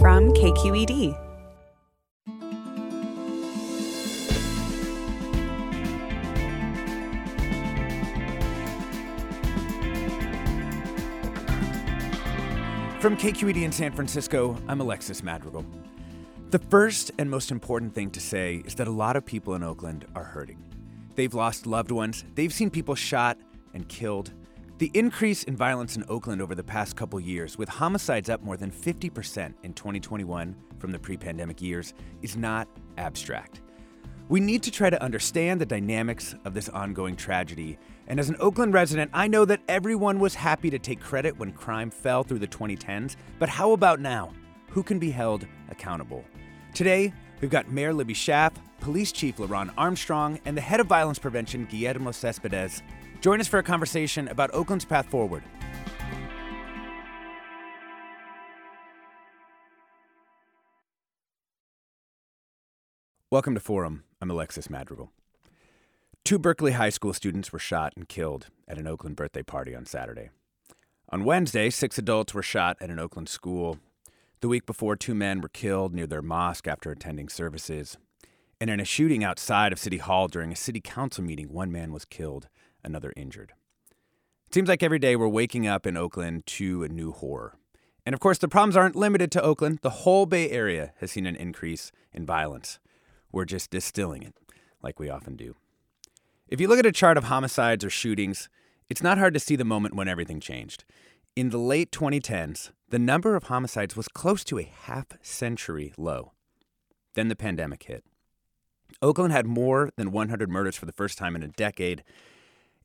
From 0.00 0.32
KQED. 0.32 1.12
From 13.00 13.16
KQED 13.16 13.62
in 13.64 13.72
San 13.72 13.90
Francisco, 13.90 14.56
I'm 14.68 14.80
Alexis 14.80 15.24
Madrigal. 15.24 15.66
The 16.50 16.60
first 16.60 17.10
and 17.18 17.28
most 17.28 17.50
important 17.50 17.92
thing 17.92 18.12
to 18.12 18.20
say 18.20 18.62
is 18.64 18.76
that 18.76 18.86
a 18.86 18.92
lot 18.92 19.16
of 19.16 19.26
people 19.26 19.56
in 19.56 19.64
Oakland 19.64 20.06
are 20.14 20.22
hurting. 20.22 20.62
They've 21.16 21.34
lost 21.34 21.66
loved 21.66 21.90
ones, 21.90 22.24
they've 22.36 22.52
seen 22.52 22.70
people 22.70 22.94
shot 22.94 23.36
and 23.74 23.88
killed. 23.88 24.32
The 24.78 24.92
increase 24.94 25.42
in 25.42 25.56
violence 25.56 25.96
in 25.96 26.04
Oakland 26.08 26.40
over 26.40 26.54
the 26.54 26.62
past 26.62 26.94
couple 26.94 27.18
years, 27.18 27.58
with 27.58 27.68
homicides 27.68 28.30
up 28.30 28.44
more 28.44 28.56
than 28.56 28.70
50% 28.70 29.52
in 29.64 29.74
2021 29.74 30.54
from 30.78 30.92
the 30.92 30.98
pre 31.00 31.16
pandemic 31.16 31.60
years, 31.60 31.94
is 32.22 32.36
not 32.36 32.68
abstract. 32.96 33.60
We 34.28 34.38
need 34.38 34.62
to 34.62 34.70
try 34.70 34.88
to 34.88 35.02
understand 35.02 35.60
the 35.60 35.66
dynamics 35.66 36.36
of 36.44 36.54
this 36.54 36.68
ongoing 36.68 37.16
tragedy. 37.16 37.76
And 38.06 38.20
as 38.20 38.28
an 38.28 38.36
Oakland 38.38 38.72
resident, 38.72 39.10
I 39.12 39.26
know 39.26 39.44
that 39.46 39.62
everyone 39.68 40.20
was 40.20 40.36
happy 40.36 40.70
to 40.70 40.78
take 40.78 41.00
credit 41.00 41.36
when 41.36 41.50
crime 41.50 41.90
fell 41.90 42.22
through 42.22 42.38
the 42.38 42.46
2010s. 42.46 43.16
But 43.40 43.48
how 43.48 43.72
about 43.72 43.98
now? 43.98 44.32
Who 44.68 44.84
can 44.84 45.00
be 45.00 45.10
held 45.10 45.44
accountable? 45.70 46.24
Today, 46.72 47.12
we've 47.40 47.50
got 47.50 47.68
Mayor 47.68 47.92
Libby 47.92 48.14
Schaaf, 48.14 48.52
Police 48.78 49.10
Chief 49.10 49.38
LeRonne 49.38 49.72
Armstrong, 49.76 50.38
and 50.44 50.56
the 50.56 50.60
Head 50.60 50.78
of 50.78 50.86
Violence 50.86 51.18
Prevention, 51.18 51.64
Guillermo 51.64 52.12
Cespedes. 52.12 52.80
Join 53.20 53.40
us 53.40 53.48
for 53.48 53.58
a 53.58 53.64
conversation 53.64 54.28
about 54.28 54.54
Oakland's 54.54 54.84
path 54.84 55.06
forward. 55.06 55.42
Welcome 63.30 63.54
to 63.54 63.60
Forum. 63.60 64.04
I'm 64.22 64.30
Alexis 64.30 64.70
Madrigal. 64.70 65.10
Two 66.24 66.38
Berkeley 66.38 66.72
High 66.72 66.90
School 66.90 67.12
students 67.12 67.52
were 67.52 67.58
shot 67.58 67.92
and 67.96 68.08
killed 68.08 68.46
at 68.68 68.78
an 68.78 68.86
Oakland 68.86 69.16
birthday 69.16 69.42
party 69.42 69.74
on 69.74 69.84
Saturday. 69.84 70.30
On 71.10 71.24
Wednesday, 71.24 71.70
six 71.70 71.98
adults 71.98 72.32
were 72.34 72.42
shot 72.42 72.76
at 72.80 72.88
an 72.90 72.98
Oakland 72.98 73.28
school. 73.28 73.78
The 74.40 74.48
week 74.48 74.64
before, 74.64 74.94
two 74.94 75.14
men 75.14 75.40
were 75.40 75.48
killed 75.48 75.92
near 75.92 76.06
their 76.06 76.22
mosque 76.22 76.68
after 76.68 76.90
attending 76.90 77.28
services. 77.28 77.96
And 78.60 78.70
in 78.70 78.80
a 78.80 78.84
shooting 78.84 79.24
outside 79.24 79.72
of 79.72 79.78
City 79.78 79.98
Hall 79.98 80.28
during 80.28 80.52
a 80.52 80.56
city 80.56 80.80
council 80.80 81.24
meeting, 81.24 81.52
one 81.52 81.72
man 81.72 81.92
was 81.92 82.04
killed, 82.04 82.48
another 82.88 83.12
injured. 83.16 83.52
It 84.46 84.54
seems 84.54 84.68
like 84.68 84.82
every 84.82 84.98
day 84.98 85.14
we're 85.14 85.28
waking 85.28 85.66
up 85.66 85.86
in 85.86 85.96
Oakland 85.96 86.46
to 86.46 86.82
a 86.82 86.88
new 86.88 87.12
horror. 87.12 87.54
And 88.06 88.14
of 88.14 88.20
course, 88.20 88.38
the 88.38 88.48
problems 88.48 88.76
aren't 88.76 88.96
limited 88.96 89.30
to 89.32 89.42
Oakland. 89.42 89.80
The 89.82 89.90
whole 89.90 90.24
Bay 90.24 90.50
Area 90.50 90.94
has 91.00 91.12
seen 91.12 91.26
an 91.26 91.36
increase 91.36 91.92
in 92.12 92.24
violence. 92.24 92.78
We're 93.30 93.44
just 93.44 93.70
distilling 93.70 94.22
it, 94.22 94.34
like 94.82 94.98
we 94.98 95.10
often 95.10 95.36
do. 95.36 95.54
If 96.48 96.60
you 96.60 96.68
look 96.68 96.78
at 96.78 96.86
a 96.86 96.92
chart 96.92 97.18
of 97.18 97.24
homicides 97.24 97.84
or 97.84 97.90
shootings, 97.90 98.48
it's 98.88 99.02
not 99.02 99.18
hard 99.18 99.34
to 99.34 99.40
see 99.40 99.54
the 99.54 99.64
moment 99.64 99.94
when 99.94 100.08
everything 100.08 100.40
changed. 100.40 100.84
In 101.36 101.50
the 101.50 101.58
late 101.58 101.92
2010s, 101.92 102.70
the 102.88 102.98
number 102.98 103.36
of 103.36 103.44
homicides 103.44 103.94
was 103.94 104.08
close 104.08 104.42
to 104.44 104.58
a 104.58 104.72
half 104.86 105.06
century 105.20 105.92
low. 105.98 106.32
Then 107.14 107.28
the 107.28 107.36
pandemic 107.36 107.82
hit. 107.82 108.04
Oakland 109.02 109.32
had 109.32 109.46
more 109.46 109.90
than 109.96 110.10
100 110.10 110.48
murders 110.48 110.76
for 110.76 110.86
the 110.86 110.92
first 110.92 111.18
time 111.18 111.36
in 111.36 111.42
a 111.42 111.48
decade. 111.48 112.02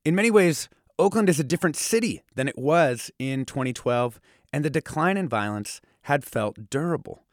In 0.05 0.15
many 0.15 0.29
ways, 0.29 0.67
Oakland 0.99 1.29
is 1.29 1.39
a 1.39 1.45
different 1.45 1.77
city 1.77 2.23
than 2.35 2.49
it 2.49 2.57
was 2.57 3.09
in 3.19 3.45
2012, 3.45 4.19
and 4.51 4.65
the 4.65 4.69
decline 4.69 5.15
in 5.15 5.29
violence 5.29 5.79
had 6.03 6.25
felt 6.25 6.69
durable. 6.69 7.23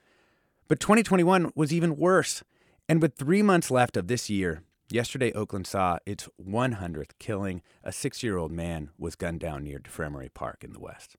But 0.69 0.79
2021 0.79 1.51
was 1.57 1.73
even 1.73 1.97
worse. 1.97 2.45
And 2.89 3.03
with 3.03 3.17
three 3.17 3.43
months 3.43 3.73
left 3.73 3.97
of 3.97 4.07
this 4.07 4.31
year, 4.31 4.63
yesterday 4.89 5.33
Oakland 5.33 5.67
saw 5.67 5.99
its 6.07 6.29
100th 6.41 7.11
killing. 7.19 7.63
A 7.83 7.91
six 7.91 8.23
year 8.23 8.37
old 8.37 8.53
man 8.53 8.91
was 8.97 9.17
gunned 9.17 9.41
down 9.41 9.65
near 9.65 9.81
DeFremery 9.81 10.33
Park 10.33 10.63
in 10.63 10.73
the 10.73 10.81
West. 10.81 11.17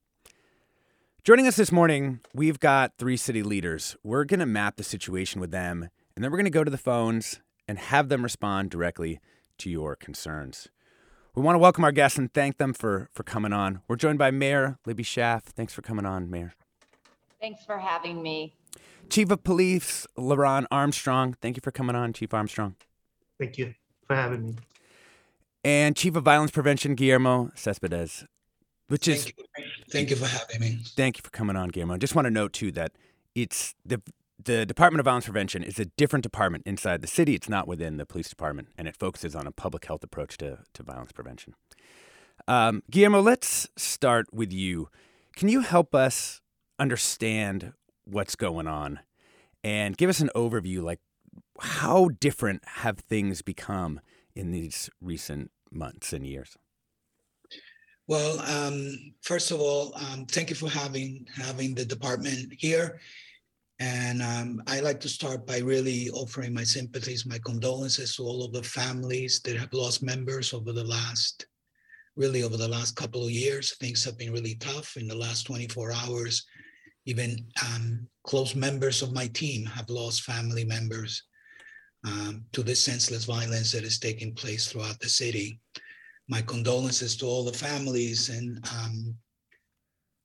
Joining 1.22 1.46
us 1.46 1.56
this 1.56 1.70
morning, 1.70 2.20
we've 2.34 2.60
got 2.60 2.96
three 2.96 3.18
city 3.18 3.42
leaders. 3.42 3.94
We're 4.02 4.24
going 4.24 4.40
to 4.40 4.46
map 4.46 4.76
the 4.76 4.84
situation 4.84 5.38
with 5.38 5.50
them, 5.50 5.90
and 6.16 6.24
then 6.24 6.30
we're 6.30 6.38
going 6.38 6.46
to 6.46 6.50
go 6.50 6.64
to 6.64 6.70
the 6.70 6.78
phones 6.78 7.40
and 7.68 7.78
have 7.78 8.08
them 8.08 8.22
respond 8.22 8.70
directly 8.70 9.20
to 9.58 9.68
your 9.68 9.96
concerns. 9.96 10.68
We 11.34 11.40
want 11.40 11.54
to 11.54 11.60
welcome 11.60 11.82
our 11.82 11.92
guests 11.92 12.18
and 12.18 12.30
thank 12.30 12.58
them 12.58 12.74
for, 12.74 13.08
for 13.14 13.22
coming 13.22 13.54
on. 13.54 13.80
We're 13.88 13.96
joined 13.96 14.18
by 14.18 14.30
Mayor 14.30 14.78
Libby 14.84 15.02
Schaaf. 15.02 15.44
Thanks 15.44 15.72
for 15.72 15.80
coming 15.80 16.04
on, 16.04 16.28
Mayor. 16.28 16.52
Thanks 17.40 17.64
for 17.64 17.78
having 17.78 18.22
me. 18.22 18.54
Chief 19.08 19.30
of 19.30 19.42
Police 19.42 20.06
LeRonne 20.18 20.66
Armstrong. 20.70 21.34
Thank 21.40 21.56
you 21.56 21.62
for 21.62 21.70
coming 21.70 21.96
on, 21.96 22.12
Chief 22.12 22.34
Armstrong. 22.34 22.76
Thank 23.38 23.56
you 23.56 23.74
for 24.06 24.14
having 24.14 24.44
me. 24.44 24.56
And 25.64 25.96
Chief 25.96 26.14
of 26.16 26.22
Violence 26.22 26.50
Prevention 26.50 26.94
Guillermo 26.94 27.50
Cespedes, 27.54 28.26
which 28.88 29.06
thank 29.06 29.16
is 29.16 29.26
you. 29.26 29.44
thank 29.90 30.10
you 30.10 30.16
for 30.16 30.26
having 30.26 30.60
me. 30.60 30.80
Thank 30.96 31.16
you 31.16 31.22
for 31.22 31.30
coming 31.30 31.56
on, 31.56 31.70
Guillermo. 31.70 31.94
I 31.94 31.98
just 31.98 32.14
want 32.14 32.26
to 32.26 32.30
note 32.30 32.52
too 32.52 32.72
that 32.72 32.92
it's 33.34 33.74
the 33.86 34.02
the 34.44 34.66
Department 34.66 35.00
of 35.00 35.04
Violence 35.04 35.26
Prevention 35.26 35.62
is 35.62 35.78
a 35.78 35.84
different 35.84 36.22
department 36.22 36.64
inside 36.66 37.02
the 37.02 37.06
city. 37.06 37.34
It's 37.34 37.48
not 37.48 37.68
within 37.68 37.96
the 37.96 38.06
police 38.06 38.28
department, 38.28 38.68
and 38.76 38.88
it 38.88 38.96
focuses 38.96 39.34
on 39.34 39.46
a 39.46 39.52
public 39.52 39.84
health 39.84 40.02
approach 40.02 40.38
to, 40.38 40.58
to 40.74 40.82
violence 40.82 41.12
prevention. 41.12 41.54
Um, 42.48 42.82
Guillermo, 42.90 43.20
let's 43.20 43.68
start 43.76 44.26
with 44.32 44.52
you. 44.52 44.88
Can 45.36 45.48
you 45.48 45.60
help 45.60 45.94
us 45.94 46.40
understand 46.78 47.72
what's 48.04 48.34
going 48.34 48.66
on 48.66 49.00
and 49.62 49.96
give 49.96 50.10
us 50.10 50.20
an 50.20 50.30
overview 50.34 50.82
like 50.82 51.00
how 51.60 52.08
different 52.20 52.62
have 52.66 52.98
things 52.98 53.42
become 53.42 54.00
in 54.34 54.50
these 54.50 54.90
recent 55.00 55.50
months 55.70 56.12
and 56.12 56.26
years 56.26 56.56
well 58.08 58.40
um, 58.40 59.14
first 59.22 59.50
of 59.50 59.60
all 59.60 59.94
um, 59.96 60.26
thank 60.26 60.50
you 60.50 60.56
for 60.56 60.68
having 60.68 61.26
having 61.34 61.74
the 61.74 61.84
department 61.84 62.52
here 62.58 63.00
and 63.82 64.22
um, 64.22 64.62
i 64.66 64.80
like 64.80 65.00
to 65.00 65.08
start 65.08 65.46
by 65.46 65.58
really 65.58 66.10
offering 66.10 66.52
my 66.54 66.64
sympathies 66.64 67.26
my 67.26 67.38
condolences 67.44 68.14
to 68.14 68.22
all 68.22 68.44
of 68.44 68.52
the 68.52 68.62
families 68.62 69.40
that 69.44 69.56
have 69.56 69.72
lost 69.72 70.02
members 70.02 70.54
over 70.54 70.72
the 70.72 70.84
last 70.84 71.46
really 72.14 72.42
over 72.42 72.56
the 72.56 72.74
last 72.76 72.94
couple 72.94 73.24
of 73.24 73.30
years 73.30 73.76
things 73.76 74.04
have 74.04 74.16
been 74.18 74.32
really 74.32 74.56
tough 74.56 74.96
in 74.96 75.06
the 75.08 75.22
last 75.24 75.46
24 75.46 75.92
hours 75.92 76.44
even 77.06 77.36
um, 77.62 78.06
close 78.24 78.54
members 78.54 79.02
of 79.02 79.12
my 79.12 79.26
team 79.28 79.66
have 79.66 79.88
lost 79.90 80.22
family 80.22 80.64
members 80.64 81.22
um, 82.04 82.44
to 82.52 82.62
this 82.62 82.82
senseless 82.82 83.24
violence 83.24 83.72
that 83.72 83.84
is 83.84 83.98
taking 83.98 84.34
place 84.34 84.66
throughout 84.66 84.98
the 85.00 85.08
city. 85.08 85.60
My 86.28 86.42
condolences 86.42 87.16
to 87.18 87.26
all 87.26 87.44
the 87.44 87.52
families. 87.52 88.28
And, 88.28 88.64
um, 88.72 89.14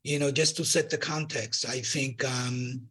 you 0.04 0.20
know, 0.20 0.32
just 0.32 0.56
to 0.58 0.66
set 0.66 0.90
the 0.90 0.98
context, 0.98 1.68
I 1.68 1.82
think, 1.82 2.24
um, 2.24 2.82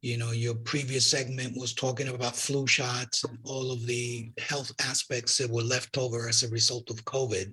you 0.00 0.16
know, 0.16 0.30
your 0.30 0.54
previous 0.54 1.06
segment 1.06 1.56
was 1.56 1.74
talking 1.74 2.08
about 2.08 2.36
flu 2.36 2.66
shots 2.66 3.24
and 3.24 3.38
all 3.44 3.72
of 3.72 3.86
the 3.86 4.30
health 4.38 4.72
aspects 4.80 5.36
that 5.38 5.50
were 5.50 5.62
left 5.62 5.98
over 5.98 6.28
as 6.28 6.42
a 6.42 6.48
result 6.50 6.90
of 6.90 7.04
COVID. 7.04 7.52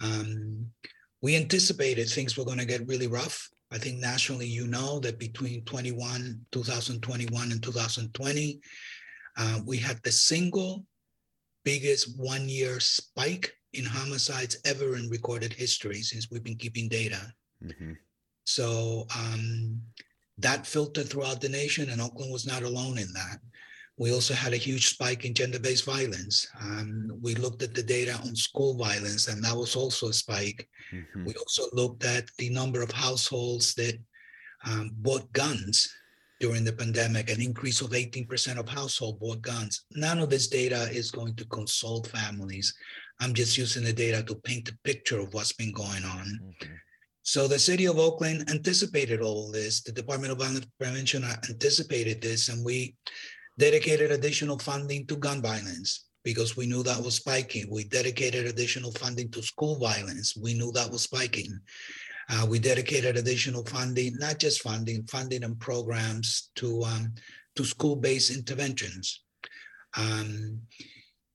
Um, 0.00 0.66
we 1.20 1.36
anticipated 1.36 2.08
things 2.08 2.36
were 2.36 2.44
going 2.44 2.58
to 2.58 2.64
get 2.64 2.86
really 2.86 3.08
rough 3.08 3.48
I 3.70 3.78
think 3.78 3.98
nationally, 3.98 4.46
you 4.46 4.66
know 4.66 4.98
that 5.00 5.18
between 5.18 5.64
21, 5.64 6.40
2021 6.52 7.52
and 7.52 7.62
2020, 7.62 8.60
uh, 9.36 9.60
we 9.66 9.76
had 9.76 10.00
the 10.02 10.12
single 10.12 10.86
biggest 11.64 12.18
one 12.18 12.48
year 12.48 12.80
spike 12.80 13.52
in 13.74 13.84
homicides 13.84 14.58
ever 14.64 14.96
in 14.96 15.10
recorded 15.10 15.52
history 15.52 16.00
since 16.00 16.30
we've 16.30 16.42
been 16.42 16.56
keeping 16.56 16.88
data. 16.88 17.20
Mm-hmm. 17.62 17.92
So 18.44 19.06
um, 19.14 19.82
that 20.38 20.66
filtered 20.66 21.08
throughout 21.08 21.40
the 21.40 21.48
nation, 21.48 21.90
and 21.90 22.00
Oakland 22.00 22.32
was 22.32 22.46
not 22.46 22.62
alone 22.62 22.98
in 22.98 23.12
that. 23.12 23.38
We 23.96 24.12
also 24.12 24.32
had 24.32 24.52
a 24.52 24.56
huge 24.56 24.88
spike 24.88 25.24
in 25.24 25.34
gender 25.34 25.58
based 25.58 25.84
violence. 25.84 26.46
Um, 26.60 27.18
we 27.20 27.34
looked 27.34 27.62
at 27.62 27.74
the 27.74 27.82
data 27.82 28.14
on 28.24 28.36
school 28.36 28.74
violence, 28.74 29.26
and 29.26 29.42
that 29.42 29.56
was 29.56 29.74
also 29.74 30.08
a 30.08 30.12
spike. 30.12 30.68
Mm-hmm. 30.92 31.24
We 31.24 31.34
also 31.34 31.64
looked 31.72 32.04
at 32.04 32.30
the 32.38 32.50
number 32.50 32.80
of 32.80 32.92
households 32.92 33.74
that 33.74 33.98
um, 34.64 34.92
bought 34.98 35.30
guns 35.32 35.92
during 36.38 36.62
the 36.62 36.72
pandemic, 36.72 37.30
an 37.30 37.42
increase 37.42 37.80
of 37.80 37.90
18% 37.90 38.58
of 38.58 38.68
household 38.68 39.18
bought 39.18 39.42
guns. 39.42 39.84
None 39.96 40.20
of 40.20 40.30
this 40.30 40.46
data 40.46 40.88
is 40.92 41.10
going 41.10 41.34
to 41.34 41.44
console 41.46 42.04
families. 42.04 42.72
I'm 43.18 43.34
just 43.34 43.58
using 43.58 43.82
the 43.82 43.92
data 43.92 44.22
to 44.22 44.36
paint 44.36 44.68
a 44.68 44.78
picture 44.84 45.18
of 45.18 45.34
what's 45.34 45.52
been 45.52 45.72
going 45.72 46.04
on. 46.04 46.40
Mm-hmm. 46.40 46.74
So 47.28 47.46
the 47.46 47.58
city 47.58 47.84
of 47.84 47.98
Oakland 47.98 48.48
anticipated 48.48 49.20
all 49.20 49.52
this. 49.52 49.82
The 49.82 49.92
Department 49.92 50.32
of 50.32 50.38
Violence 50.38 50.66
Prevention 50.80 51.24
anticipated 51.50 52.22
this, 52.22 52.48
and 52.48 52.64
we 52.64 52.96
dedicated 53.58 54.10
additional 54.10 54.58
funding 54.58 55.06
to 55.08 55.16
gun 55.16 55.42
violence 55.42 56.06
because 56.24 56.56
we 56.56 56.66
knew 56.66 56.82
that 56.84 57.04
was 57.04 57.16
spiking. 57.16 57.66
We 57.70 57.84
dedicated 57.84 58.46
additional 58.46 58.92
funding 58.92 59.30
to 59.32 59.42
school 59.42 59.78
violence. 59.78 60.38
We 60.38 60.54
knew 60.54 60.72
that 60.72 60.90
was 60.90 61.02
spiking. 61.02 61.60
Uh, 62.30 62.46
we 62.48 62.58
dedicated 62.58 63.18
additional 63.18 63.62
funding, 63.66 64.16
not 64.16 64.38
just 64.38 64.62
funding, 64.62 65.04
funding 65.04 65.44
and 65.44 65.60
programs 65.60 66.48
to 66.56 66.82
um, 66.84 67.12
to 67.56 67.62
school-based 67.62 68.30
interventions. 68.30 69.20
Um, 69.98 70.62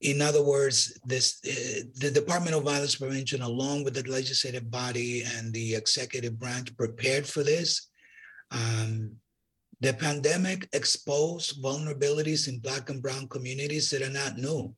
in 0.03 0.21
other 0.21 0.43
words, 0.43 0.99
this 1.05 1.39
uh, 1.45 1.87
the 1.95 2.11
Department 2.11 2.55
of 2.55 2.63
Violence 2.63 2.95
Prevention, 2.95 3.41
along 3.41 3.83
with 3.83 3.95
the 3.95 4.09
legislative 4.09 4.69
body 4.69 5.23
and 5.23 5.53
the 5.53 5.75
executive 5.75 6.37
branch, 6.37 6.75
prepared 6.75 7.25
for 7.25 7.41
this. 7.43 7.89
Um, 8.51 9.15
the 9.79 9.93
pandemic 9.93 10.69
exposed 10.73 11.63
vulnerabilities 11.63 12.47
in 12.47 12.59
Black 12.59 12.89
and 12.89 13.01
Brown 13.01 13.27
communities 13.27 13.89
that 13.89 14.01
are 14.01 14.09
not 14.09 14.37
new. 14.37 14.73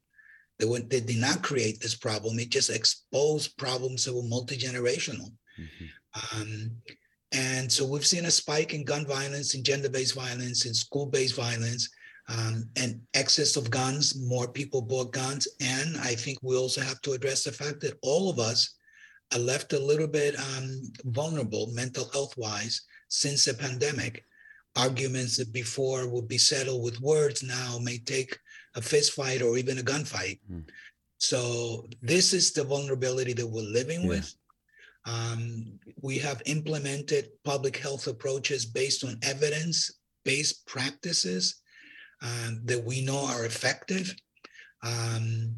They, 0.58 0.66
went, 0.66 0.90
they 0.90 1.02
did 1.02 1.18
not 1.18 1.44
create 1.44 1.80
this 1.80 1.96
problem. 1.96 2.40
It 2.40 2.50
just 2.50 2.70
exposed 2.70 3.58
problems 3.58 4.06
that 4.06 4.16
were 4.16 4.24
multi-generational. 4.24 5.32
Mm-hmm. 5.60 6.42
Um, 6.42 6.72
and 7.34 7.72
so 7.72 7.86
we've 7.86 8.06
seen 8.06 8.26
a 8.26 8.32
spike 8.32 8.74
in 8.74 8.86
gun 8.86 9.06
violence, 9.06 9.54
in 9.54 9.64
gender-based 9.64 10.16
violence, 10.16 10.66
in 10.66 10.74
school-based 10.74 11.36
violence, 11.36 11.90
um, 12.28 12.70
and 12.76 13.02
excess 13.14 13.56
of 13.56 13.70
guns. 13.70 14.16
More 14.16 14.48
people 14.48 14.82
bought 14.82 15.12
guns, 15.12 15.48
and 15.62 15.98
I 15.98 16.16
think 16.16 16.40
we 16.42 16.56
also 16.56 16.82
have 16.82 17.02
to 17.02 17.14
address 17.14 17.44
the 17.44 17.52
fact 17.52 17.82
that 17.82 17.98
all 18.02 18.30
of 18.30 18.40
us 18.40 18.76
are 19.34 19.40
left 19.40 19.74
a 19.74 19.80
little 19.80 20.08
bit 20.08 20.36
um, 20.40 20.92
vulnerable, 21.06 21.68
mental 21.74 22.10
health-wise, 22.14 22.82
since 23.10 23.46
the 23.46 23.54
pandemic 23.54 24.24
arguments 24.76 25.38
that 25.38 25.54
before 25.54 26.08
would 26.08 26.28
be 26.28 26.38
settled 26.38 26.84
with 26.84 27.00
words 27.02 27.42
now 27.44 27.78
may 27.82 27.98
take 27.98 28.38
a 28.76 28.82
fist 28.82 29.14
fight 29.14 29.42
or 29.42 29.58
even 29.58 29.80
a 29.80 29.82
gunfight. 29.82 30.40
Mm. 30.52 30.68
So 31.18 31.88
this 32.02 32.34
is 32.34 32.52
the 32.52 32.64
vulnerability 32.64 33.34
that 33.34 33.48
we're 33.48 33.62
living 33.62 34.02
yeah. 34.02 34.08
with. 34.10 34.36
Um, 35.06 35.80
we 36.02 36.18
have 36.18 36.42
implemented 36.46 37.30
public 37.44 37.78
health 37.78 38.08
approaches 38.08 38.66
based 38.66 39.04
on 39.04 39.18
evidence-based 39.22 40.66
practices 40.66 41.62
um, 42.26 42.62
that 42.66 42.84
we 42.84 43.02
know 43.02 43.26
are 43.26 43.46
effective. 43.46 44.16
Um, 44.84 45.56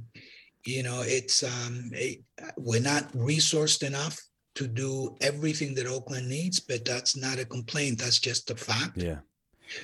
you 0.65 0.83
know, 0.83 1.01
it's 1.05 1.43
um, 1.43 1.91
it, 1.93 2.23
we're 2.57 2.81
not 2.81 3.11
resourced 3.13 3.83
enough 3.83 4.19
to 4.55 4.67
do 4.67 5.15
everything 5.21 5.73
that 5.75 5.87
Oakland 5.87 6.27
needs, 6.27 6.59
but 6.59 6.83
that's 6.83 7.15
not 7.15 7.39
a 7.39 7.45
complaint. 7.45 7.99
That's 7.99 8.19
just 8.19 8.51
a 8.51 8.55
fact. 8.55 8.97
Yeah. 8.97 9.19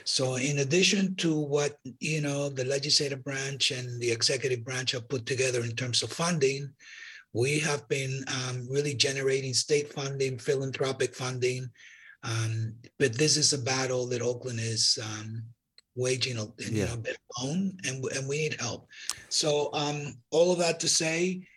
So, 0.04 0.36
in 0.36 0.60
addition 0.60 1.16
to 1.18 1.40
what 1.40 1.78
you 2.00 2.22
know, 2.22 2.50
the 2.50 2.66
legislative 2.66 3.24
branch 3.24 3.72
and 3.72 4.02
the 4.02 4.12
executive 4.12 4.64
branch 4.64 4.92
have 4.92 5.10
put 5.10 5.26
together 5.26 5.62
in 5.64 5.76
terms 5.76 6.04
of 6.04 6.12
funding, 6.12 6.70
we 7.34 7.60
have 7.60 7.88
been 7.88 8.24
um, 8.28 8.68
really 8.70 8.94
generating 8.94 9.54
state 9.54 9.92
funding, 9.92 10.38
philanthropic 10.38 11.16
funding. 11.16 11.70
Um, 12.24 12.76
but 13.00 13.18
this 13.18 13.36
is 13.36 13.52
a 13.52 13.58
battle 13.58 14.08
that 14.08 14.22
Oakland 14.22 14.60
is 14.62 14.98
um, 15.04 15.44
waging, 15.96 16.38
you 16.38 16.54
yeah. 16.60 16.86
know, 16.86 17.04
alone, 17.38 17.78
and 17.86 18.04
and 18.06 18.28
we 18.28 18.38
need 18.38 18.60
help. 18.60 18.88
So, 19.30 19.70
um, 19.74 20.14
all 20.32 20.52
of 20.52 20.60
that 20.60 20.80
to 20.82 20.88
say, 20.88 21.48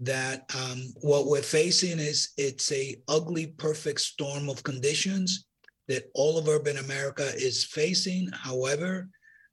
that 0.00 0.50
um, 0.56 0.82
what 1.02 1.26
we're 1.26 1.42
facing 1.42 1.98
is 1.98 2.30
it's 2.38 2.72
a 2.72 2.96
ugly 3.08 3.48
perfect 3.58 4.00
storm 4.00 4.48
of 4.48 4.62
conditions 4.62 5.44
that 5.88 6.10
all 6.14 6.38
of 6.38 6.48
urban 6.48 6.78
america 6.78 7.30
is 7.36 7.64
facing 7.64 8.28
however 8.32 9.08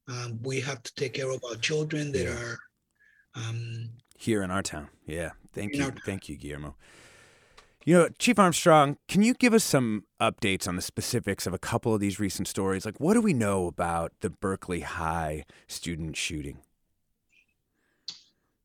um, 0.07 0.39
we 0.43 0.61
have 0.61 0.81
to 0.83 0.93
take 0.95 1.13
care 1.13 1.29
of 1.29 1.43
our 1.49 1.55
children 1.57 2.11
that 2.13 2.23
yeah. 2.23 2.29
are 2.29 2.57
um, 3.35 3.89
here 4.17 4.41
in 4.41 4.49
our 4.49 4.63
town 4.63 4.87
yeah 5.05 5.31
thank 5.53 5.75
you 5.75 5.91
thank 6.05 6.29
you 6.29 6.37
guillermo 6.37 6.75
you 7.87 7.93
know 7.93 8.09
chief 8.19 8.37
armstrong 8.37 8.97
can 9.07 9.23
you 9.23 9.33
give 9.33 9.53
us 9.53 9.63
some 9.63 10.03
updates 10.19 10.67
on 10.67 10.75
the 10.75 10.81
specifics 10.81 11.47
of 11.47 11.53
a 11.53 11.57
couple 11.57 11.95
of 11.95 12.01
these 12.01 12.19
recent 12.19 12.47
stories 12.47 12.85
like 12.85 12.99
what 12.99 13.13
do 13.13 13.21
we 13.21 13.33
know 13.33 13.65
about 13.65 14.11
the 14.19 14.29
berkeley 14.29 14.81
high 14.81 15.43
student 15.67 16.15
shooting 16.15 16.59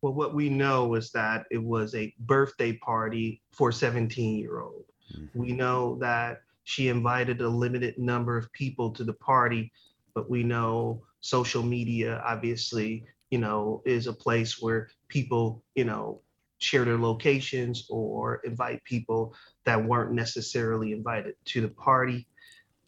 well, 0.02 0.12
what 0.12 0.34
we 0.34 0.48
know 0.48 0.94
is 0.96 1.12
that 1.12 1.46
it 1.52 1.62
was 1.62 1.94
a 1.94 2.12
birthday 2.18 2.72
party 2.72 3.40
for 3.52 3.70
17 3.70 4.36
year 4.36 4.58
old. 4.58 4.84
Mm-hmm. 5.16 5.38
We 5.38 5.52
know 5.52 5.96
that 6.00 6.42
she 6.64 6.88
invited 6.88 7.40
a 7.40 7.48
limited 7.48 7.98
number 7.98 8.36
of 8.36 8.52
people 8.52 8.90
to 8.90 9.04
the 9.04 9.12
party, 9.12 9.70
but 10.12 10.28
we 10.28 10.42
know 10.42 11.02
social 11.20 11.62
media 11.62 12.20
obviously, 12.26 13.04
you 13.30 13.38
know, 13.38 13.80
is 13.86 14.08
a 14.08 14.12
place 14.12 14.60
where 14.60 14.90
people, 15.08 15.62
you 15.76 15.84
know, 15.84 16.20
share 16.62 16.84
their 16.84 16.98
locations 16.98 17.86
or 17.90 18.40
invite 18.44 18.82
people 18.84 19.34
that 19.64 19.82
weren't 19.82 20.12
necessarily 20.12 20.92
invited 20.92 21.34
to 21.46 21.60
the 21.60 21.68
party. 21.68 22.26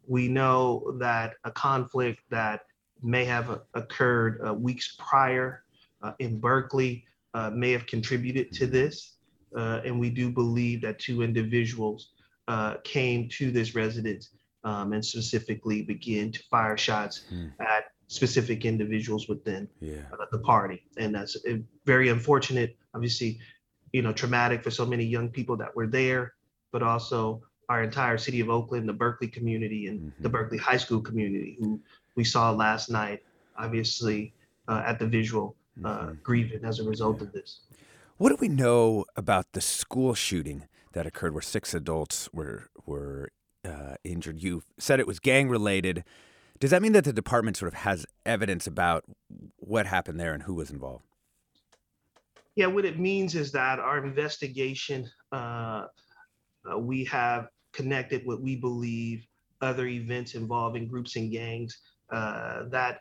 We 0.06 0.28
know 0.28 0.96
that 0.98 1.34
a 1.44 1.50
conflict 1.50 2.20
that 2.30 2.62
may 3.02 3.24
have 3.24 3.60
occurred 3.74 4.40
uh, 4.46 4.54
weeks 4.54 4.96
prior 4.98 5.64
uh, 6.02 6.12
in 6.18 6.38
Berkeley 6.38 7.04
uh, 7.34 7.50
may 7.50 7.72
have 7.72 7.86
contributed 7.86 8.52
to 8.52 8.66
this. 8.66 9.16
Uh, 9.56 9.80
and 9.84 9.98
we 9.98 10.10
do 10.10 10.30
believe 10.30 10.82
that 10.82 10.98
two 10.98 11.22
individuals 11.22 12.10
uh, 12.48 12.74
came 12.84 13.28
to 13.28 13.50
this 13.50 13.74
residence 13.74 14.30
um, 14.64 14.92
and 14.92 15.04
specifically 15.04 15.82
began 15.82 16.32
to 16.32 16.42
fire 16.50 16.76
shots 16.76 17.24
mm. 17.32 17.50
at 17.60 17.84
specific 18.08 18.64
individuals 18.64 19.28
within 19.28 19.68
yeah. 19.80 20.02
Uh, 20.12 20.26
the 20.32 20.38
party. 20.38 20.84
And 20.96 21.14
that's 21.14 21.36
very 21.84 22.08
unfortunate, 22.08 22.76
obviously, 22.94 23.38
you 23.94 24.02
know, 24.02 24.12
traumatic 24.12 24.64
for 24.64 24.72
so 24.72 24.84
many 24.84 25.04
young 25.04 25.28
people 25.28 25.56
that 25.56 25.74
were 25.76 25.86
there, 25.86 26.34
but 26.72 26.82
also 26.82 27.40
our 27.68 27.84
entire 27.84 28.18
city 28.18 28.40
of 28.40 28.50
Oakland, 28.50 28.88
the 28.88 28.92
Berkeley 28.92 29.28
community, 29.28 29.86
and 29.86 30.00
mm-hmm. 30.00 30.22
the 30.22 30.28
Berkeley 30.28 30.58
High 30.58 30.78
School 30.78 31.00
community, 31.00 31.56
who 31.60 31.80
we 32.16 32.24
saw 32.24 32.50
last 32.50 32.90
night, 32.90 33.22
obviously, 33.56 34.34
uh, 34.66 34.82
at 34.84 34.98
the 34.98 35.06
visual 35.06 35.54
uh, 35.84 35.88
mm-hmm. 35.88 36.14
grieving 36.24 36.64
as 36.64 36.80
a 36.80 36.82
result 36.82 37.18
yeah. 37.18 37.26
of 37.28 37.32
this. 37.32 37.60
What 38.16 38.30
do 38.30 38.36
we 38.40 38.48
know 38.48 39.04
about 39.14 39.52
the 39.52 39.60
school 39.60 40.14
shooting 40.14 40.66
that 40.90 41.06
occurred, 41.06 41.32
where 41.32 41.40
six 41.40 41.72
adults 41.72 42.28
were 42.32 42.64
were 42.84 43.30
uh, 43.64 43.94
injured? 44.02 44.42
You 44.42 44.64
said 44.76 44.98
it 44.98 45.06
was 45.06 45.20
gang 45.20 45.48
related. 45.48 46.02
Does 46.58 46.72
that 46.72 46.82
mean 46.82 46.94
that 46.94 47.04
the 47.04 47.12
department 47.12 47.56
sort 47.56 47.72
of 47.72 47.78
has 47.80 48.06
evidence 48.26 48.66
about 48.66 49.04
what 49.58 49.86
happened 49.86 50.18
there 50.18 50.34
and 50.34 50.42
who 50.42 50.54
was 50.54 50.70
involved? 50.70 51.04
Yeah, 52.56 52.66
what 52.66 52.84
it 52.84 52.98
means 52.98 53.34
is 53.34 53.50
that 53.52 53.78
our 53.80 54.04
investigation, 54.04 55.10
uh, 55.32 55.86
uh, 56.70 56.78
we 56.78 57.04
have 57.04 57.48
connected 57.72 58.24
what 58.24 58.40
we 58.40 58.56
believe 58.56 59.26
other 59.60 59.86
events 59.86 60.34
involving 60.34 60.86
groups 60.86 61.16
and 61.16 61.32
gangs 61.32 61.78
uh, 62.12 62.64
that 62.70 63.00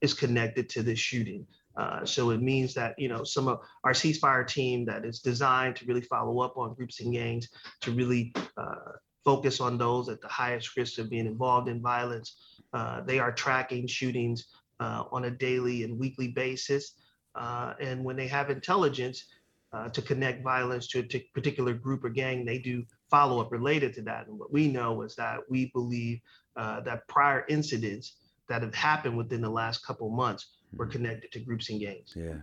is 0.00 0.14
connected 0.14 0.68
to 0.70 0.82
this 0.82 0.98
shooting. 0.98 1.46
Uh, 1.76 2.04
so 2.04 2.30
it 2.30 2.40
means 2.40 2.72
that 2.74 2.94
you 2.98 3.08
know 3.08 3.24
some 3.24 3.48
of 3.48 3.58
our 3.82 3.92
ceasefire 3.92 4.46
team 4.46 4.84
that 4.84 5.04
is 5.04 5.18
designed 5.18 5.74
to 5.74 5.84
really 5.86 6.00
follow 6.00 6.40
up 6.40 6.56
on 6.56 6.72
groups 6.74 7.00
and 7.00 7.12
gangs 7.12 7.48
to 7.80 7.90
really 7.90 8.32
uh, 8.56 8.92
focus 9.24 9.60
on 9.60 9.76
those 9.76 10.08
at 10.08 10.20
the 10.20 10.28
highest 10.28 10.76
risk 10.76 10.98
of 10.98 11.10
being 11.10 11.26
involved 11.26 11.68
in 11.68 11.82
violence. 11.82 12.60
Uh, 12.72 13.00
they 13.02 13.18
are 13.18 13.32
tracking 13.32 13.86
shootings 13.86 14.46
uh, 14.80 15.04
on 15.10 15.24
a 15.24 15.30
daily 15.30 15.82
and 15.82 15.98
weekly 15.98 16.28
basis, 16.28 16.92
uh, 17.34 17.74
and 17.80 18.04
when 18.04 18.16
they 18.16 18.28
have 18.28 18.50
intelligence 18.50 19.24
uh, 19.72 19.88
to 19.88 20.00
connect 20.00 20.42
violence 20.42 20.86
to 20.88 21.00
a 21.00 21.02
t- 21.02 21.28
particular 21.34 21.74
group 21.74 22.04
or 22.04 22.08
gang, 22.08 22.44
they 22.44 22.58
do 22.58 22.84
follow 23.10 23.40
up 23.40 23.50
related 23.50 23.92
to 23.94 24.02
that. 24.02 24.26
And 24.28 24.38
what 24.38 24.52
we 24.52 24.68
know 24.68 25.02
is 25.02 25.16
that 25.16 25.40
we 25.48 25.66
believe 25.66 26.20
uh, 26.56 26.80
that 26.80 27.06
prior 27.08 27.44
incidents 27.48 28.14
that 28.48 28.62
have 28.62 28.74
happened 28.74 29.16
within 29.16 29.40
the 29.40 29.50
last 29.50 29.84
couple 29.84 30.08
months 30.10 30.46
were 30.76 30.86
hmm. 30.86 30.92
connected 30.92 31.32
to 31.32 31.40
groups 31.40 31.70
and 31.70 31.80
gangs. 31.80 32.12
Yeah. 32.14 32.34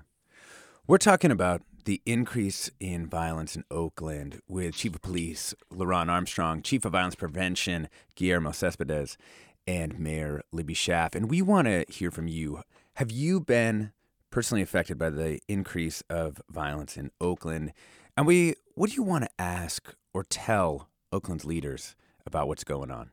We're 0.88 0.98
talking 0.98 1.32
about 1.32 1.62
the 1.86 2.02
increase 2.06 2.70
in 2.80 3.08
violence 3.08 3.56
in 3.56 3.64
Oakland 3.72 4.42
with 4.48 4.76
Chief 4.76 4.96
of 4.96 5.02
Police 5.02 5.54
LeRonne 5.72 6.10
Armstrong, 6.10 6.62
Chief 6.62 6.84
of 6.86 6.92
Violence 6.92 7.16
Prevention 7.16 7.88
Guillermo 8.16 8.52
Cespedes, 8.52 9.18
and 9.66 10.00
Mayor 10.00 10.42
Libby 10.52 10.74
Schaaf. 10.74 11.16
And 11.16 11.30
we 11.30 11.42
want 11.42 11.68
to 11.68 11.86
hear 11.88 12.12
from 12.12 12.28
you. 12.28 12.62
Have 12.96 13.12
you 13.12 13.40
been 13.40 13.94
personally 14.32 14.62
affected 14.62 14.98
by 14.98 15.10
the 15.10 15.40
increase 15.48 16.02
of 16.10 16.42
violence 16.50 16.98
in 16.98 17.12
Oakland? 17.20 17.74
And 18.18 18.26
we, 18.26 18.56
what 18.74 18.90
do 18.90 18.96
you 18.96 19.04
want 19.04 19.26
to 19.26 19.30
ask 19.38 19.94
or 20.14 20.24
tell 20.24 20.90
Oakland's 21.12 21.46
leaders 21.46 21.96
about 22.26 22.48
what's 22.48 22.64
going 22.64 22.90
on? 22.92 23.12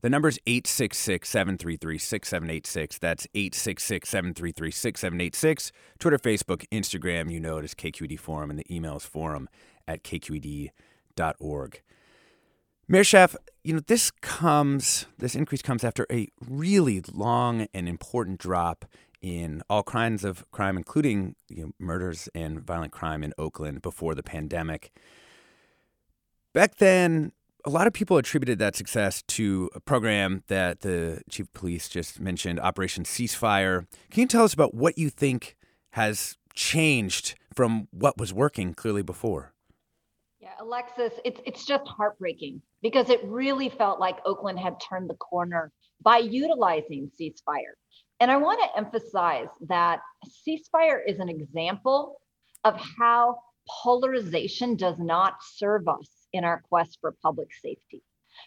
The 0.00 0.10
number 0.10 0.28
is 0.28 0.38
866 0.46 1.28
733 1.28 1.98
6786. 1.98 2.98
That's 2.98 3.26
866 3.34 4.08
733 4.08 4.70
6786. 4.70 5.72
Twitter, 5.98 6.18
Facebook, 6.18 6.64
Instagram, 6.70 7.32
you 7.32 7.40
know 7.40 7.58
it 7.58 7.64
is 7.64 7.74
KQED 7.74 8.18
Forum, 8.20 8.50
and 8.50 8.58
the 8.58 8.74
email 8.74 8.96
is 8.96 9.04
forum 9.04 9.48
at 9.88 10.04
kqed.org. 10.04 11.82
Mayor 12.90 13.02
Schaaf, 13.02 13.36
you 13.64 13.74
know, 13.74 13.80
this 13.80 14.10
comes, 14.10 15.06
this 15.18 15.34
increase 15.34 15.62
comes 15.62 15.84
after 15.84 16.06
a 16.10 16.28
really 16.48 17.02
long 17.12 17.66
and 17.74 17.88
important 17.88 18.38
drop 18.38 18.86
in 19.20 19.62
all 19.68 19.82
kinds 19.82 20.24
of 20.24 20.48
crime, 20.50 20.76
including 20.76 21.34
you 21.48 21.64
know, 21.64 21.70
murders 21.78 22.28
and 22.34 22.60
violent 22.60 22.92
crime 22.92 23.22
in 23.22 23.32
Oakland 23.38 23.82
before 23.82 24.14
the 24.14 24.22
pandemic. 24.22 24.92
Back 26.52 26.76
then, 26.76 27.32
a 27.64 27.70
lot 27.70 27.86
of 27.86 27.92
people 27.92 28.16
attributed 28.16 28.58
that 28.58 28.76
success 28.76 29.22
to 29.22 29.68
a 29.74 29.80
program 29.80 30.42
that 30.48 30.80
the 30.80 31.22
chief 31.30 31.46
of 31.46 31.52
police 31.52 31.88
just 31.88 32.20
mentioned, 32.20 32.60
Operation 32.60 33.04
Ceasefire. 33.04 33.86
Can 34.10 34.22
you 34.22 34.26
tell 34.26 34.44
us 34.44 34.54
about 34.54 34.74
what 34.74 34.96
you 34.96 35.10
think 35.10 35.56
has 35.90 36.36
changed 36.54 37.34
from 37.54 37.88
what 37.90 38.18
was 38.18 38.32
working 38.32 38.74
clearly 38.74 39.02
before? 39.02 39.52
Yeah, 40.40 40.50
Alexis, 40.60 41.12
it's 41.24 41.40
it's 41.44 41.64
just 41.64 41.86
heartbreaking 41.86 42.62
because 42.80 43.10
it 43.10 43.20
really 43.24 43.68
felt 43.68 43.98
like 43.98 44.18
Oakland 44.24 44.58
had 44.58 44.76
turned 44.80 45.10
the 45.10 45.14
corner 45.14 45.72
by 46.00 46.18
utilizing 46.18 47.10
ceasefire. 47.20 47.74
And 48.20 48.30
I 48.30 48.36
want 48.36 48.60
to 48.60 48.78
emphasize 48.78 49.48
that 49.68 50.00
ceasefire 50.26 51.00
is 51.06 51.18
an 51.18 51.28
example 51.28 52.20
of 52.64 52.76
how 52.98 53.38
polarization 53.82 54.76
does 54.76 54.98
not 54.98 55.34
serve 55.54 55.86
us 55.88 56.08
in 56.32 56.44
our 56.44 56.62
quest 56.68 56.98
for 57.00 57.14
public 57.22 57.48
safety. 57.54 58.02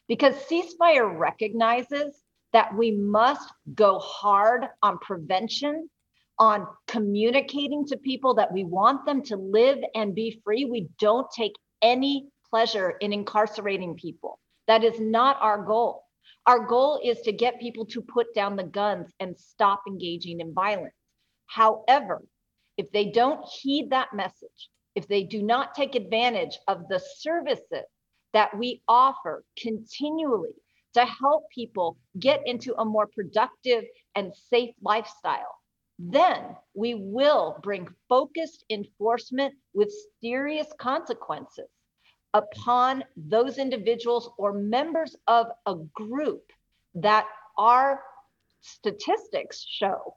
Because 0.08 0.36
ceasefire 0.36 1.18
recognizes 1.18 2.22
that 2.54 2.76
we 2.76 2.92
must 2.92 3.50
go 3.74 4.00
hard 4.00 4.66
on 4.82 4.98
prevention, 5.00 5.90
on 6.38 6.68
communicating 6.88 7.86
to 7.88 7.98
people 7.98 8.34
that 8.36 8.52
we 8.52 8.64
want 8.64 9.06
them 9.06 9.22
to 9.24 9.38
live 9.38 9.78
and 9.96 10.16
be 10.16 10.42
free. 10.44 10.66
We 10.66 10.90
don't 11.00 11.28
take 11.32 11.54
any 11.82 12.28
pleasure 12.50 12.92
in 13.00 13.14
incarcerating 13.14 13.96
people. 13.96 14.40
That 14.68 14.84
is 14.84 15.00
not 15.00 15.38
our 15.40 15.64
goal. 15.64 16.04
Our 16.48 16.66
goal 16.66 17.00
is 17.04 17.22
to 17.22 17.32
get 17.32 17.60
people 17.60 17.86
to 17.88 18.02
put 18.02 18.34
down 18.34 18.56
the 18.56 18.64
guns 18.64 19.14
and 19.20 19.38
stop 19.38 19.84
engaging 19.88 20.40
in 20.40 20.54
violence. 20.54 20.96
However, 21.46 22.24
if 22.78 22.92
they 22.92 23.12
don't 23.12 23.46
heed 23.46 23.92
that 23.92 24.14
message, 24.14 24.70
if 24.96 25.08
they 25.08 25.24
do 25.24 25.44
not 25.44 25.76
take 25.76 25.96
advantage 25.96 26.58
of 26.68 26.88
the 26.88 27.00
services 27.18 27.86
that 28.34 28.58
we 28.58 28.82
offer 28.88 29.44
continually 29.62 30.56
to 30.94 31.06
help 31.06 31.44
people 31.54 31.98
get 32.20 32.42
into 32.46 32.74
a 32.80 32.86
more 32.86 33.08
productive 33.08 33.84
and 34.16 34.34
safe 34.50 34.74
lifestyle, 34.82 35.56
then 36.00 36.56
we 36.74 36.96
will 36.96 37.60
bring 37.62 37.88
focused 38.10 38.66
enforcement 38.70 39.54
with 39.74 39.94
serious 40.22 40.68
consequences 40.80 41.68
upon 42.34 43.04
those 43.16 43.58
individuals 43.58 44.30
or 44.38 44.54
members 44.54 45.16
of 45.28 45.48
a 45.66 45.76
group 45.94 46.52
that 46.96 47.26
our 47.58 48.02
statistics 48.62 49.66
show 49.68 50.16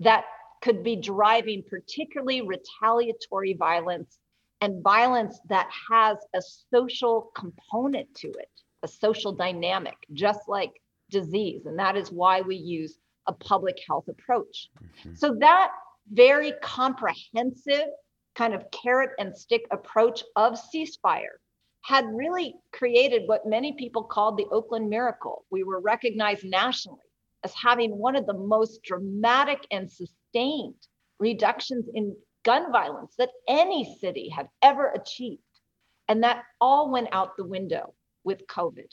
that 0.00 0.24
could 0.62 0.82
be 0.82 0.96
driving 0.96 1.62
particularly 1.68 2.42
retaliatory 2.42 3.54
violence 3.54 4.18
and 4.60 4.82
violence 4.82 5.40
that 5.48 5.68
has 5.90 6.18
a 6.34 6.42
social 6.70 7.30
component 7.34 8.14
to 8.14 8.28
it, 8.28 8.50
a 8.82 8.88
social 8.88 9.32
dynamic, 9.32 9.96
just 10.12 10.40
like 10.48 10.72
disease. 11.10 11.66
And 11.66 11.78
that 11.78 11.96
is 11.96 12.12
why 12.12 12.42
we 12.42 12.56
use 12.56 12.98
a 13.26 13.32
public 13.32 13.78
health 13.86 14.08
approach. 14.08 14.68
Mm-hmm. 14.82 15.14
So, 15.14 15.34
that 15.40 15.72
very 16.12 16.52
comprehensive 16.62 17.88
kind 18.34 18.54
of 18.54 18.70
carrot 18.70 19.10
and 19.18 19.36
stick 19.36 19.66
approach 19.70 20.22
of 20.36 20.58
ceasefire 20.74 21.38
had 21.82 22.04
really 22.12 22.54
created 22.72 23.22
what 23.26 23.46
many 23.46 23.72
people 23.72 24.04
called 24.04 24.36
the 24.36 24.46
Oakland 24.52 24.88
miracle. 24.88 25.44
We 25.50 25.64
were 25.64 25.80
recognized 25.80 26.44
nationally 26.44 26.98
as 27.44 27.54
having 27.54 27.96
one 27.96 28.16
of 28.16 28.26
the 28.26 28.34
most 28.34 28.82
dramatic 28.82 29.66
and 29.70 29.90
sustained 29.90 30.74
reductions 31.18 31.86
in 31.94 32.16
gun 32.44 32.70
violence 32.72 33.14
that 33.18 33.30
any 33.48 33.96
city 34.00 34.28
had 34.28 34.48
ever 34.62 34.92
achieved. 34.92 35.42
And 36.08 36.22
that 36.24 36.42
all 36.60 36.90
went 36.90 37.08
out 37.12 37.36
the 37.36 37.46
window 37.46 37.94
with 38.24 38.46
COVID. 38.46 38.88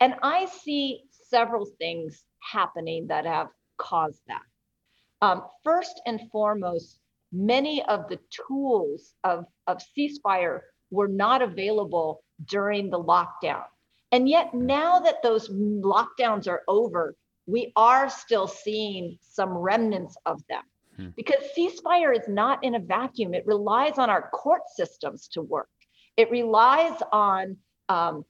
And 0.00 0.14
I 0.22 0.46
see 0.46 1.02
several 1.28 1.66
things 1.78 2.24
happening 2.40 3.06
that 3.08 3.26
have 3.26 3.48
caused 3.78 4.22
that. 4.26 4.42
Um, 5.20 5.44
first 5.62 6.00
and 6.06 6.20
foremost, 6.32 6.98
many 7.32 7.82
of 7.84 8.08
the 8.08 8.18
tools 8.48 9.14
of, 9.24 9.44
of 9.66 9.80
ceasefire 9.96 10.60
were 10.92 11.08
not 11.08 11.42
available 11.42 12.22
during 12.46 12.90
the 12.90 13.02
lockdown. 13.02 13.64
And 14.12 14.28
yet, 14.28 14.52
now 14.52 15.00
that 15.00 15.22
those 15.22 15.48
lockdowns 15.48 16.46
are 16.46 16.62
over, 16.68 17.16
we 17.46 17.72
are 17.74 18.08
still 18.08 18.46
seeing 18.46 19.18
some 19.22 19.50
remnants 19.50 20.16
of 20.26 20.40
them. 20.48 20.62
Hmm. 20.96 21.08
Because 21.16 21.42
ceasefire 21.56 22.14
is 22.14 22.28
not 22.28 22.62
in 22.62 22.74
a 22.74 22.78
vacuum, 22.78 23.34
it 23.34 23.46
relies 23.46 23.98
on 23.98 24.10
our 24.10 24.28
court 24.30 24.62
systems 24.68 25.28
to 25.28 25.42
work, 25.42 25.70
it 26.16 26.30
relies 26.30 27.00
on 27.10 27.56
um, 27.88 28.24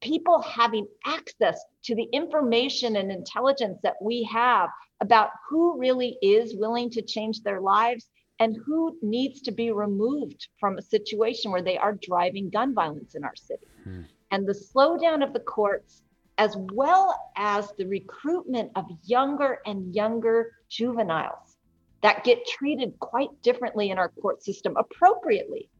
people 0.00 0.40
having 0.42 0.86
access 1.06 1.60
to 1.84 1.94
the 1.94 2.08
information 2.12 2.96
and 2.96 3.12
intelligence 3.12 3.78
that 3.82 3.96
we 4.00 4.24
have 4.24 4.70
about 5.00 5.30
who 5.48 5.78
really 5.78 6.16
is 6.22 6.56
willing 6.56 6.90
to 6.90 7.02
change 7.02 7.42
their 7.42 7.60
lives 7.60 8.08
and 8.38 8.56
who 8.66 8.96
needs 9.02 9.40
to 9.42 9.52
be 9.52 9.70
removed 9.70 10.48
from 10.58 10.76
a 10.76 10.82
situation 10.82 11.50
where 11.50 11.62
they 11.62 11.78
are 11.78 11.98
driving 12.02 12.50
gun 12.50 12.74
violence 12.74 13.14
in 13.14 13.24
our 13.24 13.36
city. 13.36 13.66
Hmm. 13.84 14.02
And 14.30 14.46
the 14.46 14.52
slowdown 14.52 15.24
of 15.24 15.32
the 15.32 15.40
courts, 15.40 16.02
as 16.38 16.56
well 16.72 17.18
as 17.36 17.72
the 17.78 17.86
recruitment 17.86 18.72
of 18.76 18.84
younger 19.04 19.60
and 19.64 19.94
younger 19.94 20.52
juveniles 20.68 21.56
that 22.02 22.24
get 22.24 22.46
treated 22.46 22.98
quite 22.98 23.30
differently 23.42 23.90
in 23.90 23.98
our 23.98 24.10
court 24.10 24.42
system 24.42 24.76
appropriately, 24.76 25.70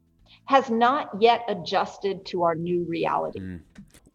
has 0.47 0.71
not 0.71 1.11
yet 1.21 1.45
adjusted 1.49 2.25
to 2.27 2.43
our 2.43 2.55
new 2.55 2.85
reality. 2.85 3.41
Hmm. 3.41 3.57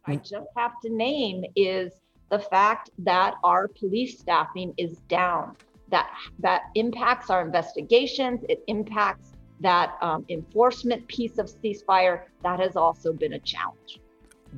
I 0.04 0.16
just 0.16 0.48
have 0.56 0.72
to 0.82 0.90
name 0.90 1.44
is 1.54 1.92
the 2.28 2.40
fact 2.40 2.90
that 2.98 3.34
our 3.44 3.68
police 3.68 4.18
staffing 4.18 4.74
is 4.76 4.96
down 5.08 5.54
that 5.92 6.10
that 6.40 6.62
impacts 6.74 7.30
our 7.30 7.40
investigations. 7.42 8.40
It 8.48 8.64
impacts 8.66 9.32
that 9.60 9.96
um, 10.02 10.26
enforcement 10.28 11.06
piece 11.06 11.38
of 11.38 11.46
ceasefire. 11.46 12.22
That 12.42 12.58
has 12.58 12.74
also 12.74 13.12
been 13.12 13.34
a 13.34 13.38
challenge. 13.38 14.00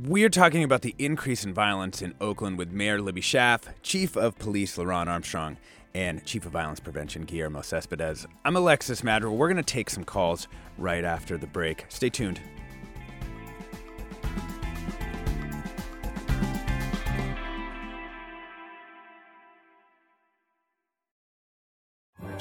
We're 0.07 0.31
talking 0.31 0.65
about 0.65 0.83
the 0.83 0.95
increase 0.99 1.45
in 1.45 1.55
violence 1.55 2.03
in 2.03 2.15
Oakland 2.21 2.59
with 2.59 2.73
Mayor 2.73 3.01
Libby 3.01 3.21
Schaaf, 3.21 3.69
Chief 3.83 4.17
of 4.17 4.37
Police 4.39 4.77
LeRonne 4.77 5.07
Armstrong, 5.07 5.57
and 5.95 6.25
Chief 6.25 6.45
of 6.47 6.53
Violence 6.53 6.81
Prevention 6.81 7.23
Guillermo 7.23 7.63
Cespedes. 7.63 8.27
I'm 8.45 8.57
Alexis 8.57 9.05
Madrigal. 9.05 9.37
We're 9.37 9.47
going 9.49 9.57
to 9.57 9.63
take 9.63 9.91
some 9.91 10.03
calls 10.03 10.49
right 10.79 11.05
after 11.05 11.39
the 11.39 11.47
break. 11.47 11.85
Stay 11.91 12.09
tuned. 12.09 12.41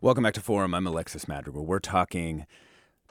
Welcome 0.00 0.22
back 0.22 0.34
to 0.34 0.40
Forum. 0.40 0.74
I'm 0.74 0.86
Alexis 0.86 1.26
Madrigal. 1.26 1.66
We're 1.66 1.80
talking 1.80 2.46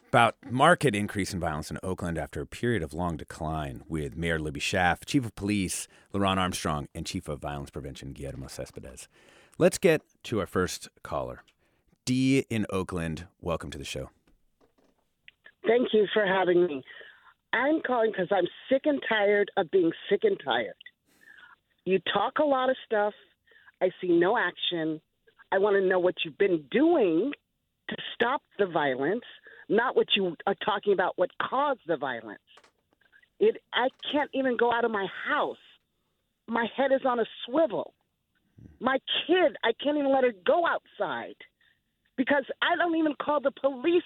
about 0.07 0.37
market 0.49 0.95
increase 0.95 1.33
in 1.33 1.39
violence 1.41 1.69
in 1.69 1.77
Oakland 1.83 2.17
after 2.17 2.39
a 2.39 2.45
period 2.45 2.81
of 2.81 2.93
long 2.93 3.17
decline 3.17 3.83
with 3.89 4.15
Mayor 4.15 4.39
Libby 4.39 4.61
Schaaf, 4.61 5.03
Chief 5.05 5.25
of 5.25 5.35
Police 5.35 5.89
LeRonne 6.13 6.37
Armstrong, 6.37 6.87
and 6.95 7.05
Chief 7.05 7.27
of 7.27 7.41
Violence 7.41 7.71
Prevention 7.71 8.13
Guillermo 8.13 8.47
Cespedes. 8.47 9.09
Let's 9.57 9.77
get 9.77 10.01
to 10.23 10.39
our 10.39 10.45
first 10.47 10.87
caller. 11.03 11.43
D 12.05 12.45
in 12.49 12.65
Oakland, 12.69 13.27
welcome 13.41 13.69
to 13.71 13.77
the 13.77 13.83
show. 13.83 14.09
Thank 15.67 15.89
you 15.91 16.07
for 16.13 16.25
having 16.25 16.67
me. 16.67 16.83
I'm 17.51 17.81
calling 17.85 18.13
because 18.13 18.29
I'm 18.31 18.47
sick 18.71 18.83
and 18.85 19.01
tired 19.09 19.51
of 19.57 19.69
being 19.71 19.91
sick 20.09 20.21
and 20.23 20.39
tired. 20.41 20.71
You 21.83 21.99
talk 22.13 22.39
a 22.39 22.45
lot 22.45 22.69
of 22.69 22.77
stuff. 22.85 23.13
I 23.81 23.89
see 23.99 24.07
no 24.07 24.37
action. 24.37 25.01
I 25.51 25.57
want 25.59 25.75
to 25.75 25.87
know 25.87 25.99
what 25.99 26.15
you've 26.23 26.37
been 26.37 26.63
doing 26.71 27.31
to 27.89 27.95
stop 28.13 28.41
the 28.59 28.65
violence, 28.65 29.23
not 29.69 29.95
what 29.95 30.07
you 30.15 30.35
are 30.45 30.55
talking 30.65 30.93
about, 30.93 31.13
what 31.17 31.29
caused 31.41 31.79
the 31.87 31.97
violence. 31.97 32.39
It, 33.39 33.57
I 33.73 33.87
can't 34.11 34.29
even 34.33 34.57
go 34.57 34.71
out 34.71 34.83
of 34.83 34.91
my 34.91 35.07
house. 35.27 35.57
My 36.47 36.65
head 36.75 36.91
is 36.91 37.01
on 37.05 37.19
a 37.19 37.25
swivel. 37.45 37.93
My 38.79 38.97
kid, 39.25 39.55
I 39.63 39.71
can't 39.81 39.97
even 39.97 40.11
let 40.11 40.23
her 40.23 40.33
go 40.45 40.63
outside 40.65 41.35
because 42.17 42.43
I 42.61 42.75
don't 42.75 42.95
even 42.95 43.13
call 43.21 43.39
the 43.39 43.51
police 43.51 44.03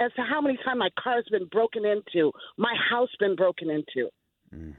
as 0.00 0.10
to 0.16 0.22
how 0.22 0.40
many 0.40 0.56
times 0.64 0.78
my 0.78 0.88
car's 1.02 1.26
been 1.30 1.46
broken 1.46 1.84
into, 1.84 2.32
my 2.56 2.74
house 2.90 3.10
been 3.20 3.36
broken 3.36 3.68
into. 3.68 4.08
Mm. 4.54 4.74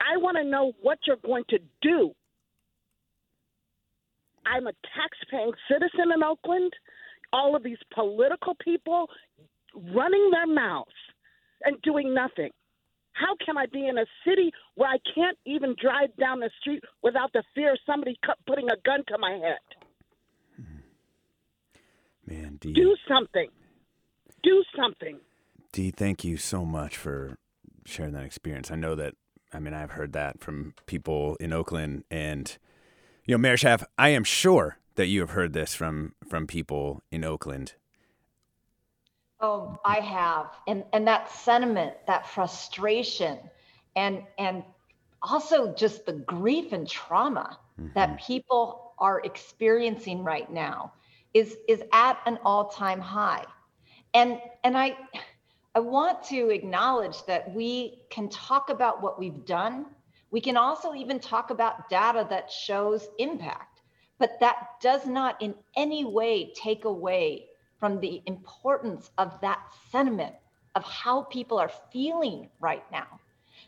I 0.00 0.16
want 0.18 0.36
to 0.36 0.44
know 0.44 0.72
what 0.82 0.98
you're 1.06 1.16
going 1.16 1.44
to 1.50 1.58
do 1.82 2.12
I'm 4.46 4.66
a 4.66 4.72
tax-paying 4.72 5.52
citizen 5.70 6.12
in 6.14 6.22
Oakland. 6.22 6.72
All 7.32 7.56
of 7.56 7.62
these 7.62 7.78
political 7.92 8.54
people 8.62 9.08
running 9.74 10.30
their 10.30 10.46
mouths 10.46 10.90
and 11.64 11.80
doing 11.82 12.14
nothing. 12.14 12.50
How 13.12 13.36
can 13.44 13.56
I 13.56 13.66
be 13.66 13.86
in 13.86 13.96
a 13.96 14.06
city 14.26 14.50
where 14.74 14.88
I 14.88 14.98
can't 15.14 15.38
even 15.46 15.76
drive 15.80 16.14
down 16.16 16.40
the 16.40 16.50
street 16.60 16.82
without 17.02 17.32
the 17.32 17.44
fear 17.54 17.72
of 17.72 17.78
somebody 17.86 18.18
putting 18.46 18.68
a 18.70 18.76
gun 18.84 19.04
to 19.08 19.18
my 19.18 19.32
head? 19.32 19.58
Hmm. 20.56 20.80
Man, 22.26 22.58
Dee. 22.60 22.72
Do 22.72 22.96
something. 23.08 23.48
Do 24.42 24.64
something. 24.76 25.20
Dee, 25.72 25.90
thank 25.90 26.24
you 26.24 26.36
so 26.36 26.64
much 26.64 26.96
for 26.96 27.38
sharing 27.84 28.12
that 28.12 28.24
experience. 28.24 28.70
I 28.70 28.76
know 28.76 28.94
that, 28.96 29.14
I 29.52 29.60
mean, 29.60 29.74
I've 29.74 29.92
heard 29.92 30.12
that 30.12 30.40
from 30.40 30.74
people 30.86 31.36
in 31.36 31.52
Oakland, 31.52 32.04
and 32.10 32.56
you 33.26 33.34
know, 33.34 33.38
Mayor 33.38 33.56
Schaaf, 33.56 33.84
I 33.96 34.10
am 34.10 34.24
sure 34.24 34.78
that 34.96 35.06
you 35.06 35.20
have 35.20 35.30
heard 35.30 35.52
this 35.52 35.74
from 35.74 36.14
from 36.28 36.46
people 36.46 37.02
in 37.10 37.24
Oakland. 37.24 37.74
Oh, 39.40 39.78
I 39.84 39.96
have, 39.96 40.46
and 40.66 40.84
and 40.92 41.06
that 41.06 41.30
sentiment, 41.30 41.94
that 42.06 42.26
frustration, 42.26 43.38
and 43.96 44.22
and 44.38 44.62
also 45.22 45.74
just 45.74 46.06
the 46.06 46.12
grief 46.12 46.72
and 46.72 46.88
trauma 46.88 47.58
mm-hmm. 47.80 47.92
that 47.94 48.20
people 48.20 48.92
are 48.98 49.20
experiencing 49.24 50.22
right 50.22 50.50
now 50.50 50.92
is 51.32 51.56
is 51.66 51.82
at 51.92 52.18
an 52.26 52.38
all-time 52.44 53.00
high, 53.00 53.44
and 54.12 54.38
and 54.62 54.76
I 54.76 54.96
I 55.74 55.80
want 55.80 56.22
to 56.24 56.50
acknowledge 56.50 57.24
that 57.26 57.52
we 57.52 58.02
can 58.10 58.28
talk 58.28 58.70
about 58.70 59.02
what 59.02 59.18
we've 59.18 59.44
done 59.44 59.86
we 60.34 60.40
can 60.40 60.56
also 60.56 60.94
even 60.94 61.20
talk 61.20 61.50
about 61.50 61.88
data 61.88 62.26
that 62.28 62.50
shows 62.50 63.06
impact, 63.20 63.82
but 64.18 64.32
that 64.40 64.56
does 64.82 65.06
not 65.06 65.40
in 65.40 65.54
any 65.76 66.04
way 66.04 66.52
take 66.56 66.86
away 66.86 67.46
from 67.78 68.00
the 68.00 68.20
importance 68.26 69.12
of 69.16 69.40
that 69.42 69.60
sentiment 69.92 70.34
of 70.74 70.82
how 70.82 71.22
people 71.22 71.56
are 71.56 71.70
feeling 71.92 72.50
right 72.58 72.82
now. 72.90 73.06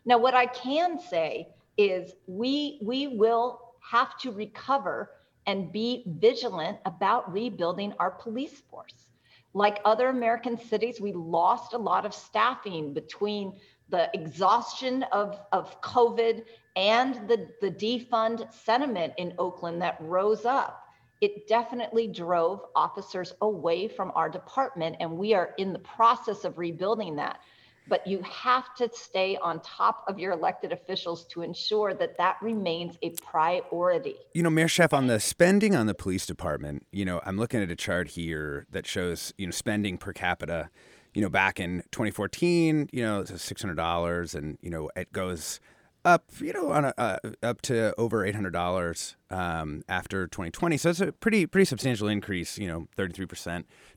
Now, 0.04 0.18
what 0.18 0.34
I 0.34 0.46
can 0.46 0.98
say 0.98 1.46
is 1.78 2.12
we 2.26 2.80
we 2.82 3.06
will 3.06 3.60
have 3.88 4.18
to 4.22 4.32
recover 4.32 5.12
and 5.46 5.70
be 5.70 6.02
vigilant 6.18 6.78
about 6.84 7.32
rebuilding 7.32 7.92
our 8.00 8.10
police 8.10 8.60
force. 8.68 9.06
Like 9.54 9.78
other 9.84 10.08
American 10.08 10.58
cities, 10.58 11.00
we 11.00 11.12
lost 11.12 11.74
a 11.74 11.78
lot 11.78 12.04
of 12.04 12.12
staffing 12.12 12.92
between 12.92 13.52
the 13.88 14.10
exhaustion 14.14 15.04
of, 15.12 15.38
of 15.52 15.80
COVID 15.80 16.44
and 16.74 17.28
the, 17.28 17.48
the 17.60 17.70
defund 17.70 18.52
sentiment 18.52 19.14
in 19.16 19.32
Oakland 19.38 19.80
that 19.82 19.96
rose 20.00 20.44
up, 20.44 20.82
it 21.20 21.48
definitely 21.48 22.08
drove 22.08 22.62
officers 22.74 23.32
away 23.40 23.88
from 23.88 24.12
our 24.14 24.28
department. 24.28 24.96
And 25.00 25.12
we 25.16 25.34
are 25.34 25.54
in 25.56 25.72
the 25.72 25.78
process 25.78 26.44
of 26.44 26.58
rebuilding 26.58 27.16
that. 27.16 27.40
But 27.88 28.04
you 28.04 28.20
have 28.22 28.74
to 28.74 28.90
stay 28.92 29.38
on 29.40 29.60
top 29.60 30.04
of 30.08 30.18
your 30.18 30.32
elected 30.32 30.72
officials 30.72 31.24
to 31.26 31.42
ensure 31.42 31.94
that 31.94 32.18
that 32.18 32.36
remains 32.42 32.98
a 33.02 33.10
priority. 33.10 34.16
You 34.34 34.42
know, 34.42 34.50
Mayor 34.50 34.66
Schaaf, 34.66 34.92
on 34.92 35.06
the 35.06 35.20
spending 35.20 35.76
on 35.76 35.86
the 35.86 35.94
police 35.94 36.26
department, 36.26 36.84
you 36.90 37.04
know, 37.04 37.20
I'm 37.24 37.38
looking 37.38 37.62
at 37.62 37.70
a 37.70 37.76
chart 37.76 38.08
here 38.08 38.66
that 38.72 38.88
shows, 38.88 39.32
you 39.38 39.46
know, 39.46 39.52
spending 39.52 39.98
per 39.98 40.12
capita 40.12 40.68
you 41.16 41.22
know, 41.22 41.30
back 41.30 41.58
in 41.58 41.82
2014, 41.92 42.90
you 42.92 43.02
know, 43.02 43.20
it's 43.20 43.30
$600 43.30 44.34
and, 44.34 44.58
you 44.60 44.68
know, 44.68 44.90
it 44.94 45.10
goes 45.14 45.60
up, 46.04 46.24
you 46.40 46.52
know, 46.52 46.70
on 46.70 46.84
a, 46.84 46.94
uh, 46.98 47.16
up 47.42 47.62
to 47.62 47.94
over 47.96 48.18
$800 48.30 49.14
um, 49.30 49.82
after 49.88 50.26
2020. 50.26 50.76
So 50.76 50.90
it's 50.90 51.00
a 51.00 51.12
pretty, 51.12 51.46
pretty 51.46 51.64
substantial 51.64 52.06
increase, 52.06 52.58
you 52.58 52.68
know, 52.68 52.86
33% 52.98 53.28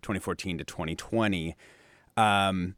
2014 0.02 0.60
to 0.60 0.64
2020. 0.64 1.58
Um, 2.16 2.76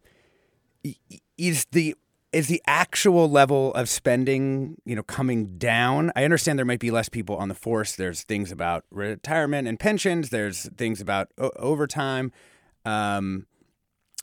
is 1.37 1.67
the 1.71 1.95
is 2.33 2.47
the 2.47 2.63
actual 2.65 3.29
level 3.29 3.73
of 3.75 3.89
spending, 3.89 4.77
you 4.85 4.95
know, 4.95 5.03
coming 5.03 5.57
down? 5.59 6.11
I 6.15 6.23
understand 6.23 6.57
there 6.57 6.65
might 6.65 6.79
be 6.79 6.89
less 6.89 7.09
people 7.09 7.35
on 7.35 7.49
the 7.49 7.53
force. 7.53 7.95
There's 7.95 8.23
things 8.23 8.51
about 8.51 8.85
retirement 8.89 9.67
and 9.67 9.79
pensions. 9.79 10.29
There's 10.29 10.67
things 10.77 10.99
about 10.99 11.27
o- 11.37 11.51
overtime. 11.57 12.31
Um, 12.85 13.45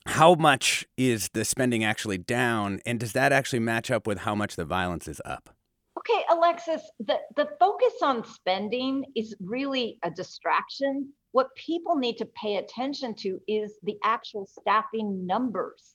how 0.09 0.35
much 0.35 0.87
is 0.97 1.29
the 1.35 1.45
spending 1.45 1.85
actually 1.85 2.17
down 2.17 2.81
and 2.87 2.99
does 2.99 3.13
that 3.13 3.31
actually 3.31 3.59
match 3.59 3.91
up 3.91 4.07
with 4.07 4.19
how 4.21 4.35
much 4.35 4.57
the 4.57 4.65
violence 4.65 5.07
is 5.07 5.21
up? 5.25 5.51
Okay 5.99 6.25
alexis 6.31 6.81
the, 6.99 7.19
the 7.37 7.47
focus 7.61 7.93
on 8.03 8.25
spending 8.25 9.05
is 9.15 9.37
really 9.39 9.99
a 10.03 10.11
distraction. 10.11 11.13
What 11.33 11.55
people 11.55 11.97
need 11.97 12.17
to 12.17 12.27
pay 12.43 12.57
attention 12.57 13.15
to 13.17 13.39
is 13.47 13.79
the 13.83 13.99
actual 14.03 14.47
staffing 14.47 15.27
numbers. 15.27 15.95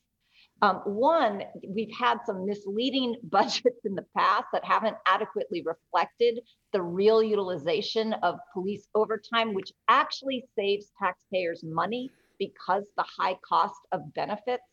Um, 0.62 0.76
one 0.86 1.41
we've 1.67 1.93
had 1.99 2.19
some 2.23 2.45
misleading 2.45 3.15
budgets 3.23 3.84
in 3.84 3.95
the 3.95 4.06
past 4.15 4.45
that 4.54 4.63
haven't 4.63 4.95
adequately 5.08 5.63
reflected 5.65 6.39
the 6.71 6.84
real 6.84 7.23
utilization 7.23 8.13
of 8.21 8.36
police 8.54 8.88
overtime 8.93 9.56
which 9.56 9.71
actually 9.88 10.45
saves 10.56 10.91
taxpayers 10.99 11.63
money 11.63 12.12
because 12.47 12.84
the 12.97 13.06
high 13.17 13.38
cost 13.47 13.79
of 13.91 14.13
benefits. 14.13 14.63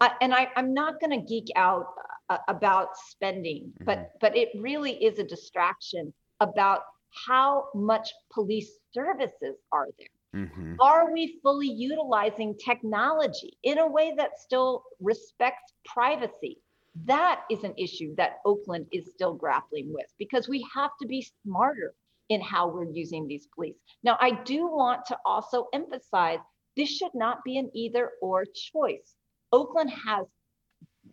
Uh, 0.00 0.10
and 0.20 0.32
I, 0.34 0.48
am 0.56 0.72
not 0.72 1.00
going 1.00 1.18
to 1.18 1.26
geek 1.26 1.48
out 1.56 1.86
uh, 2.30 2.38
about 2.48 2.96
spending, 2.96 3.64
mm-hmm. 3.64 3.84
but 3.84 4.12
but 4.20 4.36
it 4.36 4.48
really 4.58 4.92
is 5.04 5.18
a 5.18 5.24
distraction 5.24 6.12
about 6.40 6.80
how 7.26 7.66
much 7.74 8.10
police 8.32 8.70
services 8.92 9.56
are 9.70 9.88
there. 9.98 10.42
Mm-hmm. 10.44 10.76
Are 10.80 11.12
we 11.12 11.38
fully 11.42 11.68
utilizing 11.68 12.56
technology 12.56 13.58
in 13.62 13.78
a 13.78 13.86
way 13.86 14.14
that 14.16 14.38
still 14.38 14.82
respects 15.00 15.74
privacy? 15.84 16.58
That 17.04 17.42
is 17.50 17.64
an 17.64 17.74
issue 17.76 18.14
that 18.16 18.38
Oakland 18.46 18.86
is 18.92 19.10
still 19.12 19.34
grappling 19.34 19.92
with 19.92 20.06
because 20.18 20.48
we 20.48 20.66
have 20.74 20.90
to 21.00 21.06
be 21.06 21.26
smarter 21.44 21.94
in 22.28 22.40
how 22.40 22.68
we're 22.68 22.90
using 22.90 23.26
these 23.26 23.46
police. 23.54 23.76
Now, 24.02 24.16
I 24.20 24.30
do 24.30 24.66
want 24.66 25.04
to 25.06 25.18
also 25.26 25.66
emphasize 25.74 26.38
this 26.76 26.88
should 26.88 27.14
not 27.14 27.44
be 27.44 27.58
an 27.58 27.70
either 27.74 28.12
or 28.20 28.44
choice. 28.44 29.14
Oakland 29.52 29.90
has 29.90 30.26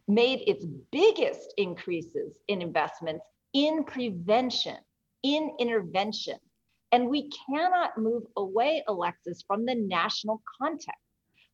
made 0.07 0.41
its 0.47 0.65
biggest 0.91 1.53
increases 1.57 2.37
in 2.47 2.61
investments 2.61 3.25
in 3.53 3.83
prevention. 3.83 4.77
in 5.23 5.51
intervention. 5.59 6.37
And 6.91 7.09
we 7.09 7.29
cannot 7.45 7.97
move 7.97 8.23
away, 8.37 8.83
Alexis, 8.87 9.43
from 9.45 9.65
the 9.65 9.75
national 9.75 10.41
context. 10.61 11.01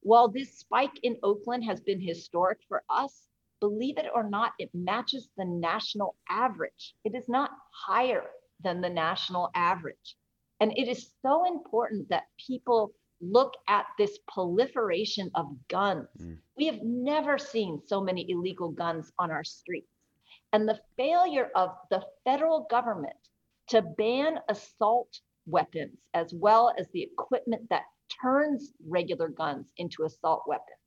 While 0.01 0.27
this 0.29 0.59
spike 0.59 0.99
in 1.03 1.17
Oakland 1.23 1.63
has 1.65 1.81
been 1.81 1.99
historic 1.99 2.59
for 2.67 2.83
us, 2.89 3.27
believe 3.59 3.97
it 3.97 4.05
or 4.13 4.29
not, 4.29 4.53
it 4.59 4.69
matches 4.73 5.29
the 5.37 5.45
national 5.45 6.15
average. 6.29 6.93
It 7.03 7.15
is 7.15 7.27
not 7.27 7.51
higher 7.71 8.23
than 8.63 8.81
the 8.81 8.89
national 8.89 9.49
average. 9.55 10.15
And 10.59 10.71
it 10.77 10.87
is 10.87 11.11
so 11.21 11.45
important 11.45 12.09
that 12.09 12.25
people 12.47 12.93
look 13.21 13.53
at 13.67 13.85
this 13.97 14.19
proliferation 14.27 15.31
of 15.35 15.47
guns. 15.69 16.07
Mm. 16.21 16.37
We 16.57 16.65
have 16.67 16.81
never 16.83 17.37
seen 17.37 17.81
so 17.85 18.01
many 18.01 18.29
illegal 18.29 18.69
guns 18.69 19.11
on 19.19 19.31
our 19.31 19.43
streets. 19.43 19.87
And 20.53 20.67
the 20.67 20.79
failure 20.97 21.49
of 21.55 21.71
the 21.89 22.03
federal 22.23 22.67
government 22.69 23.15
to 23.69 23.81
ban 23.81 24.39
assault 24.49 25.19
weapons 25.47 25.97
as 26.13 26.33
well 26.33 26.73
as 26.77 26.87
the 26.93 27.03
equipment 27.03 27.69
that 27.69 27.83
turns 28.21 28.71
regular 28.87 29.29
guns 29.29 29.65
into 29.77 30.03
assault 30.03 30.43
weapons, 30.47 30.77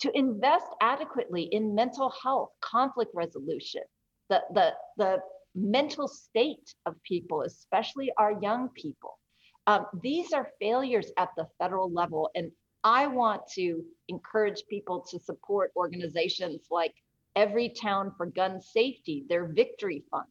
to 0.00 0.16
invest 0.16 0.66
adequately 0.80 1.42
in 1.52 1.74
mental 1.74 2.12
health, 2.22 2.50
conflict 2.60 3.12
resolution, 3.14 3.82
the, 4.30 4.42
the, 4.54 4.72
the 4.96 5.18
mental 5.54 6.08
state 6.08 6.74
of 6.86 7.00
people, 7.02 7.42
especially 7.42 8.10
our 8.18 8.40
young 8.40 8.68
people. 8.70 9.18
Um, 9.66 9.86
these 10.02 10.32
are 10.32 10.50
failures 10.60 11.10
at 11.16 11.30
the 11.36 11.46
federal 11.58 11.90
level. 11.90 12.30
And 12.34 12.50
I 12.82 13.06
want 13.06 13.42
to 13.54 13.82
encourage 14.08 14.64
people 14.68 15.00
to 15.10 15.18
support 15.18 15.72
organizations 15.76 16.66
like 16.70 16.94
Everytown 17.36 18.16
for 18.16 18.26
Gun 18.26 18.60
Safety, 18.60 19.24
their 19.28 19.46
victory 19.46 20.04
fund. 20.10 20.26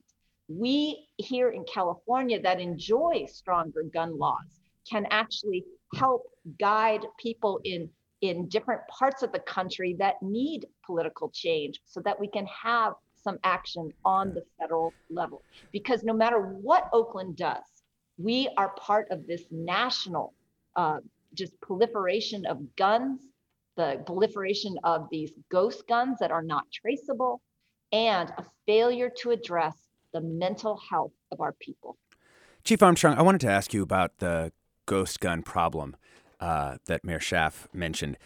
We 0.48 1.08
here 1.17 1.50
in 1.50 1.65
California 1.65 2.41
that 2.41 2.60
enjoy 2.60 3.26
stronger 3.28 3.84
gun 3.91 4.17
laws 4.17 4.62
can 4.89 5.08
actually 5.10 5.63
help 5.96 6.24
guide 6.60 7.06
people 7.17 7.60
in 7.63 7.89
in 8.22 8.48
different 8.48 8.82
parts 8.88 9.22
of 9.22 9.34
the 9.34 9.39
country 9.39 9.96
that 10.00 10.15
need 10.22 10.65
political 10.86 11.30
change 11.34 11.82
so 11.84 12.00
that 12.02 12.17
we 12.17 12.28
can 12.28 12.46
have 12.46 12.93
some 13.22 13.38
action 13.43 13.91
on 14.06 14.34
the 14.34 14.41
federal 14.58 14.93
level. 15.10 15.41
Because 15.74 16.04
no 16.04 16.13
matter 16.13 16.39
what 16.39 16.89
Oakland 16.93 17.36
does, 17.36 17.83
we 18.17 18.49
are 18.58 18.69
part 18.69 19.08
of 19.12 19.28
this 19.28 19.43
national 19.52 20.34
uh, 20.76 20.97
just 21.34 21.60
proliferation 21.62 22.45
of 22.45 22.76
guns, 22.76 23.21
the 23.76 24.02
proliferation 24.06 24.78
of 24.84 25.08
these 25.12 25.32
ghost 25.49 25.88
guns 25.88 26.19
that 26.19 26.32
are 26.32 26.43
not 26.43 26.65
traceable, 26.71 27.41
and 27.91 28.30
a 28.38 28.45
failure 28.65 29.10
to 29.21 29.32
address 29.32 29.76
the 30.13 30.21
mental 30.21 30.80
health 30.89 31.13
of 31.32 31.41
our 31.41 31.54
people. 31.54 31.97
Chief 32.63 32.82
Armstrong, 32.82 33.17
I 33.17 33.21
wanted 33.21 33.41
to 33.41 33.49
ask 33.49 33.73
you 33.73 33.82
about 33.82 34.19
the 34.19 34.52
ghost 34.86 35.19
gun 35.19 35.41
problem 35.41 35.95
uh, 36.39 36.78
that 36.86 37.04
Mayor 37.04 37.19
Schaaf 37.19 37.67
mentioned. 37.73 38.17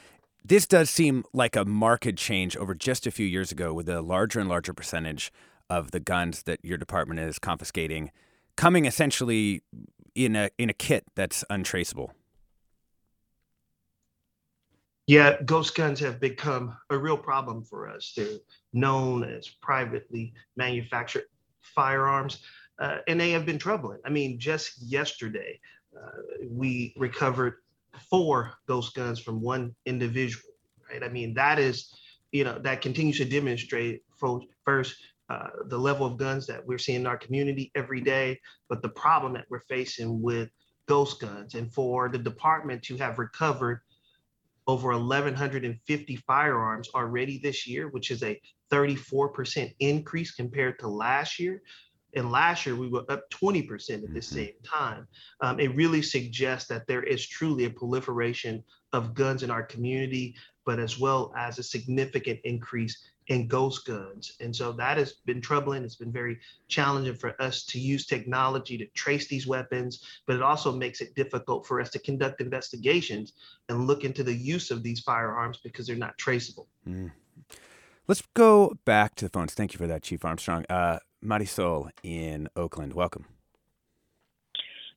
This 0.44 0.66
does 0.66 0.90
seem 0.90 1.24
like 1.34 1.56
a 1.56 1.66
marked 1.66 2.16
change 2.16 2.56
over 2.56 2.74
just 2.74 3.08
a 3.08 3.12
few 3.12 3.26
years 3.26 3.52
ago 3.52 3.74
with 3.74 3.90
a 3.90 4.02
larger 4.02 4.40
and 4.40 4.48
larger 4.48 4.74
percentage 4.74 5.32
of 5.70 5.92
the 5.92 6.00
guns 6.00 6.44
that 6.44 6.64
your 6.64 6.78
department 6.78 7.20
is 7.20 7.40
confiscating 7.40 8.12
coming 8.58 8.86
essentially 8.86 9.62
in 10.16 10.36
a 10.36 10.50
in 10.58 10.70
a 10.70 10.74
kit 10.74 11.06
that's 11.16 11.46
untraceable. 11.50 12.12
Yeah, 15.06 15.42
ghost 15.44 15.74
guns 15.74 16.02
have 16.02 16.20
become 16.20 16.76
a 16.90 16.98
real 16.98 17.18
problem 17.18 17.64
for 17.64 17.88
us. 17.88 18.12
They're 18.18 18.40
known 18.74 19.24
as 19.24 19.48
privately 19.48 20.34
manufactured 20.58 21.24
firearms, 21.62 22.40
uh, 22.80 22.98
and 23.08 23.18
they 23.18 23.32
have 23.32 23.46
been 23.46 23.58
troubling. 23.58 24.00
I 24.06 24.10
mean, 24.10 24.38
just 24.38 24.82
yesterday, 24.82 25.62
uh, 25.96 26.10
we 26.50 26.94
recovered 26.98 27.56
four 28.10 28.54
ghost 28.68 28.96
guns 28.96 29.20
from 29.20 29.42
one 29.42 29.74
individual, 29.86 30.52
right? 30.92 31.02
I 31.02 31.08
mean, 31.08 31.34
that 31.36 31.58
is, 31.58 31.94
you 32.34 32.44
know, 32.44 32.60
that 32.60 32.82
continues 32.82 33.18
to 33.20 33.26
demonstrate 33.26 34.04
first 34.66 34.98
uh, 35.30 35.48
the 35.66 35.78
level 35.78 36.06
of 36.06 36.18
guns 36.18 36.48
that 36.48 36.66
we're 36.66 36.78
seeing 36.78 37.02
in 37.02 37.08
our 37.08 37.18
community 37.18 37.72
every 37.76 38.02
day, 38.02 38.40
but 38.70 38.82
the 38.82 38.90
problem 38.90 39.34
that 39.34 39.46
we're 39.50 39.60
facing 39.62 40.22
with 40.22 40.50
ghost 40.88 41.20
guns. 41.20 41.54
And 41.56 41.72
for 41.74 42.10
the 42.10 42.18
department 42.18 42.84
to 42.84 42.98
have 42.98 43.20
recovered 43.20 43.82
over 44.68 44.90
1,150 44.90 46.16
firearms 46.28 46.90
already 46.94 47.40
this 47.40 47.68
year, 47.68 47.88
which 47.90 48.12
is 48.12 48.24
a 48.24 48.40
34% 48.72 49.74
increase 49.80 50.32
compared 50.32 50.80
to 50.80 50.88
last 50.88 51.40
year. 51.40 51.62
And 52.16 52.32
last 52.32 52.66
year 52.66 52.76
we 52.76 52.88
were 52.88 53.06
up 53.10 53.30
20% 53.30 53.64
at 53.64 54.02
the 54.02 54.08
mm-hmm. 54.08 54.20
same 54.20 54.54
time. 54.64 55.08
Um, 55.42 55.60
it 55.60 55.76
really 55.76 56.02
suggests 56.02 56.68
that 56.70 56.88
there 56.88 57.04
is 57.04 57.28
truly 57.28 57.66
a 57.66 57.70
proliferation 57.70 58.64
of 58.94 59.14
guns 59.14 59.44
in 59.44 59.52
our 59.52 59.64
community, 59.64 60.36
but 60.66 60.80
as 60.80 61.00
well 61.00 61.34
as 61.38 61.60
a 61.60 61.64
significant 61.64 62.40
increase 62.44 62.98
in 63.28 63.48
ghost 63.48 63.86
guns. 63.86 64.34
And 64.40 64.56
so 64.56 64.72
that 64.74 64.98
has 64.98 65.14
been 65.26 65.42
troubling. 65.42 65.84
It's 65.84 65.96
been 65.96 66.12
very 66.12 66.40
challenging 66.68 67.16
for 67.16 67.40
us 67.42 67.66
to 67.66 67.80
use 67.80 68.06
technology 68.06 68.78
to 68.78 68.86
trace 68.88 69.28
these 69.28 69.48
weapons, 69.48 70.04
but 70.26 70.36
it 70.36 70.42
also 70.42 70.72
makes 70.72 71.02
it 71.02 71.16
difficult 71.16 71.66
for 71.66 71.82
us 71.82 71.90
to 71.92 72.00
conduct 72.00 72.42
investigations 72.42 73.34
and 73.70 73.88
look 73.88 74.04
into 74.04 74.24
the 74.24 74.34
use 74.34 74.72
of 74.72 74.84
these 74.84 75.02
firearms 75.02 75.60
because 75.64 75.88
they're 75.88 75.96
not 75.96 76.18
traceable. 76.18 76.68
Mm. 76.88 77.12
Let's 78.08 78.24
go 78.34 78.74
back 78.86 79.16
to 79.16 79.26
the 79.26 79.30
phones. 79.30 79.54
Thank 79.54 79.74
you 79.74 79.78
for 79.78 79.88
that, 79.88 80.04
Chief 80.04 80.24
Armstrong. 80.24 80.66
Uh, 80.70 81.00
Marisol 81.24 81.90
in 82.04 82.48
Oakland, 82.56 82.94
welcome. 82.94 83.26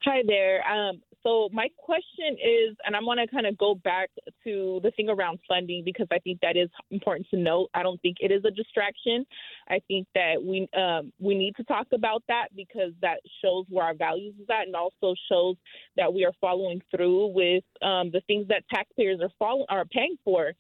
Hi 0.05 0.23
there. 0.27 0.66
Um, 0.66 1.03
so 1.22 1.48
my 1.52 1.68
question 1.76 2.37
is, 2.42 2.76
and 2.85 2.96
I 2.96 3.00
want 3.00 3.20
to 3.20 3.26
kind 3.26 3.46
of 3.46 3.59
go 3.59 3.74
back 3.74 4.11
to 4.44 4.80
the 4.83 4.90
thing 4.92 5.09
around 5.09 5.38
funding 5.46 5.83
because 5.85 6.06
I 6.11 6.18
think 6.18 6.40
that 6.40 6.56
is 6.56 6.70
important 6.90 7.26
to 7.30 7.37
note. 7.37 7.68
I 7.74 7.83
don't 7.83 8.00
think 8.00 8.18
it 8.20 8.30
is 8.30 8.42
a 8.44 8.50
distraction. 8.50 9.26
I 9.68 9.80
think 9.87 10.06
that 10.14 10.42
we 10.42 10.68
um, 10.76 11.12
we 11.18 11.37
need 11.37 11.56
to 11.56 11.64
talk 11.64 11.88
about 11.92 12.22
that 12.28 12.48
because 12.56 12.92
that 13.02 13.20
shows 13.42 13.66
where 13.68 13.85
our 13.85 13.94
values 13.94 14.35
is 14.40 14.46
at, 14.50 14.66
and 14.66 14.76
also 14.76 15.14
shows 15.30 15.56
that 15.96 16.12
we 16.12 16.24
are 16.24 16.33
following 16.40 16.80
through 16.94 17.28
with 17.28 17.64
um, 17.83 18.11
the 18.11 18.22
things 18.26 18.48
that 18.48 18.64
taxpayers 18.72 19.20
are 19.20 19.30
follow- 19.38 19.66
are 19.68 19.85
paying 19.85 20.16
for. 20.24 20.52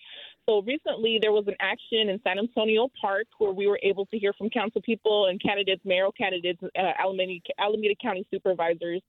So 0.46 0.62
recently, 0.62 1.18
there 1.20 1.32
was 1.32 1.44
an 1.46 1.54
action 1.60 2.08
in 2.08 2.20
San 2.24 2.38
Antonio 2.38 2.88
Park 3.00 3.26
where 3.38 3.52
we 3.52 3.66
were 3.66 3.78
able 3.82 4.06
to 4.06 4.18
hear 4.18 4.32
from 4.32 4.50
council 4.50 4.82
people 4.82 5.26
and 5.26 5.40
candidates, 5.40 5.82
mayoral 5.84 6.12
candidates, 6.12 6.60
uh, 6.62 6.92
Alameda, 6.98 7.38
Alameda 7.58 7.94
County 8.02 8.26
supervisors, 8.32 9.00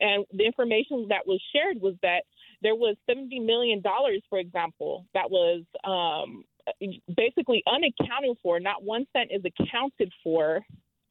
and 0.00 0.24
the 0.32 0.44
information 0.44 1.06
that 1.08 1.26
was 1.26 1.40
shared 1.52 1.80
was 1.80 1.94
that 2.02 2.22
there 2.62 2.74
was 2.74 2.96
seventy 3.08 3.40
million 3.40 3.80
dollars, 3.80 4.22
for 4.28 4.38
example, 4.38 5.06
that 5.14 5.30
was 5.30 5.62
um, 5.84 6.44
basically 7.16 7.62
unaccounted 7.66 8.36
for. 8.42 8.60
Not 8.60 8.82
one 8.82 9.06
cent 9.12 9.30
is 9.32 9.42
accounted 9.44 10.12
for 10.22 10.60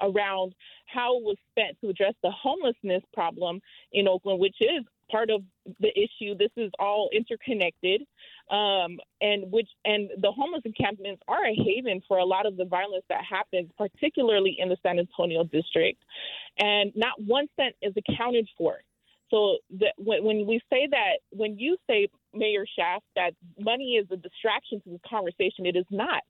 around 0.01 0.53
how 0.87 1.17
it 1.17 1.23
was 1.23 1.37
spent 1.51 1.77
to 1.81 1.89
address 1.89 2.13
the 2.23 2.31
homelessness 2.31 3.03
problem 3.13 3.61
in 3.91 4.07
Oakland, 4.07 4.39
which 4.39 4.57
is 4.59 4.83
part 5.09 5.29
of 5.29 5.41
the 5.79 5.89
issue. 5.97 6.35
This 6.37 6.51
is 6.57 6.71
all 6.79 7.09
interconnected, 7.13 8.01
um, 8.49 8.99
and 9.21 9.51
which 9.51 9.69
and 9.85 10.09
the 10.19 10.31
homeless 10.31 10.61
encampments 10.65 11.21
are 11.27 11.45
a 11.45 11.55
haven 11.55 12.01
for 12.07 12.17
a 12.17 12.25
lot 12.25 12.45
of 12.45 12.57
the 12.57 12.65
violence 12.65 13.05
that 13.09 13.23
happens, 13.23 13.69
particularly 13.77 14.57
in 14.59 14.69
the 14.69 14.77
San 14.83 14.99
Antonio 14.99 15.43
district. 15.43 16.03
And 16.57 16.91
not 16.95 17.13
one 17.25 17.47
cent 17.55 17.75
is 17.81 17.93
accounted 17.97 18.47
for. 18.57 18.77
So 19.29 19.57
the, 19.71 19.87
when, 19.97 20.23
when 20.23 20.45
we 20.45 20.59
say 20.69 20.87
that, 20.91 21.19
when 21.31 21.57
you 21.57 21.77
say 21.89 22.07
Mayor 22.33 22.65
Schaaf 22.77 22.99
that 23.15 23.31
money 23.59 23.93
is 24.01 24.07
a 24.11 24.17
distraction 24.17 24.81
to 24.81 24.91
this 24.91 24.99
conversation. 25.07 25.65
It 25.65 25.75
is 25.75 25.85
not, 25.89 26.23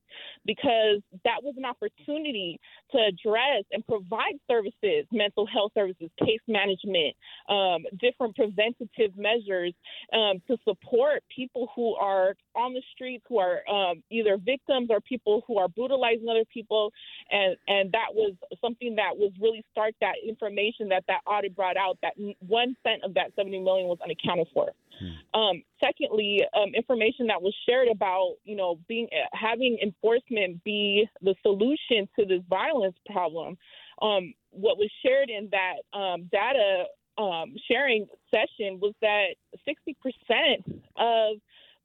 because 0.45 1.01
that 1.23 1.43
was 1.43 1.55
an 1.57 1.65
opportunity 1.65 2.59
to 2.91 2.97
address 2.97 3.63
and 3.71 3.85
provide 3.85 4.35
services, 4.49 5.05
mental 5.11 5.45
health 5.45 5.71
services, 5.75 6.09
case 6.19 6.41
management, 6.47 7.15
um, 7.49 7.83
different 7.99 8.35
preventative 8.35 9.17
measures 9.17 9.73
um, 10.13 10.41
to 10.47 10.57
support 10.63 11.23
people 11.33 11.69
who 11.75 11.95
are 11.95 12.35
on 12.55 12.73
the 12.73 12.81
streets, 12.93 13.23
who 13.27 13.39
are 13.39 13.61
um, 13.69 14.03
either 14.09 14.37
victims 14.37 14.89
or 14.89 14.99
people 15.01 15.43
who 15.47 15.57
are 15.57 15.67
brutalizing 15.67 16.27
other 16.29 16.45
people. 16.53 16.91
And, 17.31 17.55
and 17.67 17.91
that 17.91 18.13
was 18.13 18.33
something 18.61 18.95
that 18.95 19.15
was 19.15 19.31
really 19.41 19.63
stark 19.71 19.93
that 20.01 20.15
information 20.27 20.89
that 20.89 21.03
that 21.07 21.21
audit 21.25 21.55
brought 21.55 21.77
out 21.77 21.97
that 22.01 22.13
one 22.39 22.75
cent 22.83 23.03
of 23.03 23.13
that 23.15 23.31
70 23.35 23.59
million 23.59 23.87
was 23.87 23.99
unaccounted 24.03 24.47
for. 24.53 24.71
Hmm. 24.99 25.39
Um, 25.39 25.63
secondly, 25.93 26.41
um, 26.55 26.73
information 26.75 27.27
that 27.27 27.41
was 27.41 27.55
shared 27.67 27.87
about, 27.89 28.35
you 28.43 28.55
know, 28.55 28.79
being 28.87 29.07
having 29.33 29.77
enforcement 29.81 30.63
be 30.63 31.07
the 31.21 31.35
solution 31.41 32.07
to 32.19 32.25
this 32.25 32.41
violence 32.49 32.95
problem. 33.11 33.57
Um, 34.01 34.33
what 34.51 34.77
was 34.77 34.89
shared 35.05 35.29
in 35.29 35.49
that 35.51 35.97
um, 35.97 36.29
data 36.31 36.85
um, 37.17 37.53
sharing 37.69 38.07
session 38.31 38.79
was 38.79 38.93
that 39.01 39.35
60% 39.67 40.81
of 40.97 41.37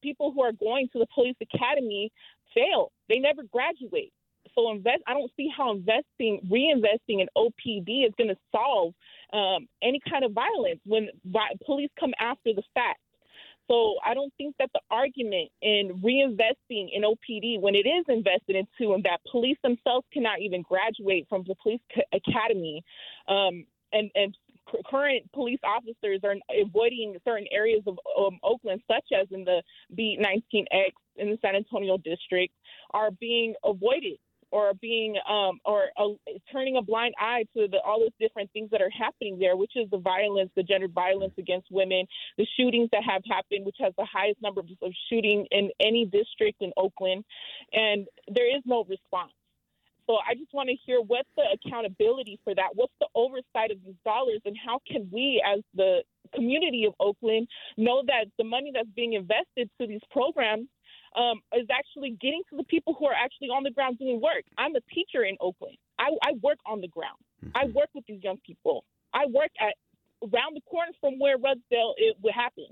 people 0.03 0.33
who 0.33 0.43
are 0.43 0.53
going 0.53 0.89
to 0.93 0.99
the 0.99 1.07
police 1.15 1.37
academy 1.43 2.11
fail. 2.55 2.93
They 3.09 3.19
never 3.19 3.43
graduate. 3.43 4.13
So 4.55 4.71
invest. 4.71 5.03
I 5.07 5.13
don't 5.13 5.31
see 5.37 5.49
how 5.55 5.73
investing, 5.73 6.41
reinvesting 6.51 7.21
in 7.21 7.29
OPD 7.37 8.07
is 8.07 8.15
going 8.17 8.29
to 8.29 8.37
solve 8.51 8.95
um, 9.33 9.69
any 9.83 10.01
kind 10.09 10.25
of 10.25 10.33
violence 10.33 10.81
when 10.85 11.09
vi- 11.27 11.57
police 11.65 11.91
come 12.01 12.13
after 12.19 12.55
the 12.55 12.63
fact. 12.75 12.99
So 13.69 13.97
I 14.05 14.15
don't 14.15 14.33
think 14.39 14.57
that 14.59 14.71
the 14.73 14.81
argument 14.91 15.51
in 15.61 16.01
reinvesting 16.03 16.89
in 16.93 17.03
OPD 17.03 17.61
when 17.61 17.75
it 17.75 17.87
is 17.87 18.05
invested 18.09 18.57
into 18.57 18.95
and 18.95 19.05
that 19.05 19.21
police 19.31 19.59
themselves 19.63 20.07
cannot 20.13 20.41
even 20.41 20.63
graduate 20.63 21.27
from 21.29 21.45
the 21.47 21.55
police 21.63 21.81
academy 22.13 22.83
um, 23.29 23.67
and, 23.93 24.11
and 24.15 24.37
current 24.87 25.31
police 25.33 25.61
officers 25.65 26.21
are 26.25 26.35
avoiding 26.61 27.17
certain 27.25 27.47
areas 27.51 27.83
of 27.87 27.99
um, 28.19 28.39
Oakland, 28.43 28.83
such 28.87 29.05
as 29.19 29.27
in 29.31 29.45
the 29.45 29.63
B19X 29.97 30.93
in 31.17 31.31
the 31.31 31.39
San 31.43 31.57
Antonio 31.57 31.97
district, 31.99 32.55
are 32.93 33.11
being 33.11 33.55
avoided 33.65 34.19
or 34.51 34.73
being 34.81 35.17
um, 35.29 35.59
or 35.65 35.87
uh, 35.97 36.09
turning 36.53 36.77
a 36.77 36.83
blind 36.83 37.15
eye 37.21 37.45
to 37.57 37.69
the, 37.69 37.79
all 37.85 38.01
those 38.01 38.11
different 38.21 38.51
things 38.53 38.71
that 38.71 38.81
are 38.81 38.91
happening 38.91 39.39
there, 39.39 39.57
which 39.57 39.73
is 39.77 39.89
the 39.91 39.99
violence, 39.99 40.51
the 40.57 40.63
gendered 40.63 40.93
violence 40.93 41.35
against 41.39 41.69
women, 41.71 42.07
the 42.37 42.47
shootings 42.57 42.89
that 42.93 43.03
have 43.05 43.23
happened, 43.29 43.67
which 43.67 43.77
has 43.81 43.93
the 43.99 44.07
highest 44.11 44.41
number 44.43 44.61
of 44.61 44.93
shooting 45.11 45.47
in 45.51 45.71
any 45.81 46.05
district 46.05 46.63
in 46.63 46.73
Oakland, 46.77 47.25
and 47.73 48.07
there 48.29 48.55
is 48.55 48.63
no 48.65 48.85
response. 48.89 49.33
So 50.07 50.17
I 50.27 50.35
just 50.35 50.55
want 50.55 50.71
to 50.71 50.77
hear 50.87 51.03
what's 51.03 51.29
the 51.37 51.45
accountability 51.53 52.41
for 52.43 52.55
that? 52.55 52.71
What's 52.75 52.95
the 52.99 53.09
oversight 53.15 53.71
of 53.71 53.79
these 53.85 53.95
dollars, 54.05 54.41
and 54.47 54.57
how 54.57 54.81
can 54.91 55.09
we, 55.13 55.43
as 55.47 55.61
the 55.75 56.01
community 56.35 56.87
of 56.87 56.95
Oakland, 56.99 57.49
know 57.77 58.03
that 58.07 58.27
the 58.39 58.45
money 58.45 58.71
that's 58.75 58.89
being 58.97 59.13
invested 59.13 59.69
to 59.79 59.87
these 59.87 60.01
programs 60.11 60.69
um, 61.17 61.41
is 61.57 61.67
actually 61.71 62.17
getting 62.21 62.43
to 62.51 62.57
the 62.57 62.65
people 62.65 62.95
who 62.99 63.07
are 63.07 63.15
actually 63.15 63.49
on 63.49 63.63
the 63.63 63.71
ground 63.71 63.99
doing 63.99 64.21
work. 64.21 64.45
I'm 64.57 64.75
a 64.77 64.81
teacher 64.93 65.25
in 65.25 65.37
Oakland. 65.41 65.77
I, 65.99 66.11
I 66.23 66.33
work 66.43 66.59
on 66.67 66.81
the 66.81 66.89
ground. 66.89 67.19
Mm-hmm. 67.45 67.57
I 67.57 67.65
work 67.67 67.89
with 67.95 68.05
these 68.07 68.23
young 68.23 68.39
people. 68.45 68.85
I 69.13 69.27
work 69.27 69.51
at 69.61 69.75
around 70.23 70.55
the 70.55 70.61
corner 70.69 70.93
from 71.01 71.19
where 71.19 71.39
Rudsdale 71.39 71.95
it 71.97 72.17
would 72.23 72.35
happen. 72.35 72.67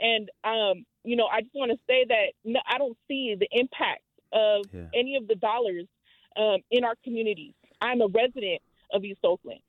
And 0.00 0.30
um, 0.44 0.84
you 1.04 1.16
know, 1.16 1.26
I 1.26 1.42
just 1.42 1.54
want 1.54 1.70
to 1.72 1.78
say 1.86 2.04
that 2.08 2.32
no, 2.44 2.60
I 2.68 2.78
don't 2.78 2.96
see 3.08 3.36
the 3.38 3.48
impact 3.52 4.02
of 4.32 4.66
yeah. 4.72 4.86
any 4.94 5.16
of 5.16 5.28
the 5.28 5.34
dollars 5.34 5.86
um, 6.36 6.58
in 6.70 6.84
our 6.84 6.94
communities. 7.04 7.54
I'm 7.80 8.00
a 8.00 8.08
resident 8.08 8.62
of 8.92 9.04
East 9.04 9.20
Oakland. 9.24 9.60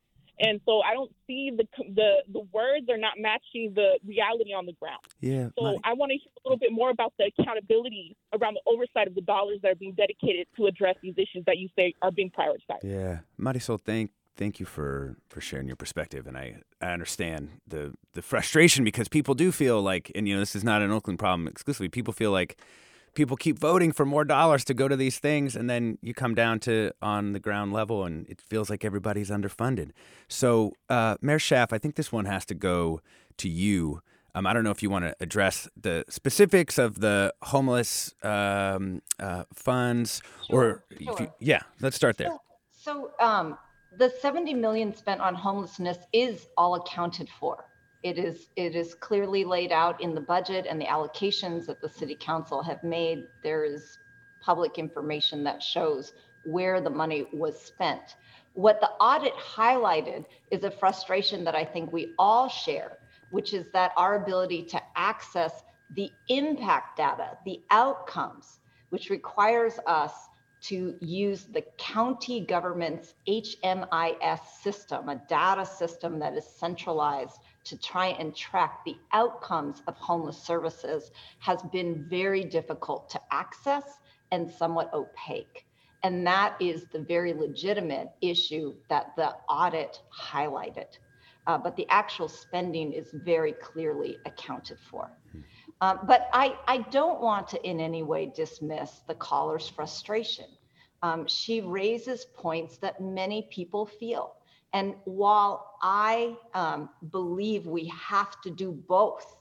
And 0.41 0.60
so 0.65 0.82
I 0.82 0.93
don't 0.93 1.12
see 1.27 1.51
the 1.56 1.65
the 1.93 2.23
the 2.32 2.41
words 2.51 2.89
are 2.89 2.97
not 2.97 3.13
matching 3.17 3.73
the 3.75 3.99
reality 4.06 4.54
on 4.54 4.65
the 4.65 4.73
ground. 4.73 5.01
Yeah. 5.19 5.49
So 5.58 5.63
my... 5.63 5.75
I 5.84 5.93
want 5.93 6.12
to 6.12 6.17
hear 6.17 6.32
a 6.38 6.41
little 6.43 6.58
bit 6.58 6.71
more 6.71 6.89
about 6.89 7.13
the 7.17 7.32
accountability 7.38 8.17
around 8.34 8.56
the 8.56 8.62
oversight 8.65 9.08
of 9.08 9.15
the 9.15 9.21
dollars 9.21 9.60
that 9.62 9.71
are 9.71 9.75
being 9.75 9.93
dedicated 9.93 10.47
to 10.58 10.65
address 10.65 10.95
these 11.01 11.13
issues 11.17 11.43
that 11.45 11.58
you 11.58 11.69
say 11.77 11.93
are 12.01 12.12
being 12.12 12.32
prioritized. 12.32 12.84
Yeah, 12.84 13.19
Marisol, 13.39 13.80
thank 13.80 14.12
thank 14.36 14.60
you 14.60 14.65
for 14.65 15.17
for 15.30 15.41
sharing 15.41 15.67
your 15.67 15.75
perspective, 15.75 16.25
and 16.25 16.38
I 16.38 16.58
I 16.82 16.91
understand 16.91 17.49
the 17.67 17.93
the 18.13 18.21
frustration 18.21 18.84
because 18.84 19.08
people 19.08 19.36
do 19.36 19.51
feel 19.51 19.82
like, 19.82 20.12
and 20.15 20.27
you 20.27 20.34
know, 20.34 20.39
this 20.39 20.56
is 20.56 20.63
not 20.63 20.82
an 20.82 20.91
Oakland 20.91 21.19
problem 21.19 21.47
exclusively. 21.47 21.89
People 21.89 22.13
feel 22.13 22.32
like 22.32 22.60
people 23.13 23.38
keep 23.38 23.60
voting 23.60 23.91
for 23.91 24.06
more 24.06 24.24
dollars 24.24 24.63
to 24.65 24.74
go 24.74 24.88
to 24.88 24.95
these 24.95 25.19
things 25.19 25.56
and 25.56 25.69
then 25.69 25.97
you 26.02 26.13
come 26.13 26.34
down 26.34 26.60
to 26.60 26.91
on 27.02 27.34
the 27.34 27.39
ground 27.39 27.74
level 27.74 28.06
and 28.06 28.28
it 28.30 28.41
feels 28.41 28.69
like 28.69 28.86
everybody's 28.86 29.30
underfunded. 29.30 29.91
So 30.28 30.74
uh, 30.89 31.17
mayor 31.21 31.39
schaaf 31.39 31.74
i 31.74 31.78
think 31.78 31.95
this 31.95 32.12
one 32.12 32.26
has 32.26 32.45
to 32.45 32.54
go 32.54 33.02
to 33.38 33.50
you. 33.50 34.02
Um, 34.34 34.47
i 34.47 34.54
don't 34.54 34.63
know 34.63 34.71
if 34.71 34.82
you 34.82 34.89
want 34.89 35.06
to 35.06 35.15
address 35.19 35.67
the 35.76 36.06
specifics 36.08 36.78
of 36.78 37.02
the 37.02 37.34
homeless 37.41 38.13
um, 38.24 39.02
uh, 39.19 39.43
funds 39.54 40.21
sure, 40.50 40.60
or 40.60 40.84
sure. 41.02 41.17
You, 41.19 41.34
yeah 41.39 41.62
let's 41.82 41.95
start 41.95 42.17
there. 42.17 42.30
So, 42.30 43.12
so 43.19 43.26
um, 43.26 43.58
the 43.97 44.10
70 44.21 44.54
million 44.54 44.95
spent 44.95 45.19
on 45.19 45.36
homelessness 45.36 45.97
is 46.13 46.47
all 46.58 46.76
accounted 46.76 47.30
for 47.39 47.65
it 48.03 48.17
is, 48.17 48.47
it 48.55 48.75
is 48.75 48.95
clearly 48.95 49.43
laid 49.43 49.71
out 49.71 50.01
in 50.01 50.15
the 50.15 50.21
budget 50.21 50.65
and 50.67 50.81
the 50.81 50.85
allocations 50.85 51.65
that 51.67 51.81
the 51.81 51.89
city 51.89 52.15
council 52.19 52.63
have 52.63 52.83
made. 52.83 53.25
There 53.43 53.63
is 53.63 53.99
public 54.41 54.79
information 54.79 55.43
that 55.43 55.61
shows 55.61 56.13
where 56.45 56.81
the 56.81 56.89
money 56.89 57.27
was 57.31 57.59
spent. 57.59 58.15
What 58.53 58.81
the 58.81 58.89
audit 58.89 59.33
highlighted 59.35 60.25
is 60.49 60.63
a 60.63 60.71
frustration 60.71 61.43
that 61.43 61.55
I 61.55 61.63
think 61.63 61.93
we 61.93 62.13
all 62.17 62.49
share, 62.49 62.97
which 63.29 63.53
is 63.53 63.67
that 63.73 63.91
our 63.95 64.21
ability 64.21 64.63
to 64.63 64.81
access 64.95 65.63
the 65.95 66.11
impact 66.27 66.97
data, 66.97 67.37
the 67.45 67.61
outcomes, 67.69 68.59
which 68.89 69.09
requires 69.09 69.79
us 69.85 70.11
to 70.61 70.95
use 70.99 71.45
the 71.45 71.63
county 71.77 72.45
government's 72.45 73.15
HMIS 73.27 74.39
system, 74.61 75.09
a 75.09 75.21
data 75.27 75.65
system 75.65 76.19
that 76.19 76.35
is 76.35 76.45
centralized 76.45 77.39
to 77.63 77.78
try 77.78 78.08
and 78.08 78.36
track 78.36 78.84
the 78.86 78.95
outcomes 79.13 79.82
of 79.88 79.95
homeless 79.97 80.38
services 80.38 81.12
has 81.39 81.62
been 81.71 82.06
very 82.10 82.43
difficult 82.43 83.10
to 83.10 83.21
access 83.32 83.84
and 84.32 84.50
somewhat 84.50 84.93
opaque. 84.93 85.65
And 86.04 86.26
that 86.26 86.56
is 86.60 86.86
the 86.91 87.00
very 87.00 87.34
legitimate 87.34 88.10
issue 88.21 88.74
that 88.89 89.15
the 89.15 89.36
audit 89.50 90.02
highlighted. 90.12 90.97
Uh, 91.47 91.58
but 91.58 91.76
the 91.76 91.88
actual 91.89 92.28
spending 92.28 92.93
is 92.93 93.10
very 93.13 93.54
clearly 93.54 94.17
accounted 94.26 94.80
for. 94.80 95.12
Um, 95.82 96.00
but 96.04 96.30
I, 96.34 96.56
I 96.67 96.80
don't 96.91 97.21
want 97.21 97.47
to 97.50 97.67
in 97.67 97.80
any 97.80 98.04
way 98.04 98.32
dismiss 98.36 99.02
the 99.08 99.15
caller's 99.15 99.67
frustration. 99.67 100.45
Um, 101.02 101.26
she 101.28 101.62
raises 101.62 102.26
points 102.26 102.78
that 102.78 103.02
many 103.02 103.47
people 103.52 103.88
feel. 103.88 104.36
And 104.73 104.95
while 105.05 105.75
I 105.81 106.38
um, 106.53 106.89
believe 107.12 107.65
we 107.67 107.88
have 107.88 108.39
to 108.41 108.49
do 108.49 108.71
both, 108.71 109.36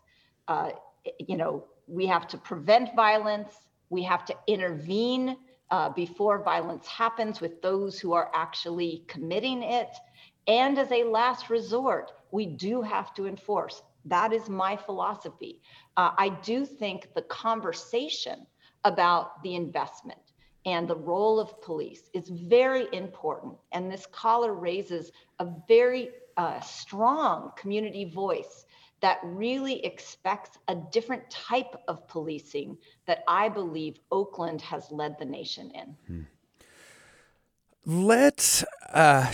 uh, 0.48 0.70
you 1.18 1.36
know, 1.36 1.64
we 1.86 2.06
have 2.06 2.26
to 2.28 2.38
prevent 2.38 2.94
violence, 2.94 3.54
we 3.90 4.02
have 4.02 4.24
to 4.26 4.36
intervene 4.46 5.36
uh, 5.70 5.88
before 5.90 6.42
violence 6.42 6.86
happens 6.86 7.40
with 7.40 7.62
those 7.62 7.98
who 8.00 8.12
are 8.12 8.30
actually 8.34 9.04
committing 9.06 9.62
it. 9.62 9.90
And 10.48 10.78
as 10.78 10.90
a 10.90 11.04
last 11.04 11.48
resort, 11.48 12.12
we 12.32 12.46
do 12.46 12.82
have 12.82 13.14
to 13.14 13.26
enforce. 13.26 13.82
That 14.04 14.32
is 14.32 14.48
my 14.48 14.76
philosophy. 14.76 15.60
Uh, 15.96 16.10
I 16.16 16.30
do 16.42 16.64
think 16.64 17.14
the 17.14 17.22
conversation 17.22 18.46
about 18.84 19.42
the 19.42 19.54
investment 19.54 20.29
and 20.66 20.86
the 20.86 20.96
role 20.96 21.40
of 21.40 21.60
police 21.62 22.10
is 22.12 22.28
very 22.28 22.86
important. 22.92 23.54
And 23.72 23.90
this 23.90 24.06
caller 24.06 24.52
raises 24.52 25.10
a 25.38 25.46
very 25.66 26.10
uh, 26.36 26.60
strong 26.60 27.52
community 27.56 28.04
voice 28.04 28.66
that 29.00 29.18
really 29.22 29.84
expects 29.84 30.58
a 30.68 30.74
different 30.74 31.28
type 31.30 31.74
of 31.88 32.06
policing 32.06 32.76
that 33.06 33.24
I 33.26 33.48
believe 33.48 33.98
Oakland 34.12 34.60
has 34.60 34.90
led 34.90 35.18
the 35.18 35.24
nation 35.24 35.70
in. 35.70 35.96
Hmm. 36.06 36.22
Let's, 37.86 38.62
uh, 38.92 39.32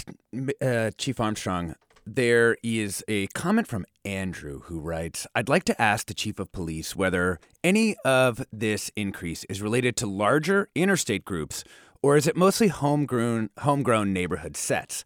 uh, 0.61 0.93
Chief 0.97 1.19
Armstrong, 1.19 1.75
there 2.07 2.57
is 2.63 3.05
a 3.09 3.27
comment 3.29 3.67
from 3.67 3.85
Andrew 4.07 4.61
who 4.61 4.81
writes 4.81 5.27
I'd 5.35 5.49
like 5.49 5.65
to 5.65 5.83
ask 5.83 6.07
the 6.07 6.15
chief 6.15 6.39
of 6.39 6.53
police 6.53 6.95
whether 6.95 7.41
any 7.65 7.97
of 8.05 8.47
this 8.53 8.91
increase 8.97 9.45
is 9.45 9.61
related 9.61 9.97
to 9.97 10.07
larger 10.07 10.69
interstate 10.75 11.25
groups 11.25 11.65
or 12.03 12.17
is 12.17 12.27
it 12.27 12.37
mostly 12.37 12.69
homegrown, 12.69 13.51
homegrown 13.59 14.13
neighborhood 14.13 14.57
sets? 14.57 15.05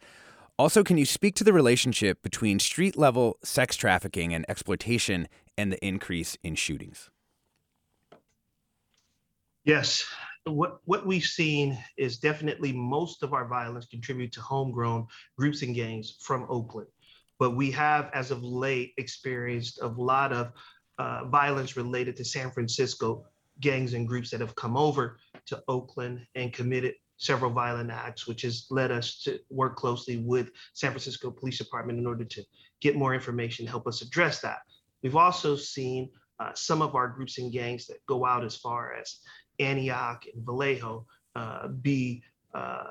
Also, 0.59 0.85
can 0.85 0.99
you 0.99 1.07
speak 1.07 1.35
to 1.37 1.45
the 1.45 1.53
relationship 1.53 2.21
between 2.23 2.59
street 2.59 2.95
level 2.95 3.39
sex 3.43 3.75
trafficking 3.75 4.35
and 4.35 4.45
exploitation 4.49 5.27
and 5.57 5.73
the 5.73 5.83
increase 5.85 6.37
in 6.45 6.55
shootings? 6.55 7.09
Yes, 9.65 10.05
what 10.45 10.81
what 10.85 11.07
we've 11.07 11.25
seen 11.25 11.79
is 11.97 12.19
definitely 12.19 12.73
most 12.73 13.23
of 13.23 13.33
our 13.33 13.47
violence 13.47 13.87
contribute 13.87 14.33
to 14.33 14.41
homegrown 14.41 15.07
groups 15.39 15.63
and 15.63 15.75
gangs 15.75 16.17
from 16.21 16.47
Oakland. 16.51 16.89
But 17.41 17.57
we 17.57 17.71
have, 17.73 18.11
as 18.13 18.31
of 18.31 18.45
late, 18.45 18.93
experienced 18.99 19.81
a 19.81 19.89
lot 19.89 20.33
of 20.33 20.53
uh, 20.99 21.25
violence 21.25 21.75
related 21.77 22.15
to 22.19 22.25
San 22.25 22.51
Francisco 22.51 23.25
gangs 23.61 23.95
and 23.95 24.07
groups 24.07 24.31
that 24.31 24.41
have 24.41 24.55
come 24.55 24.77
over 24.77 25.19
to 25.47 25.63
Oakland 25.67 26.27
and 26.35 26.53
committed 26.53 26.95
several 27.17 27.51
violent 27.51 27.91
acts, 27.91 28.27
which 28.27 28.43
has 28.43 28.67
led 28.71 28.91
us 28.91 29.23
to 29.25 29.39
work 29.51 29.77
closely 29.77 30.19
with 30.19 30.51
San 30.75 30.91
Francisco 30.91 31.31
Police 31.31 31.59
Department 31.59 31.99
in 31.99 32.07
order 32.07 32.25
to 32.25 32.45
get 32.81 32.95
more 32.95 33.15
information, 33.15 33.67
help 33.67 33.87
us 33.87 34.03
address 34.03 34.41
that. 34.41 34.59
We've 35.03 35.17
also 35.17 35.57
seen 35.57 36.11
uh, 36.39 36.53
some 36.55 36.83
of 36.83 36.95
our 36.95 37.09
groups 37.09 37.39
and 37.39 37.51
gangs 37.51 37.87
that 37.87 38.05
go 38.07 38.27
out 38.27 38.45
as 38.45 38.57
far 38.57 38.95
as 38.95 39.19
Antioch 39.59 40.25
and 40.33 40.45
Vallejo 40.45 41.07
uh, 41.37 41.69
be 41.69 42.23
uh, 42.55 42.85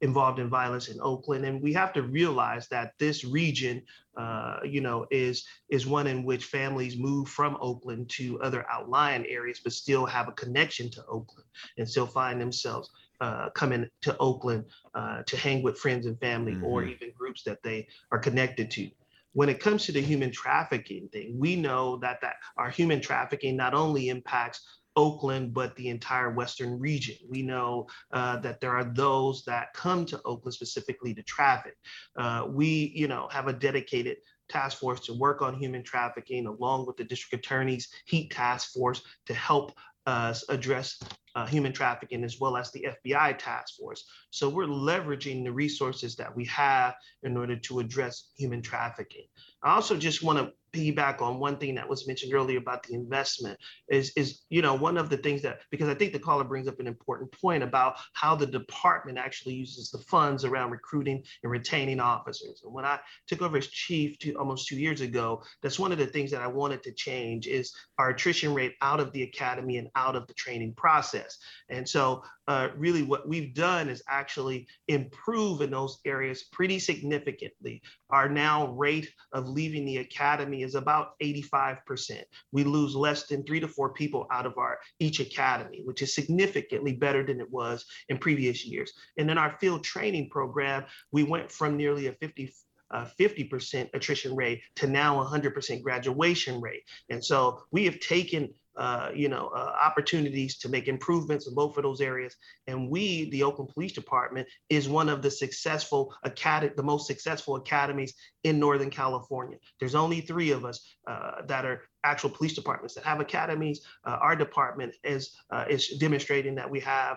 involved 0.00 0.38
in 0.38 0.48
violence 0.48 0.88
in 0.88 0.98
Oakland. 1.00 1.44
And 1.44 1.62
we 1.62 1.72
have 1.72 1.92
to 1.94 2.02
realize 2.02 2.68
that 2.68 2.92
this 2.98 3.24
region, 3.24 3.82
uh, 4.16 4.58
you 4.64 4.80
know, 4.80 5.06
is 5.10 5.44
is 5.70 5.86
one 5.86 6.06
in 6.06 6.24
which 6.24 6.44
families 6.44 6.98
move 6.98 7.28
from 7.28 7.56
Oakland 7.60 8.10
to 8.10 8.40
other 8.40 8.66
outlying 8.70 9.26
areas, 9.26 9.60
but 9.62 9.72
still 9.72 10.06
have 10.06 10.28
a 10.28 10.32
connection 10.32 10.90
to 10.90 11.04
Oakland 11.06 11.46
and 11.78 11.88
still 11.88 12.06
find 12.06 12.40
themselves 12.40 12.90
uh, 13.20 13.48
coming 13.50 13.88
to 14.02 14.16
Oakland 14.18 14.64
uh, 14.94 15.22
to 15.22 15.36
hang 15.36 15.62
with 15.62 15.78
friends 15.78 16.06
and 16.06 16.18
family 16.20 16.52
mm-hmm. 16.52 16.64
or 16.64 16.84
even 16.84 17.12
groups 17.16 17.42
that 17.44 17.62
they 17.62 17.86
are 18.12 18.18
connected 18.18 18.70
to. 18.72 18.90
When 19.32 19.48
it 19.48 19.60
comes 19.60 19.84
to 19.84 19.92
the 19.92 20.00
human 20.00 20.30
trafficking 20.30 21.08
thing, 21.12 21.38
we 21.38 21.56
know 21.56 21.98
that, 21.98 22.20
that 22.22 22.36
our 22.56 22.70
human 22.70 23.00
trafficking 23.00 23.56
not 23.56 23.74
only 23.74 24.08
impacts 24.08 24.66
Oakland, 24.96 25.52
but 25.52 25.76
the 25.76 25.88
entire 25.88 26.30
Western 26.30 26.78
region. 26.78 27.16
We 27.28 27.42
know 27.42 27.86
uh, 28.12 28.38
that 28.38 28.60
there 28.60 28.72
are 28.72 28.84
those 28.84 29.44
that 29.44 29.74
come 29.74 30.06
to 30.06 30.20
Oakland 30.24 30.54
specifically 30.54 31.14
to 31.14 31.22
traffic. 31.22 31.76
Uh, 32.16 32.46
we, 32.48 32.92
you 32.94 33.06
know, 33.06 33.28
have 33.30 33.48
a 33.48 33.52
dedicated 33.52 34.16
task 34.48 34.78
force 34.78 35.00
to 35.00 35.14
work 35.14 35.42
on 35.42 35.54
human 35.54 35.82
trafficking 35.82 36.46
along 36.46 36.86
with 36.86 36.96
the 36.96 37.04
district 37.04 37.44
attorney's 37.44 37.88
heat 38.06 38.30
task 38.30 38.72
force 38.72 39.02
to 39.26 39.34
help 39.34 39.72
us 40.06 40.44
address 40.48 41.00
uh, 41.34 41.44
human 41.46 41.72
trafficking 41.72 42.24
as 42.24 42.40
well 42.40 42.56
as 42.56 42.70
the 42.70 42.86
FBI 43.04 43.36
task 43.38 43.76
force. 43.76 44.04
So 44.30 44.48
we're 44.48 44.66
leveraging 44.66 45.44
the 45.44 45.52
resources 45.52 46.16
that 46.16 46.34
we 46.34 46.46
have 46.46 46.94
in 47.24 47.36
order 47.36 47.56
to 47.56 47.80
address 47.80 48.30
human 48.36 48.62
trafficking. 48.62 49.26
I 49.62 49.74
also 49.74 49.96
just 49.96 50.22
want 50.22 50.38
to 50.38 50.52
piggyback 50.76 51.22
on 51.22 51.38
one 51.38 51.56
thing 51.56 51.74
that 51.74 51.88
was 51.88 52.06
mentioned 52.06 52.34
earlier 52.34 52.58
about 52.58 52.82
the 52.82 52.94
investment 52.94 53.58
is 53.88 54.12
is 54.16 54.42
you 54.50 54.62
know 54.62 54.74
one 54.74 54.96
of 54.96 55.08
the 55.08 55.16
things 55.16 55.42
that 55.42 55.60
because 55.70 55.88
I 55.88 55.94
think 55.94 56.12
the 56.12 56.18
caller 56.18 56.44
brings 56.44 56.68
up 56.68 56.80
an 56.80 56.86
important 56.86 57.32
point 57.32 57.62
about 57.62 57.96
how 58.12 58.34
the 58.34 58.46
department 58.46 59.18
actually 59.18 59.54
uses 59.54 59.90
the 59.90 59.98
funds 59.98 60.44
around 60.44 60.70
recruiting 60.70 61.22
and 61.42 61.52
retaining 61.52 62.00
officers. 62.00 62.62
And 62.64 62.72
when 62.72 62.84
I 62.84 62.98
took 63.26 63.42
over 63.42 63.56
as 63.56 63.68
chief 63.68 64.18
two, 64.18 64.34
almost 64.38 64.68
two 64.68 64.76
years 64.76 65.00
ago, 65.00 65.42
that's 65.62 65.78
one 65.78 65.92
of 65.92 65.98
the 65.98 66.06
things 66.06 66.30
that 66.30 66.42
I 66.42 66.46
wanted 66.46 66.82
to 66.84 66.92
change 66.92 67.46
is 67.46 67.74
our 67.98 68.10
attrition 68.10 68.54
rate 68.54 68.74
out 68.82 69.00
of 69.00 69.12
the 69.12 69.22
academy 69.22 69.78
and 69.78 69.88
out 69.94 70.16
of 70.16 70.26
the 70.26 70.34
training 70.34 70.74
process. 70.74 71.38
And 71.68 71.88
so 71.88 72.22
uh, 72.48 72.68
really 72.76 73.02
what 73.02 73.28
we've 73.28 73.54
done 73.54 73.88
is 73.88 74.02
actually 74.08 74.66
improve 74.88 75.60
in 75.60 75.70
those 75.70 75.98
areas 76.04 76.44
pretty 76.44 76.78
significantly. 76.78 77.82
Our 78.10 78.28
now 78.28 78.68
rate 78.72 79.10
of 79.32 79.48
leaving 79.48 79.84
the 79.84 79.98
academy 79.98 80.62
is 80.62 80.74
about 80.74 81.18
85%. 81.20 82.22
We 82.52 82.64
lose 82.64 82.94
less 82.94 83.24
than 83.24 83.44
three 83.44 83.60
to 83.60 83.68
four 83.68 83.92
people 83.92 84.26
out 84.30 84.46
of 84.46 84.58
our 84.58 84.78
each 85.00 85.20
academy, 85.20 85.82
which 85.84 86.02
is 86.02 86.14
significantly 86.14 86.92
better 86.92 87.24
than 87.24 87.40
it 87.40 87.50
was 87.50 87.84
in 88.08 88.18
previous 88.18 88.64
years. 88.64 88.92
And 89.18 89.30
in 89.30 89.38
our 89.38 89.56
field 89.58 89.82
training 89.82 90.30
program, 90.30 90.84
we 91.10 91.24
went 91.24 91.50
from 91.50 91.76
nearly 91.76 92.06
a 92.06 92.12
50 92.12 92.52
uh, 92.90 93.06
50% 93.18 93.88
attrition 93.94 94.36
rate 94.36 94.62
to 94.76 94.86
now 94.86 95.22
100% 95.22 95.82
graduation 95.82 96.60
rate. 96.60 96.84
And 97.10 97.24
so 97.24 97.62
we 97.72 97.84
have 97.86 97.98
taken 97.98 98.54
uh, 98.76 99.10
you 99.14 99.28
know, 99.28 99.48
uh, 99.54 99.74
opportunities 99.82 100.58
to 100.58 100.68
make 100.68 100.86
improvements 100.86 101.46
in 101.46 101.54
both 101.54 101.76
of 101.78 101.82
those 101.82 102.00
areas. 102.02 102.36
And 102.66 102.90
we, 102.90 103.30
the 103.30 103.42
Oakland 103.42 103.70
Police 103.72 103.92
Department, 103.92 104.46
is 104.68 104.86
one 104.88 105.08
of 105.08 105.22
the 105.22 105.30
successful 105.30 106.14
academy, 106.24 106.72
the 106.76 106.82
most 106.82 107.06
successful 107.06 107.56
academies 107.56 108.12
in 108.44 108.58
Northern 108.58 108.90
California. 108.90 109.56
There's 109.80 109.94
only 109.94 110.20
three 110.20 110.50
of 110.50 110.64
us 110.64 110.94
uh, 111.08 111.42
that 111.46 111.64
are 111.64 111.82
actual 112.04 112.30
police 112.30 112.54
departments 112.54 112.94
that 112.94 113.04
have 113.04 113.18
academies. 113.18 113.80
Uh, 114.04 114.18
our 114.20 114.36
department 114.36 114.94
is 115.02 115.36
uh, 115.50 115.64
is 115.68 115.88
demonstrating 115.98 116.54
that 116.56 116.70
we 116.70 116.80
have 116.80 117.16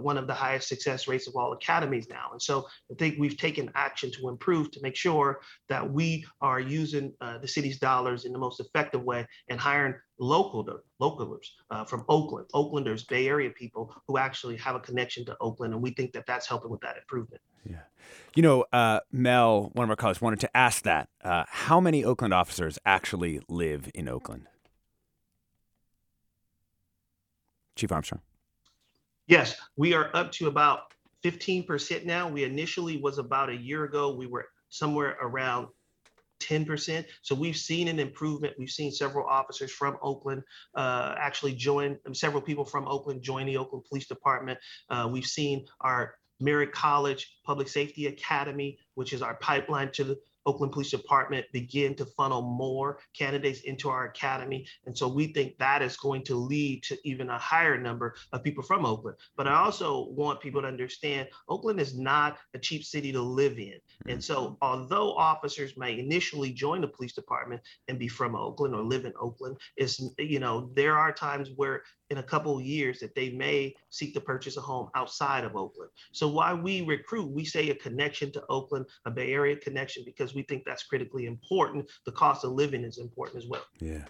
one 0.00 0.16
of 0.16 0.28
the 0.28 0.34
highest 0.34 0.68
success 0.68 1.08
rates 1.08 1.26
of 1.26 1.34
all 1.34 1.52
academies 1.52 2.06
now. 2.08 2.28
And 2.30 2.40
so 2.40 2.64
I 2.90 2.94
think 2.94 3.16
we've 3.18 3.36
taken 3.36 3.70
action 3.74 4.10
to 4.12 4.28
improve 4.28 4.70
to 4.70 4.80
make 4.82 4.94
sure 4.94 5.40
that 5.68 5.92
we 5.92 6.24
are 6.40 6.60
using 6.60 7.12
the 7.42 7.48
city's 7.48 7.78
dollars 7.78 8.24
in 8.24 8.32
the 8.32 8.38
most 8.38 8.60
effective 8.60 9.02
way 9.02 9.26
and 9.48 9.58
hiring 9.58 9.94
local 10.18 10.64
localers 11.00 11.46
uh, 11.70 11.84
from 11.84 12.04
Oakland, 12.08 12.46
Oaklanders, 12.54 13.06
Bay 13.06 13.26
Area 13.28 13.50
people 13.50 13.94
who 14.06 14.18
actually 14.18 14.56
have 14.56 14.74
a 14.74 14.80
connection 14.80 15.24
to 15.26 15.36
Oakland, 15.40 15.74
and 15.74 15.82
we 15.82 15.90
think 15.90 16.12
that 16.12 16.26
that's 16.26 16.46
helping 16.46 16.70
with 16.70 16.80
that 16.80 16.96
improvement. 16.96 17.42
Yeah. 17.68 17.80
You 18.34 18.42
know, 18.42 18.64
uh, 18.72 19.00
Mel, 19.12 19.70
one 19.72 19.84
of 19.84 19.90
our 19.90 19.96
colleagues, 19.96 20.20
wanted 20.20 20.40
to 20.40 20.56
ask 20.56 20.82
that. 20.84 21.08
Uh, 21.22 21.44
how 21.48 21.80
many 21.80 22.04
Oakland 22.04 22.34
officers 22.34 22.78
actually 22.84 23.40
live 23.48 23.90
in 23.94 24.08
Oakland? 24.08 24.46
Chief 27.76 27.90
Armstrong. 27.90 28.20
Yes, 29.26 29.56
we 29.76 29.94
are 29.94 30.10
up 30.14 30.30
to 30.32 30.48
about 30.48 30.92
15% 31.24 32.04
now. 32.04 32.28
We 32.28 32.44
initially 32.44 32.98
was 32.98 33.18
about 33.18 33.48
a 33.48 33.56
year 33.56 33.84
ago, 33.84 34.14
we 34.14 34.26
were 34.26 34.46
somewhere 34.68 35.16
around 35.22 35.68
10%. 36.44 37.04
So 37.22 37.34
we've 37.34 37.56
seen 37.56 37.88
an 37.88 37.98
improvement. 37.98 38.54
We've 38.58 38.70
seen 38.70 38.92
several 38.92 39.26
officers 39.26 39.72
from 39.72 39.98
Oakland 40.02 40.42
uh, 40.74 41.14
actually 41.18 41.54
join, 41.54 41.98
um, 42.06 42.14
several 42.14 42.42
people 42.42 42.64
from 42.64 42.86
Oakland 42.86 43.22
join 43.22 43.46
the 43.46 43.56
Oakland 43.56 43.84
Police 43.88 44.06
Department. 44.06 44.58
Uh, 44.90 45.08
we've 45.10 45.26
seen 45.26 45.66
our 45.80 46.14
Merritt 46.40 46.72
College 46.72 47.38
Public 47.44 47.68
Safety 47.68 48.06
Academy, 48.06 48.78
which 48.94 49.12
is 49.12 49.22
our 49.22 49.34
pipeline 49.36 49.90
to 49.92 50.04
the 50.04 50.18
Oakland 50.46 50.72
Police 50.72 50.90
Department 50.90 51.46
begin 51.52 51.94
to 51.96 52.04
funnel 52.04 52.42
more 52.42 52.98
candidates 53.16 53.60
into 53.60 53.88
our 53.88 54.06
academy. 54.06 54.66
And 54.86 54.96
so 54.96 55.08
we 55.08 55.28
think 55.28 55.56
that 55.58 55.82
is 55.82 55.96
going 55.96 56.24
to 56.24 56.34
lead 56.34 56.82
to 56.84 56.98
even 57.08 57.30
a 57.30 57.38
higher 57.38 57.78
number 57.78 58.14
of 58.32 58.42
people 58.42 58.62
from 58.62 58.84
Oakland. 58.84 59.16
But 59.36 59.48
I 59.48 59.54
also 59.54 60.08
want 60.10 60.40
people 60.40 60.62
to 60.62 60.68
understand 60.68 61.28
Oakland 61.48 61.80
is 61.80 61.98
not 61.98 62.38
a 62.54 62.58
cheap 62.58 62.84
city 62.84 63.12
to 63.12 63.22
live 63.22 63.58
in. 63.58 63.78
And 64.08 64.22
so 64.22 64.36
mm-hmm. 64.36 64.54
although 64.62 65.14
officers 65.14 65.76
may 65.76 65.98
initially 65.98 66.52
join 66.52 66.80
the 66.80 66.88
police 66.88 67.14
department 67.14 67.62
and 67.88 67.98
be 67.98 68.08
from 68.08 68.36
Oakland 68.36 68.74
or 68.74 68.82
live 68.82 69.04
in 69.04 69.12
Oakland, 69.20 69.56
is 69.76 70.10
you 70.18 70.40
know, 70.40 70.70
there 70.74 70.96
are 70.96 71.12
times 71.12 71.50
where 71.56 71.82
in 72.10 72.18
a 72.18 72.22
couple 72.22 72.56
of 72.58 72.64
years 72.64 73.00
that 73.00 73.14
they 73.14 73.30
may 73.30 73.74
seek 73.90 74.14
to 74.14 74.20
purchase 74.20 74.56
a 74.56 74.60
home 74.60 74.88
outside 74.94 75.44
of 75.44 75.56
Oakland. 75.56 75.90
So 76.12 76.28
why 76.28 76.52
we 76.54 76.82
recruit, 76.82 77.30
we 77.30 77.44
say 77.44 77.70
a 77.70 77.74
connection 77.74 78.30
to 78.32 78.44
Oakland, 78.48 78.86
a 79.04 79.10
Bay 79.10 79.32
Area 79.32 79.56
connection, 79.56 80.02
because 80.04 80.34
we 80.34 80.42
think 80.42 80.64
that's 80.64 80.84
critically 80.84 81.26
important. 81.26 81.90
The 82.04 82.12
cost 82.12 82.44
of 82.44 82.52
living 82.52 82.84
is 82.84 82.98
important 82.98 83.42
as 83.42 83.48
well. 83.48 83.64
Yeah. 83.80 84.04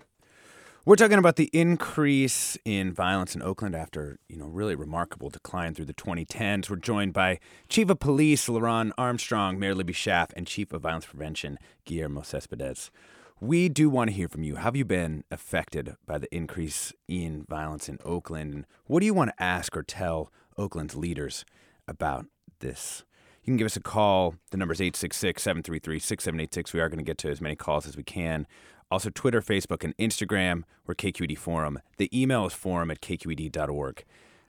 We're 0.87 0.97
talking 0.97 1.17
about 1.17 1.37
the 1.37 1.49
increase 1.55 2.59
in 2.67 2.93
violence 2.93 3.35
in 3.35 3.41
Oakland 3.41 3.75
after, 3.75 4.19
you 4.29 4.37
know, 4.37 4.45
really 4.45 4.75
remarkable 4.75 5.31
decline 5.31 5.75
through 5.75 5.87
the 5.87 5.95
2010s. 5.95 6.69
We're 6.69 6.77
joined 6.77 7.15
by 7.15 7.41
Chief 7.71 7.89
of 7.89 8.01
Police 8.01 8.49
LeRonne 8.49 8.93
Armstrong, 8.99 9.59
Mayor 9.59 9.75
Libby 9.75 9.95
Schaaf, 9.95 10.31
and 10.37 10.47
Chief 10.47 10.75
of 10.75 10.83
Violence 10.83 11.07
Prevention 11.07 11.59
Guillermo 11.87 12.21
Cespedes. 12.21 12.91
We 13.41 13.69
do 13.69 13.91
want 13.91 14.11
to 14.11 14.17
hear 14.17 14.29
from 14.29 14.45
you. 14.45 14.57
Have 14.57 14.77
you 14.77 14.85
been 14.85 15.25
affected 15.31 15.97
by 16.07 16.19
the 16.19 16.33
increase 16.35 16.93
in 17.09 17.45
violence 17.49 17.89
in 17.89 17.99
Oakland? 18.05 18.55
And 18.55 18.67
what 18.87 19.01
do 19.01 19.07
you 19.07 19.15
want 19.15 19.31
to 19.31 19.43
ask 19.43 19.77
or 19.77 19.83
tell 19.83 20.33
Oakland's 20.57 20.95
leaders 20.95 21.45
about 21.89 22.27
this? 22.61 23.03
You 23.43 23.51
can 23.51 23.57
give 23.57 23.67
us 23.67 23.77
a 23.77 23.81
call. 23.81 24.37
The 24.51 24.57
number 24.57 24.73
is 24.73 24.81
866 24.81 25.43
733 25.43 25.99
6786. 25.99 26.73
We 26.73 26.81
are 26.81 26.89
going 26.89 26.99
to 26.99 27.05
get 27.05 27.19
to 27.19 27.31
as 27.31 27.41
many 27.41 27.57
calls 27.57 27.87
as 27.87 27.97
we 27.97 28.05
can. 28.05 28.47
Also, 28.91 29.11
Twitter, 29.11 29.43
Facebook, 29.43 29.83
and 29.83 29.97
Instagram. 29.97 30.63
We're 30.87 30.95
KQED 30.95 31.37
Forum. 31.37 31.81
The 31.97 32.09
email 32.19 32.47
is 32.47 32.53
forum 32.53 32.91
at 32.91 33.01
kqed.org. 33.01 34.05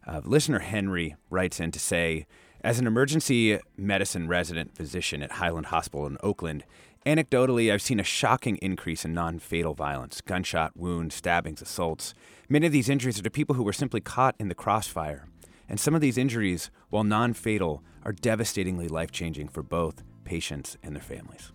Uh, 0.05 0.21
listener 0.23 0.59
Henry 0.59 1.15
writes 1.31 1.59
in 1.59 1.71
to 1.71 1.79
say, 1.79 2.27
as 2.61 2.79
an 2.79 2.87
emergency 2.87 3.59
medicine 3.77 4.27
resident 4.27 4.75
physician 4.75 5.21
at 5.21 5.33
Highland 5.33 5.67
Hospital 5.67 6.07
in 6.07 6.17
Oakland, 6.23 6.63
Anecdotally, 7.05 7.71
I've 7.71 7.83
seen 7.83 7.99
a 7.99 8.03
shocking 8.03 8.55
increase 8.57 9.05
in 9.05 9.13
non 9.13 9.37
fatal 9.37 9.75
violence 9.75 10.21
gunshot 10.21 10.75
wounds, 10.75 11.13
stabbings, 11.13 11.61
assaults. 11.61 12.15
Many 12.49 12.65
of 12.65 12.73
these 12.73 12.89
injuries 12.89 13.19
are 13.19 13.23
to 13.23 13.29
people 13.29 13.55
who 13.55 13.63
were 13.63 13.73
simply 13.73 14.01
caught 14.01 14.35
in 14.39 14.47
the 14.47 14.55
crossfire. 14.55 15.27
And 15.69 15.79
some 15.79 15.93
of 15.93 16.01
these 16.01 16.17
injuries, 16.17 16.71
while 16.89 17.03
non 17.03 17.33
fatal, 17.33 17.83
are 18.03 18.11
devastatingly 18.11 18.87
life 18.87 19.11
changing 19.11 19.49
for 19.49 19.61
both 19.61 20.03
patients 20.23 20.77
and 20.81 20.95
their 20.95 21.03
families. 21.03 21.51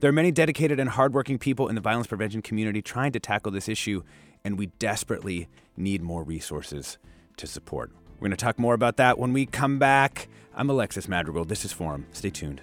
There 0.00 0.08
are 0.08 0.12
many 0.12 0.30
dedicated 0.30 0.80
and 0.80 0.88
hardworking 0.88 1.38
people 1.38 1.68
in 1.68 1.74
the 1.74 1.80
violence 1.82 2.06
prevention 2.06 2.40
community 2.40 2.80
trying 2.80 3.12
to 3.12 3.20
tackle 3.20 3.52
this 3.52 3.68
issue, 3.68 4.02
and 4.42 4.58
we 4.58 4.66
desperately 4.78 5.48
need 5.76 6.00
more 6.00 6.22
resources 6.22 6.96
to 7.36 7.46
support. 7.46 7.90
We're 8.14 8.28
going 8.28 8.30
to 8.30 8.36
talk 8.42 8.58
more 8.58 8.74
about 8.74 8.96
that 8.96 9.18
when 9.18 9.34
we 9.34 9.44
come 9.44 9.78
back. 9.78 10.28
I'm 10.54 10.70
Alexis 10.70 11.08
Madrigal. 11.08 11.44
This 11.44 11.66
is 11.66 11.72
Forum. 11.72 12.06
Stay 12.12 12.30
tuned. 12.30 12.62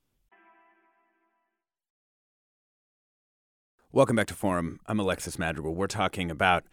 Welcome 3.93 4.15
back 4.15 4.27
to 4.27 4.33
Forum. 4.33 4.79
I'm 4.85 5.01
Alexis 5.01 5.37
Madrigal. 5.37 5.75
We're 5.75 5.87
talking 5.87 6.31
about 6.31 6.63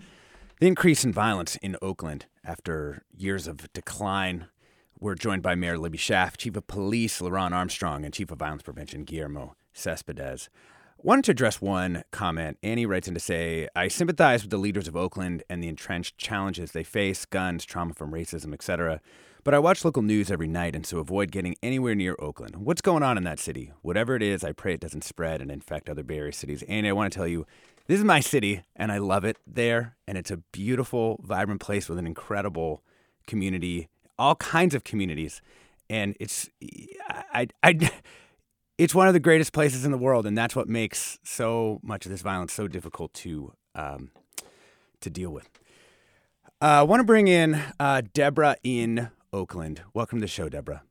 the 0.60 0.68
increase 0.68 1.02
in 1.02 1.12
violence 1.12 1.56
in 1.56 1.76
Oakland 1.82 2.26
after 2.44 3.02
years 3.12 3.48
of 3.48 3.72
decline. 3.72 4.46
We're 5.00 5.16
joined 5.16 5.42
by 5.42 5.56
Mayor 5.56 5.78
Libby 5.78 5.98
Schaaf, 5.98 6.36
Chief 6.36 6.54
of 6.54 6.68
Police 6.68 7.20
LeRonne 7.20 7.50
Armstrong, 7.50 8.04
and 8.04 8.14
Chief 8.14 8.30
of 8.30 8.38
Violence 8.38 8.62
Prevention 8.62 9.02
Guillermo 9.02 9.56
Cespedes. 9.72 10.48
Wanted 10.98 11.24
to 11.24 11.30
address 11.32 11.60
one 11.60 12.04
comment. 12.12 12.56
Annie 12.62 12.86
writes 12.86 13.08
in 13.08 13.14
to 13.14 13.20
say, 13.20 13.66
I 13.74 13.88
sympathize 13.88 14.42
with 14.42 14.52
the 14.52 14.56
leaders 14.56 14.86
of 14.86 14.94
Oakland 14.94 15.42
and 15.50 15.60
the 15.60 15.68
entrenched 15.68 16.18
challenges 16.18 16.70
they 16.70 16.84
face 16.84 17.24
guns, 17.24 17.64
trauma 17.64 17.94
from 17.94 18.12
racism, 18.12 18.54
etc. 18.54 19.00
But 19.48 19.54
I 19.54 19.60
watch 19.60 19.82
local 19.82 20.02
news 20.02 20.30
every 20.30 20.46
night 20.46 20.76
and 20.76 20.84
so 20.84 20.98
avoid 20.98 21.30
getting 21.30 21.56
anywhere 21.62 21.94
near 21.94 22.14
Oakland. 22.18 22.56
What's 22.56 22.82
going 22.82 23.02
on 23.02 23.16
in 23.16 23.24
that 23.24 23.38
city? 23.38 23.72
Whatever 23.80 24.14
it 24.14 24.22
is, 24.22 24.44
I 24.44 24.52
pray 24.52 24.74
it 24.74 24.80
doesn't 24.80 25.04
spread 25.04 25.40
and 25.40 25.50
infect 25.50 25.88
other 25.88 26.02
Bay 26.02 26.18
Area 26.18 26.34
cities. 26.34 26.62
And 26.68 26.86
I 26.86 26.92
want 26.92 27.10
to 27.10 27.16
tell 27.18 27.26
you, 27.26 27.46
this 27.86 27.98
is 27.98 28.04
my 28.04 28.20
city 28.20 28.62
and 28.76 28.92
I 28.92 28.98
love 28.98 29.24
it 29.24 29.38
there. 29.46 29.96
And 30.06 30.18
it's 30.18 30.30
a 30.30 30.36
beautiful, 30.36 31.18
vibrant 31.24 31.62
place 31.62 31.88
with 31.88 31.98
an 31.98 32.06
incredible 32.06 32.82
community, 33.26 33.88
all 34.18 34.34
kinds 34.34 34.74
of 34.74 34.84
communities. 34.84 35.40
And 35.88 36.14
it's, 36.20 36.50
I, 37.08 37.48
I, 37.62 37.90
it's 38.76 38.94
one 38.94 39.08
of 39.08 39.14
the 39.14 39.18
greatest 39.18 39.54
places 39.54 39.86
in 39.86 39.92
the 39.92 39.96
world. 39.96 40.26
And 40.26 40.36
that's 40.36 40.54
what 40.54 40.68
makes 40.68 41.18
so 41.24 41.80
much 41.82 42.04
of 42.04 42.10
this 42.10 42.20
violence 42.20 42.52
so 42.52 42.68
difficult 42.68 43.14
to, 43.14 43.54
um, 43.74 44.10
to 45.00 45.08
deal 45.08 45.30
with. 45.30 45.48
Uh, 46.60 46.80
I 46.80 46.82
want 46.82 47.00
to 47.00 47.04
bring 47.04 47.28
in 47.28 47.62
uh, 47.80 48.02
Deborah 48.12 48.56
in 48.62 49.08
Oakland. 49.32 49.82
Welcome 49.94 50.18
to 50.18 50.22
the 50.22 50.28
show, 50.28 50.48
Deborah. 50.48 50.82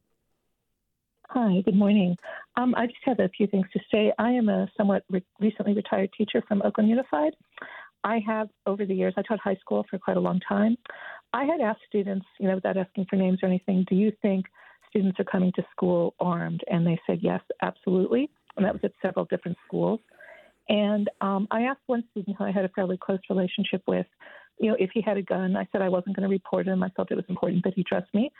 Hi, 1.29 1.61
good 1.65 1.75
morning. 1.75 2.15
Um, 2.55 2.73
I 2.75 2.85
just 2.85 2.99
have 3.03 3.19
a 3.19 3.29
few 3.29 3.47
things 3.47 3.65
to 3.73 3.79
say. 3.91 4.13
I 4.17 4.31
am 4.31 4.47
a 4.47 4.67
somewhat 4.77 5.03
re- 5.09 5.23
recently 5.39 5.73
retired 5.73 6.09
teacher 6.17 6.41
from 6.47 6.61
Oakland 6.61 6.89
Unified. 6.89 7.33
I 8.03 8.19
have, 8.25 8.47
over 8.65 8.85
the 8.85 8.95
years, 8.95 9.13
I 9.17 9.23
taught 9.23 9.39
high 9.39 9.57
school 9.57 9.85
for 9.89 9.99
quite 9.99 10.17
a 10.17 10.21
long 10.21 10.39
time. 10.47 10.77
I 11.33 11.43
had 11.43 11.59
asked 11.59 11.81
students, 11.87 12.25
you 12.39 12.47
know, 12.47 12.55
without 12.55 12.77
asking 12.77 13.07
for 13.09 13.17
names 13.17 13.39
or 13.43 13.47
anything, 13.47 13.85
do 13.89 13.95
you 13.95 14.13
think 14.21 14.45
students 14.89 15.19
are 15.19 15.25
coming 15.25 15.51
to 15.57 15.65
school 15.71 16.15
armed? 16.19 16.63
And 16.71 16.87
they 16.87 16.99
said, 17.05 17.19
yes, 17.21 17.41
absolutely. 17.61 18.29
And 18.55 18.65
that 18.65 18.73
was 18.73 18.81
at 18.85 18.93
several 19.01 19.25
different 19.25 19.57
schools. 19.67 19.99
And 20.69 21.09
um, 21.21 21.47
I 21.51 21.63
asked 21.63 21.81
one 21.87 22.03
student 22.11 22.37
who 22.37 22.45
I 22.45 22.51
had 22.51 22.65
a 22.65 22.69
fairly 22.69 22.97
close 22.97 23.19
relationship 23.29 23.83
with, 23.87 24.07
you 24.59 24.69
know, 24.69 24.77
if 24.79 24.89
he 24.93 25.01
had 25.01 25.17
a 25.17 25.21
gun, 25.21 25.55
I 25.55 25.67
said 25.71 25.81
I 25.81 25.89
wasn't 25.89 26.15
going 26.15 26.27
to 26.27 26.33
report 26.33 26.67
him. 26.67 26.83
I 26.83 26.89
felt 26.89 27.11
it 27.11 27.15
was 27.15 27.25
important 27.29 27.63
that 27.63 27.73
he 27.75 27.83
trust 27.83 28.13
me. 28.13 28.31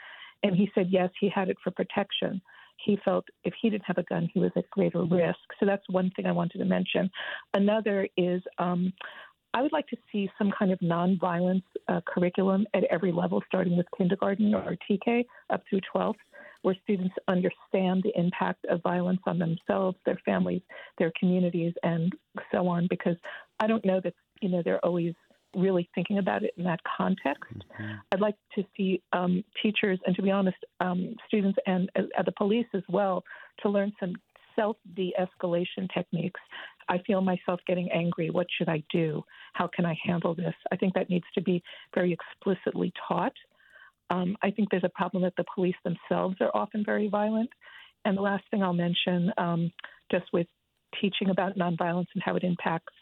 And 0.42 0.54
he 0.54 0.70
said, 0.74 0.88
yes, 0.90 1.10
he 1.20 1.28
had 1.28 1.48
it 1.48 1.56
for 1.62 1.70
protection. 1.70 2.40
He 2.84 2.98
felt 3.04 3.24
if 3.44 3.54
he 3.60 3.70
didn't 3.70 3.86
have 3.86 3.98
a 3.98 4.04
gun, 4.04 4.30
he 4.32 4.38
was 4.38 4.52
at 4.56 4.70
greater 4.70 5.02
risk. 5.02 5.38
So 5.58 5.66
that's 5.66 5.82
one 5.88 6.10
thing 6.14 6.26
I 6.26 6.32
wanted 6.32 6.58
to 6.58 6.64
mention. 6.64 7.10
Another 7.54 8.08
is 8.16 8.40
um, 8.58 8.92
I 9.54 9.62
would 9.62 9.72
like 9.72 9.88
to 9.88 9.96
see 10.12 10.30
some 10.38 10.52
kind 10.56 10.70
of 10.70 10.78
nonviolence 10.80 11.64
uh, 11.88 12.00
curriculum 12.06 12.66
at 12.74 12.84
every 12.84 13.10
level, 13.10 13.42
starting 13.48 13.76
with 13.76 13.86
kindergarten 13.96 14.54
or 14.54 14.76
TK 14.88 15.24
up 15.50 15.62
through 15.68 15.80
12th, 15.94 16.14
where 16.62 16.76
students 16.84 17.14
understand 17.26 18.02
the 18.04 18.12
impact 18.14 18.64
of 18.66 18.82
violence 18.82 19.20
on 19.26 19.38
themselves, 19.38 19.96
their 20.04 20.20
families, 20.24 20.62
their 20.98 21.12
communities, 21.18 21.72
and 21.82 22.12
so 22.52 22.68
on. 22.68 22.86
Because 22.88 23.16
I 23.58 23.66
don't 23.66 23.84
know 23.84 24.00
that 24.04 24.14
you 24.40 24.50
know 24.50 24.62
they're 24.62 24.84
always 24.84 25.14
really 25.56 25.88
thinking 25.94 26.18
about 26.18 26.42
it 26.42 26.52
in 26.56 26.64
that 26.64 26.80
context. 26.96 27.54
Mm-hmm. 27.54 27.94
I'd 28.12 28.20
like 28.20 28.36
to 28.54 28.64
see 28.76 29.02
um, 29.12 29.42
teachers 29.62 29.98
and, 30.06 30.14
to 30.16 30.22
be 30.22 30.30
honest, 30.30 30.58
um, 30.80 31.14
students 31.26 31.58
and 31.66 31.90
uh, 31.96 32.22
the 32.24 32.32
police 32.32 32.66
as 32.74 32.82
well 32.88 33.24
to 33.62 33.68
learn 33.68 33.92
some 33.98 34.14
self 34.54 34.76
de 34.94 35.14
escalation 35.18 35.88
techniques. 35.94 36.40
I 36.88 36.98
feel 37.06 37.20
myself 37.20 37.60
getting 37.66 37.90
angry. 37.92 38.30
What 38.30 38.46
should 38.56 38.68
I 38.68 38.82
do? 38.92 39.22
How 39.52 39.68
can 39.74 39.84
I 39.84 39.96
handle 40.04 40.34
this? 40.34 40.54
I 40.72 40.76
think 40.76 40.94
that 40.94 41.10
needs 41.10 41.26
to 41.34 41.42
be 41.42 41.62
very 41.94 42.12
explicitly 42.12 42.92
taught. 43.06 43.34
Um, 44.10 44.36
I 44.42 44.50
think 44.50 44.70
there's 44.70 44.84
a 44.84 44.90
problem 44.90 45.22
that 45.22 45.34
the 45.36 45.44
police 45.54 45.76
themselves 45.84 46.36
are 46.40 46.50
often 46.54 46.82
very 46.84 47.08
violent. 47.08 47.50
And 48.04 48.16
the 48.16 48.22
last 48.22 48.44
thing 48.50 48.62
I'll 48.62 48.72
mention, 48.72 49.30
um, 49.36 49.70
just 50.10 50.24
with 50.32 50.46
teaching 51.00 51.30
about 51.30 51.56
nonviolence 51.56 52.06
and 52.14 52.22
how 52.24 52.36
it 52.36 52.44
impacts, 52.44 52.94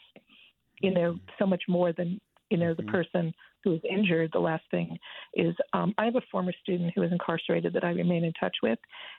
you 0.81 0.93
know, 0.93 1.19
so 1.39 1.47
much 1.47 1.63
more 1.69 1.93
than 1.93 2.21
you 2.51 2.59
know, 2.59 2.75
the 2.75 2.83
mm-hmm. 2.83 2.93
person 2.93 3.35
who 3.65 3.75
is 3.75 3.81
injured, 3.89 4.31
the 4.33 4.39
last 4.39 4.65
thing 4.71 4.97
is 5.35 5.55
um, 5.73 5.93
I 5.99 6.05
have 6.05 6.17
a 6.17 6.23
former 6.31 6.53
student 6.63 6.93
who 6.95 7.03
is 7.03 7.13
incarcerated 7.13 7.73
that 7.73 7.85
I 7.85 7.91
remain 7.91 8.25
in 8.25 8.33
touch 8.35 8.57
with, 8.63 8.79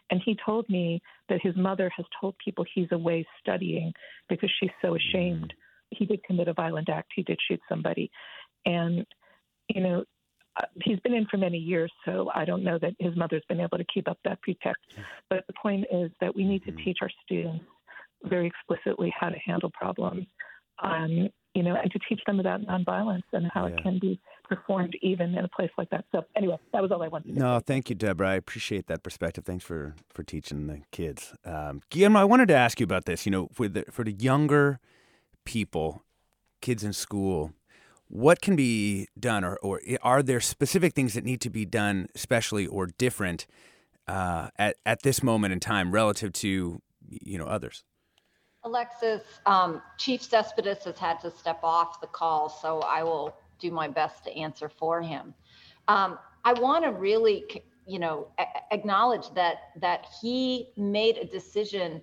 and 0.10 0.22
he 0.24 0.38
told 0.46 0.68
me 0.70 1.02
that 1.30 1.42
his 1.42 1.56
mother 1.56 1.92
has 1.96 2.06
told 2.20 2.36
people 2.44 2.66
he's 2.74 2.92
away 2.92 3.26
studying 3.40 3.92
because 4.30 4.52
she's 4.60 4.72
so 4.82 4.96
ashamed. 4.96 5.44
Mm-hmm. 5.44 5.98
He 5.98 6.06
did 6.06 6.24
commit 6.24 6.48
a 6.48 6.54
violent 6.54 6.90
act. 6.90 7.12
He 7.16 7.24
did 7.24 7.40
shoot 7.48 7.60
somebody, 7.70 8.10
and 8.66 9.06
you 9.70 9.82
know, 9.82 10.06
uh, 10.58 10.66
he's 10.84 11.00
been 11.02 11.14
in 11.14 11.26
for 11.30 11.38
many 11.38 11.58
years, 11.58 11.92
so 12.06 12.32
I 12.34 12.46
don't 12.46 12.64
know 12.64 12.80
that 12.80 12.94
his 13.00 13.16
mother's 13.16 13.44
been 13.50 13.60
able 13.60 13.78
to 13.78 13.86
keep 13.94 14.08
up 14.08 14.18
that 14.24 14.42
pretext. 14.42 14.84
But 15.30 15.46
the 15.48 15.54
point 15.62 15.86
is 15.92 16.12
that 16.22 16.36
we 16.36 16.46
need 16.46 16.64
to 16.64 16.72
mm-hmm. 16.72 16.84
teach 16.84 16.98
our 17.02 17.12
students 17.26 17.66
very 18.24 18.48
explicitly 18.48 19.14
how 19.18 19.30
to 19.30 19.38
handle 19.46 19.72
problems. 19.72 20.26
Um, 20.82 21.30
you 21.58 21.64
know, 21.64 21.76
and 21.76 21.92
to 21.92 21.98
teach 22.08 22.22
them 22.28 22.40
about 22.40 22.62
nonviolence 22.62 23.24
and 23.34 23.50
how 23.52 23.66
yeah. 23.66 23.74
it 23.74 23.82
can 23.82 23.98
be 23.98 24.20
performed 24.44 24.96
even 25.02 25.34
in 25.34 25.44
a 25.44 25.48
place 25.48 25.72
like 25.76 25.90
that. 25.90 26.06
So 26.12 26.24
anyway, 26.36 26.58
that 26.72 26.84
was 26.84 26.92
all 26.92 27.02
I 27.02 27.08
wanted. 27.08 27.30
To 27.30 27.34
say. 27.34 27.40
No, 27.40 27.60
thank 27.60 27.90
you, 27.90 27.96
Deborah. 27.96 28.30
I 28.30 28.36
appreciate 28.36 28.86
that 28.88 29.02
perspective. 29.02 29.44
Thanks 29.44 29.66
for 29.66 29.96
for 30.14 30.22
teaching 30.22 30.68
the 30.68 30.82
kids. 30.92 31.34
Um, 31.44 31.82
Guillermo, 31.90 32.20
I 32.20 32.26
wanted 32.26 32.48
to 32.50 32.54
ask 32.54 32.80
you 32.80 32.84
about 32.84 33.06
this. 33.06 33.26
You 33.26 33.32
know, 33.32 33.50
for 33.52 33.68
the 33.68 33.86
for 33.90 34.04
the 34.04 34.12
younger 34.12 34.80
people, 35.46 36.04
kids 36.62 36.84
in 36.84 36.94
school, 36.94 37.54
what 38.08 38.40
can 38.40 38.56
be 38.56 39.08
done, 39.20 39.44
or 39.44 39.58
or 39.64 39.82
are 40.04 40.22
there 40.22 40.40
specific 40.40 40.94
things 40.94 41.16
that 41.16 41.26
need 41.26 41.42
to 41.42 41.50
be 41.50 41.66
done, 41.66 42.08
especially 42.14 42.68
or 42.68 42.86
different 42.86 43.48
uh, 44.08 44.50
at 44.60 44.76
at 44.86 45.02
this 45.02 45.24
moment 45.24 45.54
in 45.54 45.60
time 45.60 45.92
relative 45.92 46.34
to 46.34 46.84
you 47.10 47.40
know 47.40 47.48
others? 47.48 47.84
Alexis, 48.68 49.22
um, 49.46 49.82
Chief 49.98 50.22
Cespedes 50.22 50.84
has 50.84 51.00
had 51.00 51.22
to 51.22 51.32
step 51.32 51.60
off 51.64 52.02
the 52.02 52.08
call, 52.08 52.50
so 52.50 52.82
I 52.82 53.02
will 53.02 53.34
do 53.60 53.72
my 53.72 53.88
best 53.88 54.26
to 54.26 54.38
answer 54.38 54.68
for 54.68 55.02
him. 55.02 55.34
Um, 55.88 56.20
I 56.44 56.52
want 56.54 56.84
to 56.84 56.92
really, 56.92 57.46
you 57.88 57.98
know, 57.98 58.28
a- 58.38 58.74
acknowledge 58.74 59.34
that 59.36 59.58
that 59.80 60.06
he 60.22 60.70
made 60.76 61.18
a 61.18 61.26
decision 61.26 62.02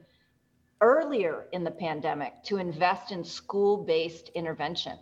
earlier 0.80 1.46
in 1.52 1.64
the 1.64 1.70
pandemic 1.70 2.32
to 2.44 2.56
invest 2.56 3.12
in 3.12 3.22
school-based 3.22 4.30
intervention. 4.30 4.98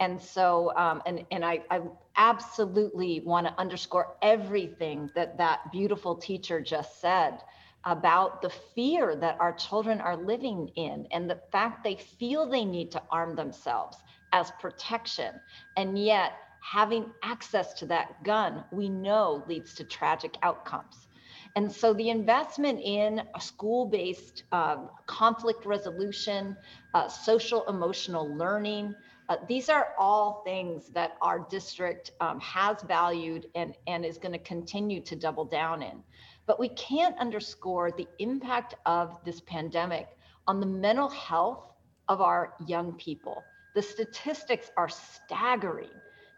And 0.00 0.20
so, 0.20 0.74
um, 0.76 1.02
and 1.04 1.26
and 1.30 1.44
I, 1.44 1.62
I 1.70 1.82
absolutely 2.16 3.20
want 3.20 3.46
to 3.46 3.52
underscore 3.60 4.16
everything 4.22 5.10
that 5.14 5.36
that 5.36 5.70
beautiful 5.70 6.16
teacher 6.16 6.60
just 6.60 7.00
said 7.02 7.38
about 7.84 8.42
the 8.42 8.50
fear 8.74 9.16
that 9.16 9.36
our 9.40 9.52
children 9.52 10.00
are 10.00 10.16
living 10.16 10.68
in 10.76 11.06
and 11.10 11.28
the 11.28 11.40
fact 11.50 11.82
they 11.82 11.96
feel 11.96 12.48
they 12.48 12.64
need 12.64 12.90
to 12.92 13.02
arm 13.10 13.34
themselves 13.34 13.96
as 14.32 14.50
protection. 14.60 15.34
And 15.76 15.98
yet, 15.98 16.32
having 16.60 17.06
access 17.22 17.74
to 17.74 17.86
that 17.86 18.22
gun, 18.22 18.64
we 18.70 18.88
know 18.88 19.44
leads 19.48 19.74
to 19.74 19.84
tragic 19.84 20.36
outcomes. 20.42 21.08
And 21.56 21.70
so, 21.70 21.92
the 21.92 22.08
investment 22.08 22.80
in 22.80 23.22
school 23.38 23.86
based 23.86 24.44
um, 24.52 24.88
conflict 25.06 25.66
resolution, 25.66 26.56
uh, 26.94 27.08
social 27.08 27.66
emotional 27.68 28.34
learning, 28.36 28.94
uh, 29.28 29.36
these 29.48 29.68
are 29.68 29.94
all 29.98 30.42
things 30.44 30.88
that 30.90 31.16
our 31.22 31.46
district 31.50 32.12
um, 32.20 32.40
has 32.40 32.82
valued 32.82 33.46
and, 33.54 33.74
and 33.86 34.04
is 34.04 34.18
going 34.18 34.32
to 34.32 34.38
continue 34.38 35.00
to 35.02 35.16
double 35.16 35.44
down 35.44 35.82
in. 35.82 36.02
But 36.46 36.58
we 36.58 36.68
can't 36.70 37.16
underscore 37.18 37.90
the 37.92 38.08
impact 38.18 38.74
of 38.86 39.22
this 39.24 39.40
pandemic 39.40 40.08
on 40.46 40.60
the 40.60 40.66
mental 40.66 41.08
health 41.08 41.64
of 42.08 42.20
our 42.20 42.54
young 42.66 42.92
people. 42.94 43.44
The 43.74 43.82
statistics 43.82 44.70
are 44.76 44.88
staggering. 44.88 45.90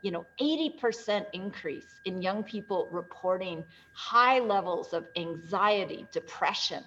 you 0.02 0.10
know 0.10 0.26
80% 0.38 1.26
increase 1.32 1.90
in 2.04 2.20
young 2.20 2.42
people 2.44 2.88
reporting 2.92 3.64
high 3.92 4.38
levels 4.38 4.92
of 4.92 5.06
anxiety 5.16 6.06
depression 6.12 6.84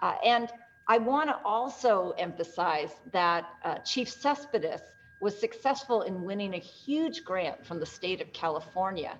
uh, 0.00 0.14
and 0.24 0.50
i 0.88 0.96
want 0.96 1.28
to 1.28 1.36
also 1.44 2.14
emphasize 2.16 2.92
that 3.12 3.44
uh, 3.64 3.74
chief 3.90 4.08
cespedes 4.08 4.80
was 5.20 5.38
successful 5.38 6.02
in 6.02 6.24
winning 6.24 6.54
a 6.54 6.58
huge 6.58 7.24
grant 7.24 7.58
from 7.66 7.78
the 7.78 7.90
state 7.98 8.20
of 8.22 8.32
california 8.32 9.14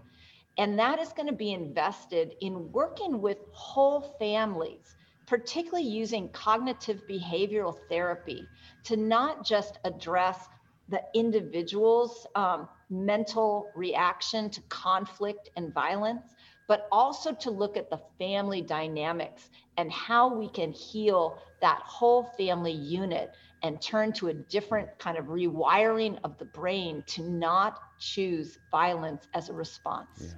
and 0.58 0.78
that 0.78 0.98
is 0.98 1.12
going 1.12 1.28
to 1.28 1.34
be 1.34 1.52
invested 1.52 2.34
in 2.40 2.72
working 2.72 3.20
with 3.20 3.38
whole 3.52 4.16
families 4.18 4.96
particularly 5.26 5.86
using 5.86 6.28
cognitive 6.28 7.02
behavioral 7.08 7.76
therapy 7.88 8.48
to 8.84 8.96
not 8.96 9.44
just 9.44 9.78
address 9.84 10.48
the 10.88 11.02
individual's 11.14 12.26
um, 12.36 12.68
mental 12.90 13.72
reaction 13.74 14.48
to 14.48 14.60
conflict 14.68 15.50
and 15.56 15.74
violence, 15.74 16.36
but 16.68 16.86
also 16.92 17.32
to 17.32 17.50
look 17.50 17.76
at 17.76 17.90
the 17.90 18.00
family 18.18 18.62
dynamics 18.62 19.50
and 19.76 19.90
how 19.90 20.32
we 20.32 20.48
can 20.48 20.72
heal 20.72 21.42
that 21.60 21.80
whole 21.84 22.32
family 22.38 22.72
unit 22.72 23.36
and 23.62 23.82
turn 23.82 24.12
to 24.12 24.28
a 24.28 24.34
different 24.34 24.88
kind 24.98 25.18
of 25.18 25.26
rewiring 25.26 26.18
of 26.22 26.38
the 26.38 26.44
brain 26.44 27.02
to 27.06 27.22
not 27.22 27.80
choose 27.98 28.58
violence 28.70 29.26
as 29.34 29.48
a 29.48 29.52
response. 29.52 30.08
Yeah. 30.20 30.28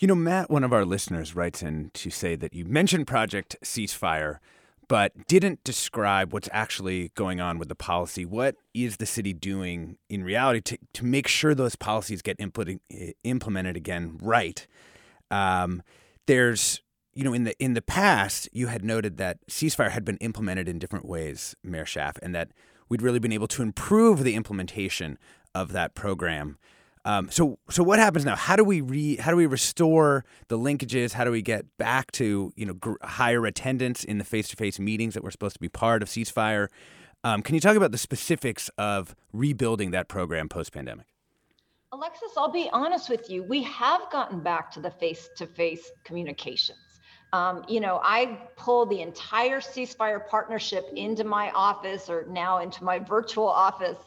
You 0.00 0.06
know, 0.06 0.14
Matt, 0.14 0.48
one 0.48 0.64
of 0.64 0.72
our 0.72 0.86
listeners 0.86 1.36
writes 1.36 1.62
in 1.62 1.90
to 1.92 2.08
say 2.08 2.34
that 2.34 2.54
you 2.54 2.64
mentioned 2.64 3.06
Project 3.06 3.56
Ceasefire 3.62 4.38
but 4.88 5.12
didn't 5.28 5.62
describe 5.62 6.32
what's 6.32 6.48
actually 6.52 7.10
going 7.14 7.38
on 7.38 7.58
with 7.58 7.68
the 7.68 7.74
policy. 7.74 8.24
What 8.24 8.56
is 8.72 8.96
the 8.96 9.04
city 9.04 9.34
doing 9.34 9.98
in 10.08 10.24
reality 10.24 10.62
to, 10.62 10.78
to 10.94 11.04
make 11.04 11.28
sure 11.28 11.54
those 11.54 11.76
policies 11.76 12.22
get 12.22 12.40
implemented 13.22 13.76
again 13.76 14.18
right? 14.22 14.66
Um, 15.30 15.82
there's 16.24 16.80
you 17.12 17.22
know 17.22 17.34
in 17.34 17.44
the 17.44 17.54
in 17.62 17.74
the 17.74 17.82
past 17.82 18.48
you 18.54 18.68
had 18.68 18.82
noted 18.82 19.18
that 19.18 19.46
ceasefire 19.48 19.90
had 19.90 20.06
been 20.06 20.16
implemented 20.16 20.66
in 20.66 20.78
different 20.78 21.04
ways, 21.04 21.54
Mayor 21.62 21.84
Schaaf, 21.84 22.16
and 22.22 22.34
that 22.34 22.52
we'd 22.88 23.02
really 23.02 23.18
been 23.18 23.32
able 23.32 23.48
to 23.48 23.62
improve 23.62 24.24
the 24.24 24.34
implementation 24.34 25.18
of 25.54 25.72
that 25.72 25.94
program. 25.94 26.56
Um, 27.04 27.30
so 27.30 27.58
so 27.70 27.82
what 27.82 27.98
happens 27.98 28.24
now? 28.24 28.36
How 28.36 28.56
do 28.56 28.64
we 28.64 28.80
re 28.80 29.16
how 29.16 29.30
do 29.30 29.36
we 29.36 29.46
restore 29.46 30.24
the 30.48 30.58
linkages? 30.58 31.12
How 31.12 31.24
do 31.24 31.30
we 31.30 31.40
get 31.42 31.64
back 31.78 32.10
to 32.12 32.52
you 32.56 32.66
know 32.66 32.74
gr- 32.74 33.02
higher 33.02 33.46
attendance 33.46 34.04
in 34.04 34.18
the 34.18 34.24
face 34.24 34.48
to 34.48 34.56
face 34.56 34.78
meetings 34.78 35.14
that 35.14 35.24
were 35.24 35.30
supposed 35.30 35.54
to 35.54 35.60
be 35.60 35.68
part 35.68 36.02
of 36.02 36.08
ceasefire? 36.08 36.68
Um, 37.24 37.42
can 37.42 37.54
you 37.54 37.60
talk 37.60 37.76
about 37.76 37.92
the 37.92 37.98
specifics 37.98 38.70
of 38.78 39.14
rebuilding 39.32 39.90
that 39.92 40.08
program 40.08 40.48
post 40.48 40.72
pandemic? 40.72 41.06
Alexis, 41.92 42.32
I'll 42.36 42.52
be 42.52 42.70
honest 42.72 43.10
with 43.10 43.28
you. 43.28 43.42
We 43.42 43.62
have 43.64 44.02
gotten 44.12 44.40
back 44.40 44.70
to 44.72 44.80
the 44.80 44.90
face 44.90 45.28
to 45.36 45.46
face 45.46 45.90
communications. 46.04 46.78
Um, 47.32 47.64
you 47.68 47.80
know, 47.80 48.00
I 48.02 48.38
pull 48.56 48.86
the 48.86 49.00
entire 49.00 49.60
ceasefire 49.60 50.26
partnership 50.26 50.88
into 50.94 51.24
my 51.24 51.50
office 51.50 52.08
or 52.08 52.26
now 52.28 52.58
into 52.58 52.84
my 52.84 52.98
virtual 52.98 53.48
office 53.48 53.98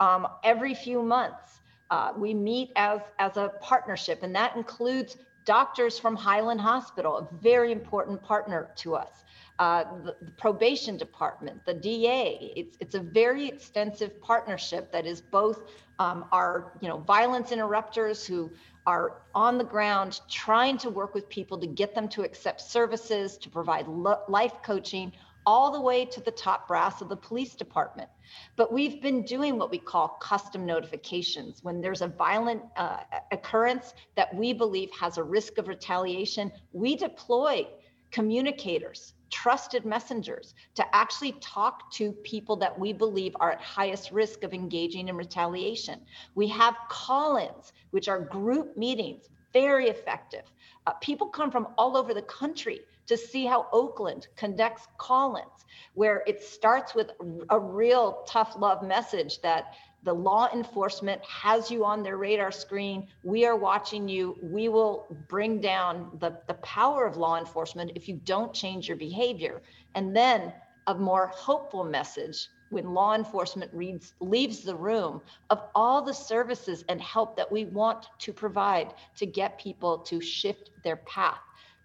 um, 0.00 0.26
every 0.44 0.74
few 0.74 1.02
months. 1.02 1.61
Uh, 1.92 2.10
we 2.16 2.32
meet 2.32 2.72
as, 2.74 3.00
as 3.18 3.36
a 3.36 3.52
partnership, 3.60 4.22
and 4.22 4.34
that 4.34 4.56
includes 4.56 5.18
doctors 5.44 5.98
from 5.98 6.16
Highland 6.16 6.58
Hospital, 6.58 7.18
a 7.18 7.28
very 7.42 7.70
important 7.70 8.22
partner 8.22 8.70
to 8.76 8.94
us. 8.94 9.24
Uh, 9.58 9.84
the, 10.02 10.16
the, 10.22 10.30
probation 10.30 10.96
department, 10.96 11.62
the 11.66 11.74
DA. 11.74 12.50
It's, 12.56 12.78
it's 12.80 12.94
a 12.94 13.00
very 13.00 13.46
extensive 13.46 14.18
partnership 14.22 14.90
that 14.90 15.04
is 15.04 15.20
both 15.20 15.64
um, 15.98 16.24
our 16.32 16.72
you 16.80 16.88
know 16.88 16.96
violence 16.96 17.52
interrupters 17.52 18.26
who 18.26 18.50
are 18.86 19.20
on 19.34 19.58
the 19.58 19.64
ground 19.64 20.22
trying 20.30 20.78
to 20.78 20.88
work 20.88 21.14
with 21.14 21.28
people 21.28 21.58
to 21.58 21.66
get 21.66 21.94
them 21.94 22.08
to 22.08 22.22
accept 22.22 22.62
services, 22.62 23.36
to 23.36 23.50
provide 23.50 23.86
lo- 23.86 24.22
life 24.28 24.54
coaching, 24.64 25.12
all 25.46 25.70
the 25.72 25.80
way 25.80 26.04
to 26.04 26.20
the 26.20 26.30
top 26.30 26.68
brass 26.68 27.00
of 27.00 27.08
the 27.08 27.16
police 27.16 27.54
department. 27.54 28.08
But 28.56 28.72
we've 28.72 29.02
been 29.02 29.22
doing 29.24 29.58
what 29.58 29.70
we 29.70 29.78
call 29.78 30.08
custom 30.20 30.64
notifications. 30.64 31.62
When 31.62 31.80
there's 31.80 32.02
a 32.02 32.08
violent 32.08 32.62
uh, 32.76 32.98
occurrence 33.30 33.94
that 34.16 34.34
we 34.34 34.52
believe 34.52 34.90
has 34.98 35.18
a 35.18 35.22
risk 35.22 35.58
of 35.58 35.68
retaliation, 35.68 36.52
we 36.72 36.96
deploy 36.96 37.66
communicators, 38.10 39.14
trusted 39.30 39.84
messengers 39.84 40.54
to 40.74 40.94
actually 40.94 41.32
talk 41.40 41.90
to 41.92 42.12
people 42.12 42.56
that 42.56 42.78
we 42.78 42.92
believe 42.92 43.34
are 43.40 43.52
at 43.52 43.60
highest 43.60 44.12
risk 44.12 44.44
of 44.44 44.52
engaging 44.52 45.08
in 45.08 45.16
retaliation. 45.16 46.00
We 46.34 46.46
have 46.48 46.76
call 46.88 47.36
ins, 47.36 47.72
which 47.90 48.08
are 48.08 48.20
group 48.20 48.76
meetings, 48.76 49.28
very 49.52 49.88
effective. 49.88 50.44
Uh, 50.86 50.92
people 50.94 51.28
come 51.28 51.50
from 51.50 51.68
all 51.78 51.96
over 51.96 52.14
the 52.14 52.22
country 52.22 52.80
to 53.06 53.16
see 53.16 53.44
how 53.46 53.66
Oakland 53.72 54.28
conducts 54.36 54.86
call-ins, 54.98 55.64
where 55.94 56.22
it 56.26 56.42
starts 56.42 56.94
with 56.94 57.10
a 57.50 57.58
real 57.58 58.24
tough 58.26 58.54
love 58.56 58.82
message 58.82 59.40
that 59.42 59.74
the 60.04 60.12
law 60.12 60.48
enforcement 60.52 61.22
has 61.24 61.70
you 61.70 61.84
on 61.84 62.02
their 62.02 62.16
radar 62.16 62.50
screen. 62.50 63.06
We 63.22 63.46
are 63.46 63.56
watching 63.56 64.08
you. 64.08 64.36
We 64.42 64.68
will 64.68 65.06
bring 65.28 65.60
down 65.60 66.16
the, 66.20 66.38
the 66.48 66.54
power 66.54 67.06
of 67.06 67.16
law 67.16 67.38
enforcement 67.38 67.92
if 67.94 68.08
you 68.08 68.20
don't 68.24 68.52
change 68.52 68.88
your 68.88 68.96
behavior. 68.96 69.62
And 69.94 70.16
then 70.16 70.52
a 70.88 70.94
more 70.94 71.28
hopeful 71.28 71.84
message 71.84 72.48
when 72.70 72.94
law 72.94 73.14
enforcement 73.14 73.70
reads, 73.74 74.14
leaves 74.20 74.62
the 74.62 74.74
room 74.74 75.20
of 75.50 75.62
all 75.74 76.02
the 76.02 76.14
services 76.14 76.84
and 76.88 77.00
help 77.00 77.36
that 77.36 77.52
we 77.52 77.66
want 77.66 78.06
to 78.18 78.32
provide 78.32 78.94
to 79.16 79.26
get 79.26 79.60
people 79.60 79.98
to 79.98 80.20
shift 80.20 80.70
their 80.82 80.96
path. 80.96 81.38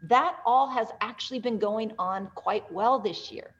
That 0.03 0.37
all 0.45 0.69
has 0.69 0.89
actually 1.01 1.39
been 1.39 1.57
going 1.57 1.91
on 1.97 2.27
quite 2.35 2.71
well 2.71 2.99
this 2.99 3.31
year. 3.31 3.51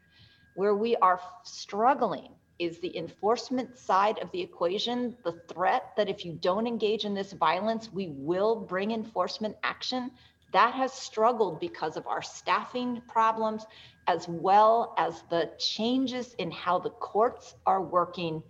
Where 0.56 0.76
we 0.76 0.96
are 0.98 1.20
struggling 1.44 2.30
is 2.60 2.80
the 2.80 2.96
enforcement 2.98 3.78
side 3.78 4.20
of 4.20 4.32
the 4.32 4.42
equation, 4.42 5.16
the 5.24 5.40
threat 5.48 5.92
that 5.96 6.10
if 6.10 6.26
you 6.26 6.34
don't 6.34 6.68
engage 6.68 7.06
in 7.06 7.14
this 7.14 7.34
violence, 7.34 7.92
we 7.92 8.08
will 8.10 8.56
bring 8.56 8.92
enforcement 8.92 9.56
action. 9.64 10.12
That 10.54 10.74
has 10.74 10.94
struggled 10.94 11.60
because 11.60 11.98
of 11.98 12.08
our 12.08 12.22
staffing 12.22 13.02
problems, 13.08 13.66
as 14.08 14.28
well 14.28 14.96
as 14.98 15.24
the 15.30 15.52
changes 15.60 16.34
in 16.36 16.50
how 16.52 16.80
the 16.80 16.90
courts 16.90 17.56
are 17.66 17.82
working. 17.82 18.42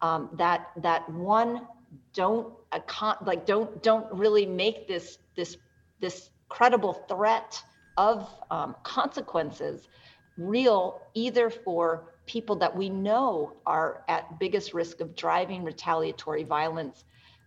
Um, 0.00 0.30
that 0.38 0.70
that 0.78 1.06
one 1.10 1.66
don't 2.14 2.54
like 3.26 3.44
don't 3.44 3.82
don't 3.82 4.10
really 4.12 4.46
make 4.46 4.88
this 4.88 5.18
this 5.36 5.58
this 6.00 6.30
credible 6.50 6.92
threat 6.92 7.62
of 7.96 8.28
um, 8.50 8.76
consequences 8.82 9.88
real 10.36 11.02
either 11.14 11.50
for 11.50 12.12
people 12.26 12.56
that 12.56 12.74
we 12.74 12.88
know 12.88 13.56
are 13.66 14.04
at 14.08 14.38
biggest 14.38 14.74
risk 14.74 15.00
of 15.00 15.16
driving 15.16 15.64
retaliatory 15.64 16.44
violence 16.44 17.04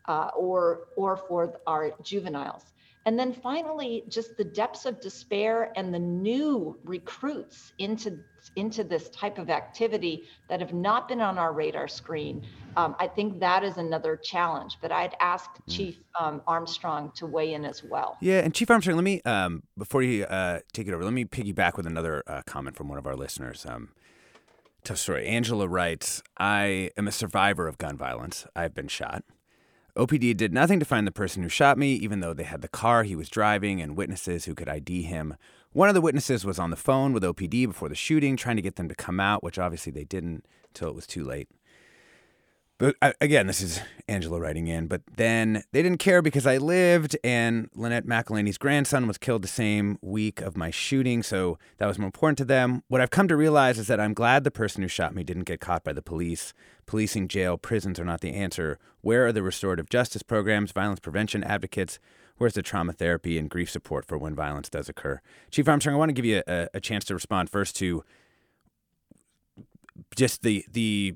uh, 0.08 0.30
or 0.36 0.88
or 0.98 1.18
for 1.18 1.60
our 1.68 1.92
juveniles 2.02 2.73
and 3.06 3.20
then 3.20 3.34
finally 3.34 4.04
just 4.08 4.38
the 4.38 4.44
depths 4.44 4.86
of 4.86 5.00
despair 5.02 5.72
and 5.76 5.94
the 5.94 6.00
new 6.00 6.78
recruits 6.84 7.74
into 7.80 8.20
into 8.56 8.84
this 8.84 9.10
type 9.10 9.38
of 9.38 9.50
activity 9.50 10.24
that 10.50 10.60
have 10.60 10.74
not 10.74 11.08
been 11.08 11.22
on 11.22 11.38
our 11.38 11.54
radar 11.54 11.88
screen. 11.88 12.46
Um, 12.76 12.96
i 13.00 13.08
think 13.08 13.40
that 13.40 13.64
is 13.64 13.78
another 13.78 14.18
challenge 14.18 14.78
but 14.82 14.92
i'd 14.92 15.16
ask 15.20 15.48
mm. 15.52 15.74
chief 15.74 15.98
um, 16.20 16.42
armstrong 16.48 17.12
to 17.16 17.28
weigh 17.28 17.54
in 17.54 17.66
as 17.66 17.84
well. 17.84 18.18
Yeah 18.20 18.40
and 18.40 18.54
chief 18.54 18.72
armstrong 18.72 18.98
let 18.98 19.04
me 19.04 19.22
um, 19.22 19.64
before 19.78 20.02
you 20.02 20.24
uh, 20.26 20.60
take 20.72 20.88
it 20.88 20.94
over 20.94 21.04
let 21.04 21.14
me 21.14 21.26
piggyback 21.26 21.78
with 21.78 21.86
another 21.86 22.24
uh, 22.26 22.42
comment 22.46 22.76
from 22.76 22.88
one 22.88 22.98
of 22.98 23.06
our 23.06 23.16
listeners. 23.16 23.66
Um, 23.68 23.90
tough 24.84 24.98
story. 24.98 25.28
Angela 25.28 25.68
writes 25.68 26.24
i 26.38 26.90
am 26.98 27.08
a 27.08 27.12
survivor 27.12 27.68
of 27.68 27.78
gun 27.78 27.98
violence. 27.98 28.48
I've 28.56 28.74
been 28.74 28.88
shot 28.88 29.24
OPD 29.96 30.36
did 30.36 30.52
nothing 30.52 30.80
to 30.80 30.86
find 30.86 31.06
the 31.06 31.12
person 31.12 31.44
who 31.44 31.50
shot 31.50 31.78
me, 31.78 31.94
even 31.94 32.20
though 32.20 32.34
they 32.34 32.44
had 32.44 32.62
the 32.64 32.68
car 32.68 33.04
he 33.04 33.16
was 33.16 33.30
driving 33.30 33.80
and 33.80 33.96
witnesses 33.96 34.46
who 34.46 34.56
could 34.56 34.68
ID 34.68 35.04
him. 35.04 35.36
One 35.72 35.88
of 35.88 35.94
the 35.94 36.02
witnesses 36.02 36.44
was 36.44 36.58
on 36.58 36.72
the 36.72 36.76
phone 36.76 37.14
with 37.14 37.22
OPD 37.22 37.68
before 37.68 37.90
the 37.90 37.96
shooting, 37.96 38.36
trying 38.36 38.56
to 38.56 38.64
get 38.64 38.76
them 38.76 38.90
to 38.90 38.96
come 38.96 39.20
out, 39.20 39.44
which 39.44 39.60
obviously 39.60 39.92
they 39.92 40.04
didn't 40.04 40.46
until 40.70 40.90
it 40.90 40.96
was 40.96 41.06
too 41.06 41.24
late. 41.24 41.48
Again, 43.22 43.48
this 43.48 43.62
is 43.62 43.80
Angela 44.10 44.40
writing 44.42 44.68
in. 44.68 44.88
But 44.88 45.04
then 45.16 45.64
they 45.72 45.82
didn't 45.82 46.00
care 46.00 46.22
because 46.22 46.46
I 46.46 46.58
lived, 46.58 47.16
and 47.24 47.70
Lynette 47.74 48.06
McElhaney's 48.06 48.58
grandson 48.58 49.08
was 49.08 49.18
killed 49.18 49.42
the 49.42 49.48
same 49.48 49.98
week 50.02 50.42
of 50.42 50.58
my 50.58 50.70
shooting, 50.70 51.24
so 51.24 51.58
that 51.78 51.86
was 51.86 51.98
more 51.98 52.08
important 52.08 52.38
to 52.40 52.46
them. 52.46 52.84
What 52.90 53.00
I've 53.00 53.10
come 53.10 53.30
to 53.30 53.38
realize 53.38 53.80
is 53.80 53.88
that 53.88 54.02
I'm 54.02 54.14
glad 54.14 54.44
the 54.44 54.52
person 54.52 54.82
who 54.82 54.90
shot 54.90 55.16
me 55.16 55.24
didn't 55.24 55.44
get 55.44 55.62
caught 55.62 55.84
by 55.84 55.94
the 55.94 56.02
police. 56.02 56.54
Policing, 56.86 57.30
jail, 57.30 57.58
prisons 57.58 58.00
are 58.00 58.06
not 58.06 58.20
the 58.20 58.34
answer. 58.34 58.80
Where 59.02 59.28
are 59.28 59.32
the 59.32 59.44
restorative 59.44 59.90
justice 59.90 60.24
programs, 60.24 60.74
violence 60.74 61.00
prevention 61.00 61.44
advocates? 61.44 62.00
Where's 62.38 62.56
the 62.56 62.64
trauma 62.64 62.92
therapy 62.92 63.38
and 63.38 63.50
grief 63.50 63.70
support 63.70 64.06
for 64.06 64.18
when 64.18 64.36
violence 64.36 64.70
does 64.70 64.90
occur? 64.90 65.22
Chief 65.52 65.68
Armstrong, 65.70 65.96
I 65.96 66.00
want 66.00 66.10
to 66.10 66.14
give 66.14 66.26
you 66.26 66.44
a, 66.48 66.68
a 66.74 66.82
chance 66.82 67.06
to 67.06 67.14
respond 67.14 67.50
first 67.50 67.76
to 67.78 68.04
just 70.16 70.42
the 70.42 70.66
the 70.70 71.16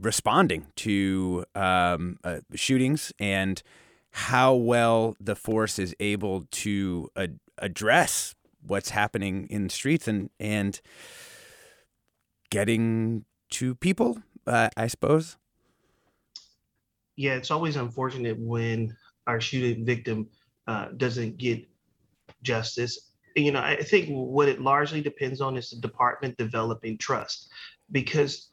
responding 0.00 0.66
to 0.76 1.44
um, 1.54 2.18
uh, 2.24 2.40
shootings 2.54 3.12
and 3.18 3.62
how 4.10 4.54
well 4.54 5.16
the 5.20 5.34
force 5.34 5.78
is 5.78 5.94
able 6.00 6.44
to 6.50 7.10
ad- 7.16 7.40
address 7.58 8.34
what's 8.66 8.90
happening 8.90 9.46
in 9.48 9.64
the 9.64 9.70
streets 9.70 10.06
and 10.06 10.30
and 10.38 10.80
getting 12.50 13.24
to 13.50 13.74
people, 13.74 14.18
uh, 14.46 14.68
I 14.76 14.86
suppose. 14.86 15.36
Yeah, 17.16 17.34
it's 17.34 17.50
always 17.50 17.76
unfortunate 17.76 18.38
when 18.38 18.94
our 19.26 19.40
shooting 19.40 19.84
victim 19.84 20.28
uh, 20.66 20.88
doesn't 20.96 21.38
get 21.38 21.66
justice. 22.42 23.12
You 23.36 23.52
know, 23.52 23.60
I 23.60 23.76
think 23.76 24.08
what 24.10 24.48
it 24.48 24.60
largely 24.60 25.00
depends 25.00 25.40
on 25.40 25.56
is 25.56 25.70
the 25.70 25.80
department 25.80 26.36
developing 26.36 26.98
trust 26.98 27.48
because 27.90 28.51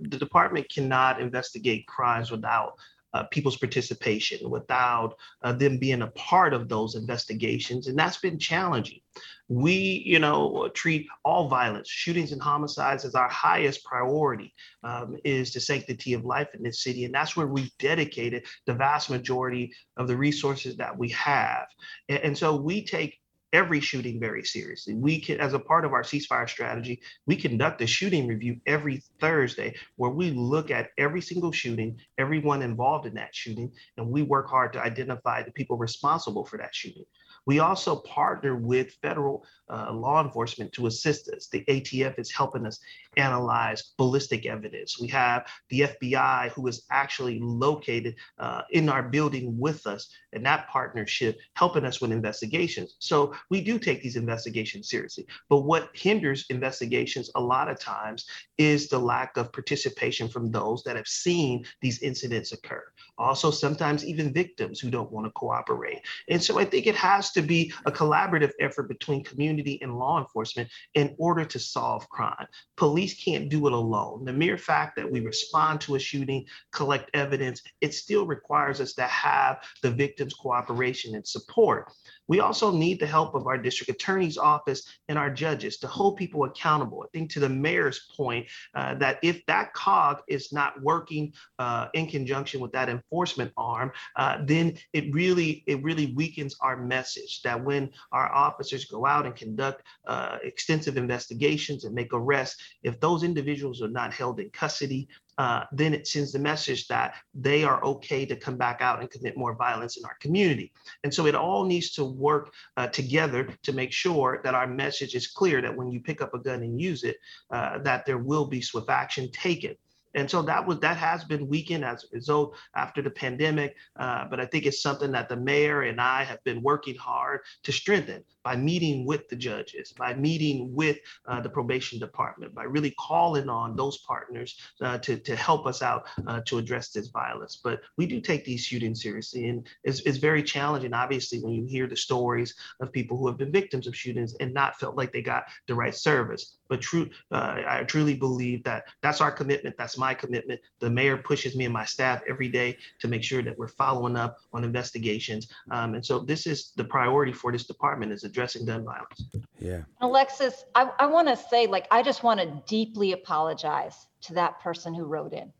the 0.00 0.18
department 0.18 0.70
cannot 0.72 1.20
investigate 1.20 1.86
crimes 1.86 2.30
without 2.30 2.74
uh, 3.12 3.24
people's 3.24 3.56
participation, 3.56 4.48
without 4.48 5.16
uh, 5.42 5.52
them 5.52 5.78
being 5.78 6.02
a 6.02 6.06
part 6.08 6.54
of 6.54 6.68
those 6.68 6.94
investigations. 6.94 7.88
And 7.88 7.98
that's 7.98 8.18
been 8.18 8.38
challenging. 8.38 9.00
We, 9.48 10.04
you 10.06 10.20
know, 10.20 10.70
treat 10.74 11.08
all 11.24 11.48
violence, 11.48 11.88
shootings 11.88 12.30
and 12.30 12.40
homicides 12.40 13.04
as 13.04 13.16
our 13.16 13.28
highest 13.28 13.84
priority 13.84 14.54
um, 14.84 15.16
is 15.24 15.52
the 15.52 15.58
sanctity 15.58 16.14
of 16.14 16.24
life 16.24 16.48
in 16.54 16.62
this 16.62 16.84
city. 16.84 17.04
And 17.04 17.12
that's 17.12 17.36
where 17.36 17.48
we've 17.48 17.76
dedicated 17.78 18.46
the 18.66 18.74
vast 18.74 19.10
majority 19.10 19.72
of 19.96 20.06
the 20.06 20.16
resources 20.16 20.76
that 20.76 20.96
we 20.96 21.08
have. 21.08 21.66
And, 22.08 22.18
and 22.20 22.38
so 22.38 22.54
we 22.54 22.84
take 22.84 23.19
every 23.52 23.80
shooting 23.80 24.20
very 24.20 24.44
seriously. 24.44 24.94
We 24.94 25.20
can, 25.20 25.40
as 25.40 25.54
a 25.54 25.58
part 25.58 25.84
of 25.84 25.92
our 25.92 26.02
ceasefire 26.02 26.48
strategy, 26.48 27.00
we 27.26 27.36
conduct 27.36 27.80
a 27.82 27.86
shooting 27.86 28.26
review 28.26 28.60
every 28.66 29.02
Thursday 29.20 29.74
where 29.96 30.10
we 30.10 30.30
look 30.30 30.70
at 30.70 30.90
every 30.98 31.20
single 31.20 31.52
shooting, 31.52 31.98
everyone 32.18 32.62
involved 32.62 33.06
in 33.06 33.14
that 33.14 33.34
shooting, 33.34 33.72
and 33.96 34.08
we 34.08 34.22
work 34.22 34.48
hard 34.48 34.72
to 34.74 34.82
identify 34.82 35.42
the 35.42 35.52
people 35.52 35.76
responsible 35.76 36.44
for 36.44 36.56
that 36.58 36.74
shooting. 36.74 37.04
We 37.46 37.58
also 37.60 37.96
partner 37.96 38.56
with 38.56 38.92
federal 39.02 39.44
uh, 39.68 39.92
law 39.92 40.22
enforcement 40.22 40.72
to 40.74 40.86
assist 40.86 41.28
us. 41.28 41.48
The 41.48 41.64
ATF 41.64 42.18
is 42.18 42.30
helping 42.30 42.66
us 42.66 42.78
analyze 43.16 43.92
ballistic 43.98 44.46
evidence. 44.46 45.00
We 45.00 45.08
have 45.08 45.46
the 45.68 45.80
FBI 45.80 46.50
who 46.50 46.66
is 46.68 46.84
actually 46.90 47.40
located 47.40 48.14
uh, 48.38 48.62
in 48.70 48.88
our 48.88 49.02
building 49.02 49.58
with 49.58 49.86
us 49.86 50.08
and 50.32 50.46
that 50.46 50.68
partnership, 50.68 51.38
helping 51.56 51.84
us 51.84 52.00
with 52.00 52.12
investigations. 52.12 52.96
So 53.00 53.34
we 53.50 53.60
do 53.60 53.78
take 53.78 54.02
these 54.02 54.16
investigations 54.16 54.88
seriously. 54.88 55.26
But 55.48 55.62
what 55.62 55.90
hinders 55.92 56.46
investigations 56.50 57.30
a 57.34 57.40
lot 57.40 57.68
of 57.68 57.80
times 57.80 58.26
is 58.58 58.88
the 58.88 58.98
lack 58.98 59.36
of 59.36 59.52
participation 59.52 60.28
from 60.28 60.50
those 60.50 60.82
that 60.84 60.96
have 60.96 61.08
seen 61.08 61.64
these 61.80 62.00
incidents 62.02 62.52
occur. 62.52 62.84
Also, 63.18 63.50
sometimes 63.50 64.04
even 64.04 64.32
victims 64.32 64.78
who 64.78 64.90
don't 64.90 65.10
want 65.10 65.26
to 65.26 65.32
cooperate. 65.32 66.00
And 66.28 66.42
so 66.42 66.58
I 66.58 66.64
think 66.64 66.86
it 66.86 66.94
has 66.94 67.32
to 67.32 67.42
be 67.42 67.72
a 67.86 67.92
collaborative 67.92 68.52
effort 68.60 68.88
between 68.88 69.24
community 69.24 69.80
and 69.82 69.98
law 69.98 70.18
enforcement 70.18 70.68
in 70.94 71.14
order 71.18 71.44
to 71.44 71.58
solve 71.58 72.08
crime. 72.08 72.46
Police 72.76 72.99
can't 73.08 73.48
do 73.48 73.66
it 73.66 73.72
alone. 73.72 74.24
The 74.24 74.32
mere 74.32 74.58
fact 74.58 74.96
that 74.96 75.10
we 75.10 75.20
respond 75.20 75.80
to 75.82 75.94
a 75.94 75.98
shooting, 75.98 76.46
collect 76.72 77.10
evidence, 77.14 77.62
it 77.80 77.94
still 77.94 78.26
requires 78.26 78.80
us 78.80 78.92
to 78.94 79.02
have 79.02 79.62
the 79.82 79.90
victim's 79.90 80.34
cooperation 80.34 81.14
and 81.14 81.26
support. 81.26 81.92
We 82.30 82.38
also 82.38 82.70
need 82.70 83.00
the 83.00 83.08
help 83.08 83.34
of 83.34 83.48
our 83.48 83.58
district 83.58 83.90
attorney's 83.90 84.38
office 84.38 84.86
and 85.08 85.18
our 85.18 85.30
judges 85.30 85.78
to 85.78 85.88
hold 85.88 86.16
people 86.16 86.44
accountable. 86.44 87.02
I 87.04 87.08
think 87.12 87.28
to 87.32 87.40
the 87.40 87.48
mayor's 87.48 88.06
point 88.16 88.46
uh, 88.76 88.94
that 88.96 89.18
if 89.22 89.44
that 89.46 89.74
cog 89.74 90.20
is 90.28 90.52
not 90.52 90.80
working 90.80 91.32
uh, 91.58 91.88
in 91.92 92.06
conjunction 92.06 92.60
with 92.60 92.70
that 92.70 92.88
enforcement 92.88 93.50
arm, 93.56 93.90
uh, 94.14 94.38
then 94.44 94.76
it 94.92 95.12
really 95.12 95.64
it 95.66 95.82
really 95.82 96.14
weakens 96.14 96.54
our 96.60 96.76
message 96.76 97.42
that 97.42 97.64
when 97.64 97.90
our 98.12 98.32
officers 98.32 98.84
go 98.84 99.06
out 99.06 99.26
and 99.26 99.34
conduct 99.34 99.82
uh, 100.06 100.38
extensive 100.44 100.96
investigations 100.96 101.84
and 101.84 101.94
make 101.96 102.12
arrests, 102.12 102.62
if 102.90 103.00
those 103.00 103.22
individuals 103.22 103.80
are 103.82 103.88
not 103.88 104.12
held 104.12 104.40
in 104.40 104.50
custody, 104.50 105.08
uh, 105.38 105.64
then 105.72 105.94
it 105.94 106.06
sends 106.06 106.32
the 106.32 106.38
message 106.38 106.86
that 106.88 107.14
they 107.32 107.64
are 107.64 107.82
okay 107.84 108.26
to 108.26 108.36
come 108.36 108.58
back 108.58 108.82
out 108.82 109.00
and 109.00 109.10
commit 109.10 109.38
more 109.38 109.54
violence 109.54 109.96
in 109.96 110.04
our 110.04 110.16
community. 110.20 110.72
And 111.02 111.14
so 111.14 111.26
it 111.26 111.34
all 111.34 111.64
needs 111.64 111.92
to 111.92 112.04
work 112.04 112.52
uh, 112.76 112.88
together 112.88 113.48
to 113.62 113.72
make 113.72 113.92
sure 113.92 114.40
that 114.44 114.54
our 114.54 114.66
message 114.66 115.14
is 115.14 115.28
clear 115.28 115.62
that 115.62 115.74
when 115.74 115.90
you 115.90 116.00
pick 116.00 116.20
up 116.20 116.34
a 116.34 116.38
gun 116.38 116.62
and 116.62 116.78
use 116.78 117.04
it, 117.04 117.16
uh, 117.50 117.78
that 117.78 118.04
there 118.04 118.18
will 118.18 118.46
be 118.46 118.60
swift 118.60 118.90
action 118.90 119.30
taken 119.32 119.76
and 120.14 120.30
so 120.30 120.42
that 120.42 120.66
was 120.66 120.78
that 120.80 120.96
has 120.96 121.24
been 121.24 121.48
weakened 121.48 121.84
as 121.84 122.04
a 122.04 122.06
result 122.12 122.56
after 122.74 123.02
the 123.02 123.10
pandemic 123.10 123.74
uh, 123.98 124.24
but 124.28 124.40
i 124.40 124.46
think 124.46 124.66
it's 124.66 124.82
something 124.82 125.12
that 125.12 125.28
the 125.28 125.36
mayor 125.36 125.82
and 125.82 126.00
i 126.00 126.22
have 126.22 126.42
been 126.44 126.62
working 126.62 126.96
hard 126.96 127.40
to 127.62 127.72
strengthen 127.72 128.22
by 128.42 128.56
meeting 128.56 129.04
with 129.04 129.28
the 129.28 129.36
judges 129.36 129.92
by 129.92 130.14
meeting 130.14 130.74
with 130.74 130.98
uh, 131.26 131.40
the 131.40 131.48
probation 131.48 131.98
department 131.98 132.54
by 132.54 132.64
really 132.64 132.94
calling 132.98 133.48
on 133.48 133.76
those 133.76 133.98
partners 133.98 134.58
uh, 134.80 134.98
to, 134.98 135.16
to 135.18 135.36
help 135.36 135.66
us 135.66 135.82
out 135.82 136.06
uh, 136.26 136.40
to 136.46 136.58
address 136.58 136.90
this 136.90 137.08
violence. 137.08 137.60
But 137.62 137.80
we 137.96 138.06
do 138.06 138.20
take 138.20 138.44
these 138.44 138.62
shootings 138.62 139.02
seriously 139.02 139.48
and 139.48 139.66
it's, 139.84 140.00
it's 140.00 140.18
very 140.18 140.42
challenging 140.42 140.94
obviously 140.94 141.40
when 141.40 141.52
you 141.52 141.64
hear 141.64 141.86
the 141.86 141.96
stories 141.96 142.54
of 142.80 142.92
people 142.92 143.16
who 143.16 143.26
have 143.26 143.36
been 143.36 143.52
victims 143.52 143.86
of 143.86 143.96
shootings 143.96 144.34
and 144.40 144.54
not 144.54 144.78
felt 144.78 144.96
like 144.96 145.12
they 145.12 145.22
got 145.22 145.44
the 145.68 145.74
right 145.74 145.94
service. 145.94 146.56
But 146.68 146.80
true 146.80 147.10
uh, 147.32 147.56
i 147.66 147.84
truly 147.84 148.14
believe 148.14 148.62
that 148.64 148.84
that's 149.02 149.20
our 149.20 149.32
commitment 149.32 149.76
that's 149.76 149.98
my 150.00 150.14
commitment. 150.14 150.60
The 150.80 150.90
mayor 150.90 151.16
pushes 151.16 151.54
me 151.54 151.64
and 151.66 151.72
my 151.72 151.84
staff 151.84 152.22
every 152.28 152.48
day 152.48 152.76
to 153.00 153.06
make 153.06 153.22
sure 153.22 153.42
that 153.42 153.56
we're 153.56 153.68
following 153.68 154.16
up 154.16 154.38
on 154.52 154.64
investigations. 154.64 155.48
Um, 155.70 155.94
and 155.94 156.04
so 156.04 156.18
this 156.18 156.46
is 156.46 156.72
the 156.76 156.84
priority 156.84 157.32
for 157.32 157.52
this 157.52 157.66
department 157.66 158.10
is 158.10 158.24
addressing 158.24 158.64
gun 158.66 158.84
violence. 158.84 159.24
Yeah. 159.60 159.82
Alexis, 160.00 160.64
I, 160.74 160.90
I 160.98 161.06
want 161.06 161.28
to 161.28 161.36
say, 161.36 161.66
like, 161.66 161.86
I 161.90 162.02
just 162.02 162.22
want 162.22 162.40
to 162.40 162.62
deeply 162.66 163.12
apologize 163.12 164.06
to 164.22 164.34
that 164.34 164.58
person 164.60 164.94
who 164.94 165.04
wrote 165.04 165.32
in. 165.32 165.52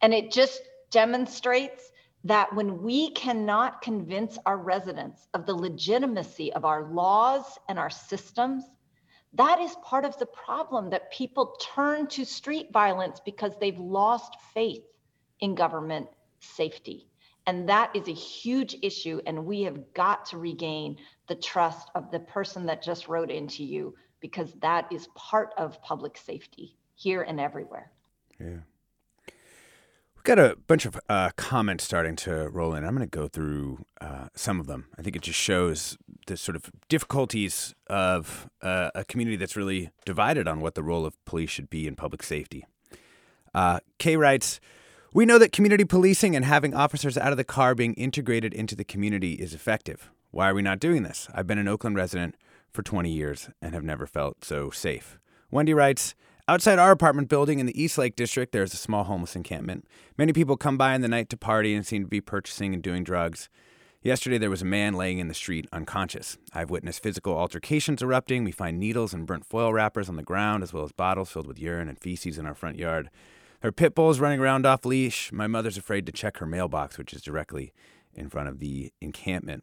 And 0.00 0.12
it 0.12 0.32
just 0.32 0.62
demonstrates 0.90 1.92
that 2.24 2.54
when 2.54 2.82
we 2.82 3.10
cannot 3.10 3.82
convince 3.82 4.38
our 4.46 4.56
residents 4.56 5.26
of 5.34 5.44
the 5.44 5.54
legitimacy 5.54 6.52
of 6.52 6.64
our 6.64 6.84
laws 6.84 7.58
and 7.68 7.78
our 7.78 7.90
systems, 7.90 8.64
that 9.34 9.60
is 9.60 9.74
part 9.82 10.04
of 10.04 10.18
the 10.18 10.26
problem 10.26 10.90
that 10.90 11.10
people 11.10 11.56
turn 11.74 12.06
to 12.08 12.24
street 12.24 12.70
violence 12.72 13.20
because 13.24 13.52
they've 13.58 13.78
lost 13.78 14.36
faith 14.52 14.84
in 15.40 15.54
government 15.54 16.08
safety. 16.40 17.06
And 17.46 17.68
that 17.68 17.94
is 17.96 18.08
a 18.08 18.12
huge 18.12 18.76
issue. 18.82 19.20
And 19.26 19.46
we 19.46 19.62
have 19.62 19.94
got 19.94 20.26
to 20.26 20.38
regain 20.38 20.98
the 21.26 21.34
trust 21.34 21.90
of 21.94 22.10
the 22.10 22.20
person 22.20 22.66
that 22.66 22.82
just 22.82 23.08
wrote 23.08 23.30
into 23.30 23.64
you 23.64 23.94
because 24.20 24.52
that 24.60 24.86
is 24.92 25.08
part 25.14 25.52
of 25.56 25.82
public 25.82 26.16
safety 26.16 26.76
here 26.94 27.22
and 27.22 27.40
everywhere. 27.40 27.90
Yeah. 28.38 28.58
We've 30.22 30.36
got 30.36 30.52
a 30.52 30.56
bunch 30.68 30.86
of 30.86 31.00
uh, 31.08 31.30
comments 31.34 31.82
starting 31.82 32.14
to 32.14 32.48
roll 32.50 32.76
in. 32.76 32.84
I'm 32.84 32.94
going 32.94 33.04
to 33.04 33.10
go 33.10 33.26
through 33.26 33.84
uh, 34.00 34.28
some 34.36 34.60
of 34.60 34.68
them. 34.68 34.86
I 34.96 35.02
think 35.02 35.16
it 35.16 35.22
just 35.22 35.36
shows 35.36 35.98
the 36.28 36.36
sort 36.36 36.54
of 36.54 36.70
difficulties 36.88 37.74
of 37.88 38.48
uh, 38.62 38.92
a 38.94 39.04
community 39.04 39.36
that's 39.36 39.56
really 39.56 39.90
divided 40.04 40.46
on 40.46 40.60
what 40.60 40.76
the 40.76 40.82
role 40.84 41.04
of 41.04 41.16
police 41.24 41.50
should 41.50 41.68
be 41.68 41.88
in 41.88 41.96
public 41.96 42.22
safety. 42.22 42.64
Uh, 43.52 43.80
Kay 43.98 44.16
writes, 44.16 44.60
we 45.12 45.26
know 45.26 45.38
that 45.40 45.50
community 45.50 45.84
policing 45.84 46.36
and 46.36 46.44
having 46.44 46.72
officers 46.72 47.18
out 47.18 47.32
of 47.32 47.36
the 47.36 47.42
car 47.42 47.74
being 47.74 47.94
integrated 47.94 48.54
into 48.54 48.76
the 48.76 48.84
community 48.84 49.32
is 49.32 49.54
effective. 49.54 50.08
Why 50.30 50.50
are 50.50 50.54
we 50.54 50.62
not 50.62 50.78
doing 50.78 51.02
this? 51.02 51.26
I've 51.34 51.48
been 51.48 51.58
an 51.58 51.66
Oakland 51.66 51.96
resident 51.96 52.36
for 52.70 52.84
20 52.84 53.10
years 53.10 53.50
and 53.60 53.74
have 53.74 53.82
never 53.82 54.06
felt 54.06 54.44
so 54.44 54.70
safe. 54.70 55.18
Wendy 55.50 55.74
writes, 55.74 56.14
Outside 56.48 56.80
our 56.80 56.90
apartment 56.90 57.28
building 57.28 57.60
in 57.60 57.66
the 57.66 57.80
East 57.80 57.96
Lake 57.96 58.16
District, 58.16 58.50
there 58.50 58.64
is 58.64 58.74
a 58.74 58.76
small 58.76 59.04
homeless 59.04 59.36
encampment. 59.36 59.86
Many 60.18 60.32
people 60.32 60.56
come 60.56 60.76
by 60.76 60.92
in 60.92 61.00
the 61.00 61.08
night 61.08 61.28
to 61.28 61.36
party 61.36 61.72
and 61.72 61.86
seem 61.86 62.02
to 62.02 62.08
be 62.08 62.20
purchasing 62.20 62.74
and 62.74 62.82
doing 62.82 63.04
drugs. 63.04 63.48
Yesterday, 64.02 64.38
there 64.38 64.50
was 64.50 64.62
a 64.62 64.64
man 64.64 64.94
laying 64.94 65.20
in 65.20 65.28
the 65.28 65.34
street 65.34 65.68
unconscious. 65.72 66.38
I've 66.52 66.68
witnessed 66.68 67.00
physical 67.00 67.38
altercations 67.38 68.02
erupting. 68.02 68.42
We 68.42 68.50
find 68.50 68.80
needles 68.80 69.14
and 69.14 69.24
burnt 69.24 69.44
foil 69.44 69.72
wrappers 69.72 70.08
on 70.08 70.16
the 70.16 70.24
ground, 70.24 70.64
as 70.64 70.72
well 70.72 70.82
as 70.82 70.90
bottles 70.90 71.30
filled 71.30 71.46
with 71.46 71.60
urine 71.60 71.88
and 71.88 71.96
feces 71.96 72.38
in 72.38 72.46
our 72.46 72.56
front 72.56 72.76
yard. 72.76 73.08
Are 73.62 73.70
pit 73.70 73.94
bulls 73.94 74.18
running 74.18 74.40
around 74.40 74.66
off 74.66 74.84
leash. 74.84 75.30
My 75.30 75.46
mother's 75.46 75.78
afraid 75.78 76.06
to 76.06 76.12
check 76.12 76.38
her 76.38 76.46
mailbox, 76.46 76.98
which 76.98 77.12
is 77.14 77.22
directly 77.22 77.72
in 78.14 78.28
front 78.28 78.48
of 78.48 78.58
the 78.58 78.92
encampment. 79.00 79.62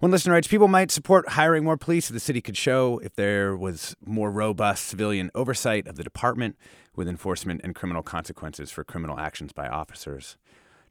One 0.00 0.10
listener 0.10 0.32
writes 0.32 0.48
People 0.48 0.68
might 0.68 0.90
support 0.90 1.30
hiring 1.30 1.64
more 1.64 1.76
police 1.76 2.08
if 2.10 2.14
the 2.14 2.20
city 2.20 2.40
could 2.40 2.56
show 2.56 2.98
if 2.98 3.14
there 3.14 3.56
was 3.56 3.94
more 4.04 4.30
robust 4.30 4.86
civilian 4.86 5.30
oversight 5.34 5.86
of 5.86 5.96
the 5.96 6.02
department 6.02 6.56
with 6.96 7.08
enforcement 7.08 7.60
and 7.62 7.74
criminal 7.74 8.02
consequences 8.02 8.70
for 8.70 8.82
criminal 8.82 9.18
actions 9.18 9.52
by 9.52 9.68
officers. 9.68 10.36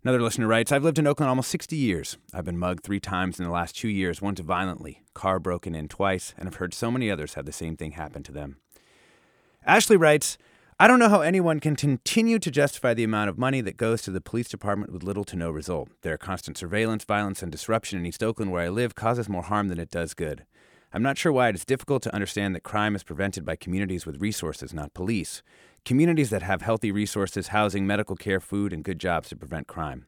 Another 0.04 0.22
listener 0.22 0.48
writes 0.48 0.72
I've 0.72 0.84
lived 0.84 1.00
in 1.00 1.08
Oakland 1.08 1.30
almost 1.30 1.52
60 1.52 1.76
years. 1.76 2.18
I've 2.34 2.46
been 2.46 2.58
mugged 2.58 2.84
three 2.84 3.02
times 3.02 3.40
in 3.40 3.46
the 3.46 3.52
last 3.52 3.76
two 3.76 3.90
years, 3.90 4.22
once 4.22 4.40
violently, 4.40 5.04
car 5.14 5.38
broken 5.38 5.76
in 5.76 5.90
twice, 5.90 6.34
and 6.38 6.48
I've 6.48 6.56
heard 6.56 6.74
so 6.74 6.90
many 6.90 7.12
others 7.12 7.34
have 7.34 7.46
the 7.46 7.52
same 7.52 7.76
thing 7.76 7.92
happen 7.92 8.24
to 8.24 8.32
them. 8.32 8.58
Ashley 9.66 9.98
writes 9.98 10.38
I 10.84 10.88
don't 10.88 11.00
know 11.00 11.08
how 11.08 11.22
anyone 11.22 11.62
can 11.62 11.78
continue 11.78 12.40
to 12.40 12.52
justify 12.52 12.94
the 12.94 13.06
amount 13.06 13.30
of 13.30 13.38
money 13.38 13.62
that 13.62 13.78
goes 13.78 14.02
to 14.02 14.12
the 14.12 14.20
police 14.20 14.50
department 14.50 14.92
with 14.92 15.02
little 15.02 15.24
to 15.24 15.38
no 15.38 15.50
result. 15.50 15.88
Their 16.02 16.18
constant 16.18 16.58
surveillance, 16.58 17.06
violence, 17.06 17.42
and 17.42 17.50
disruption 17.50 18.00
in 18.00 18.06
East 18.06 18.22
Oakland, 18.22 18.52
where 18.52 18.64
I 18.64 18.68
live, 18.68 18.94
causes 18.94 19.30
more 19.30 19.44
harm 19.44 19.70
than 19.70 19.80
it 19.80 19.90
does 19.90 20.14
good. 20.14 20.46
I'm 20.92 21.02
not 21.02 21.18
sure 21.18 21.32
why 21.32 21.48
it 21.48 21.56
is 21.56 21.64
difficult 21.64 22.04
to 22.04 22.14
understand 22.14 22.54
that 22.54 22.64
crime 22.64 22.98
is 22.98 23.04
prevented 23.04 23.46
by 23.46 23.56
communities 23.56 24.06
with 24.06 24.22
resources, 24.22 24.74
not 24.74 24.94
police. 24.94 25.42
Communities 25.86 26.32
that 26.32 26.44
have 26.44 26.64
healthy 26.64 26.92
resources, 26.92 27.48
housing, 27.48 27.88
medical 27.88 28.18
care, 28.18 28.42
food, 28.42 28.74
and 28.74 28.84
good 28.84 29.00
jobs 29.00 29.30
to 29.30 29.38
prevent 29.38 29.68
crime. 29.68 30.08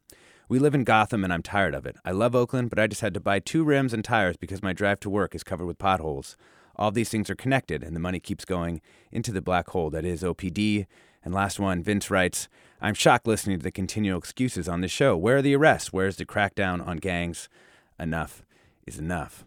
We 0.49 0.59
live 0.59 0.76
in 0.76 0.84
Gotham 0.84 1.23
and 1.23 1.32
I'm 1.32 1.41
tired 1.41 1.73
of 1.73 1.86
it. 1.86 1.95
I 2.03 2.11
love 2.11 2.36
Oakland, 2.36 2.69
but 2.69 2.80
I 2.80 2.88
just 2.88 2.99
had 2.99 3.13
to 3.13 3.21
buy 3.21 3.39
two 3.39 3.63
rims 3.63 3.93
and 3.93 4.03
tires 4.03 4.36
because 4.36 4.61
my 4.61 4.73
drive 4.73 4.99
to 4.99 5.09
work 5.09 5.36
is 5.36 5.41
covered 5.41 5.67
with 5.67 5.78
potholes. 5.78 6.36
All 6.78 6.91
these 6.91 7.09
things 7.09 7.30
are 7.30 7.36
connected, 7.36 7.84
and 7.84 7.95
the 7.95 7.99
money 7.99 8.19
keeps 8.19 8.45
going 8.45 8.82
into 9.11 9.32
the 9.32 9.41
black 9.41 9.69
hole 9.69 9.89
that 9.91 10.05
is 10.05 10.23
OPD. 10.23 10.86
And 11.23 11.34
last 11.34 11.59
one, 11.59 11.82
Vince 11.82 12.11
writes 12.11 12.47
I'm 12.82 12.93
shocked 12.93 13.28
listening 13.28 13.57
to 13.59 13.63
the 13.63 13.71
continual 13.71 14.19
excuses 14.19 14.67
on 14.67 14.82
this 14.82 14.91
show. 14.91 15.15
Where 15.15 15.38
are 15.38 15.41
the 15.41 15.55
arrests? 15.55 15.93
Where's 15.93 16.17
the 16.17 16.26
crackdown 16.26 16.86
on 16.86 16.97
gangs? 16.97 17.49
Enough 17.97 18.43
is 18.86 18.99
enough. 18.99 19.45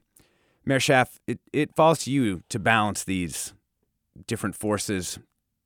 Mayor 0.65 0.79
Schaaf, 0.79 1.19
it, 1.27 1.39
it 1.53 1.75
falls 1.75 2.01
to 2.01 2.11
you 2.11 2.43
to 2.49 2.59
balance 2.59 3.05
these 3.05 3.55
different 4.27 4.57
forces, 4.57 5.19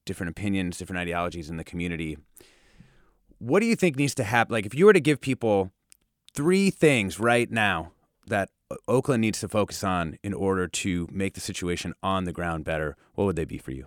different 0.04 0.30
opinions, 0.30 0.78
different 0.78 1.00
ideologies 1.00 1.48
in 1.48 1.56
the 1.56 1.64
community. 1.64 2.18
What 3.38 3.60
do 3.60 3.66
you 3.66 3.76
think 3.76 3.96
needs 3.96 4.14
to 4.16 4.24
happen? 4.24 4.52
Like, 4.52 4.66
if 4.66 4.74
you 4.74 4.86
were 4.86 4.92
to 4.92 5.00
give 5.00 5.20
people 5.20 5.72
three 6.34 6.70
things 6.70 7.18
right 7.18 7.50
now 7.50 7.92
that 8.26 8.50
Oakland 8.88 9.20
needs 9.20 9.40
to 9.40 9.48
focus 9.48 9.84
on 9.84 10.18
in 10.22 10.34
order 10.34 10.66
to 10.66 11.08
make 11.10 11.34
the 11.34 11.40
situation 11.40 11.94
on 12.02 12.24
the 12.24 12.32
ground 12.32 12.64
better, 12.64 12.96
what 13.14 13.24
would 13.24 13.36
they 13.36 13.44
be 13.44 13.58
for 13.58 13.72
you? 13.72 13.86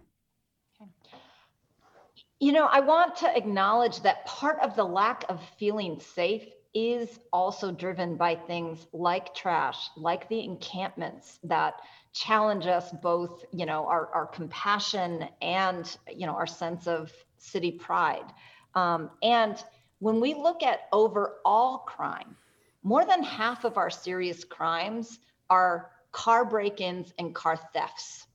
You 2.40 2.52
know, 2.52 2.66
I 2.66 2.82
want 2.82 3.16
to 3.18 3.36
acknowledge 3.36 4.02
that 4.02 4.26
part 4.26 4.60
of 4.60 4.76
the 4.76 4.84
lack 4.84 5.24
of 5.30 5.42
feeling 5.58 6.00
safe 6.00 6.46
is 6.74 7.20
also 7.32 7.72
driven 7.72 8.18
by 8.18 8.36
things 8.36 8.86
like 8.92 9.34
trash, 9.34 9.90
like 9.96 10.28
the 10.28 10.44
encampments 10.44 11.40
that 11.44 11.80
challenge 12.12 12.68
us 12.68 12.92
both, 13.02 13.46
you 13.54 13.66
know, 13.66 13.88
our, 13.88 14.14
our 14.14 14.28
compassion 14.28 15.28
and, 15.42 15.98
you 16.14 16.26
know, 16.26 16.34
our 16.34 16.46
sense 16.46 16.86
of 16.88 17.12
city 17.38 17.72
pride. 17.72 18.26
Um, 18.76 19.10
and 19.24 19.64
when 20.00 20.20
we 20.20 20.34
look 20.34 20.62
at 20.62 20.82
overall 20.92 21.80
crime, 21.80 22.36
more 22.86 23.04
than 23.04 23.24
half 23.24 23.66
of 23.66 23.78
our 23.78 23.90
serious 23.90 24.44
crimes 24.44 25.20
are 25.50 25.90
car 26.12 26.46
break 26.46 26.80
ins 26.80 27.12
and 27.18 27.34
car 27.34 27.58
thefts. 27.74 28.28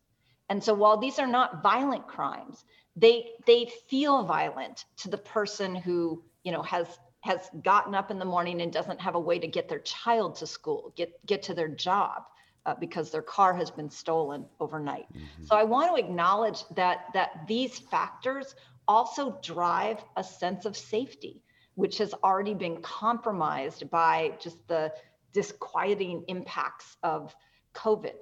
And 0.50 0.62
so 0.62 0.74
while 0.74 0.98
these 0.98 1.20
are 1.20 1.26
not 1.26 1.62
violent 1.62 2.08
crimes, 2.08 2.64
they 2.96 3.30
they 3.46 3.70
feel 3.88 4.24
violent 4.24 4.84
to 4.98 5.08
the 5.08 5.16
person 5.16 5.76
who 5.76 6.24
you 6.42 6.50
know 6.50 6.62
has 6.62 6.98
has 7.20 7.48
gotten 7.62 7.94
up 7.94 8.10
in 8.10 8.18
the 8.18 8.24
morning 8.24 8.60
and 8.60 8.72
doesn't 8.72 9.00
have 9.00 9.14
a 9.14 9.20
way 9.20 9.38
to 9.38 9.46
get 9.46 9.68
their 9.68 9.78
child 9.78 10.34
to 10.36 10.46
school, 10.48 10.92
get 10.96 11.24
get 11.24 11.44
to 11.44 11.54
their 11.54 11.68
job. 11.68 12.24
Uh, 12.66 12.74
because 12.78 13.10
their 13.10 13.22
car 13.22 13.54
has 13.54 13.70
been 13.70 13.88
stolen 13.88 14.44
overnight. 14.60 15.06
Mm-hmm. 15.14 15.44
So 15.44 15.56
I 15.56 15.64
want 15.64 15.96
to 15.96 16.04
acknowledge 16.04 16.62
that 16.76 17.06
that 17.14 17.46
these 17.48 17.78
factors 17.78 18.54
also 18.86 19.38
drive 19.42 20.04
a 20.18 20.22
sense 20.22 20.66
of 20.66 20.76
safety 20.76 21.42
which 21.74 21.98
has 21.98 22.14
already 22.24 22.54
been 22.54 22.80
compromised 22.82 23.90
by 23.90 24.32
just 24.40 24.66
the 24.68 24.92
disquieting 25.32 26.24
impacts 26.28 26.96
of 27.02 27.34
COVID. 27.74 28.14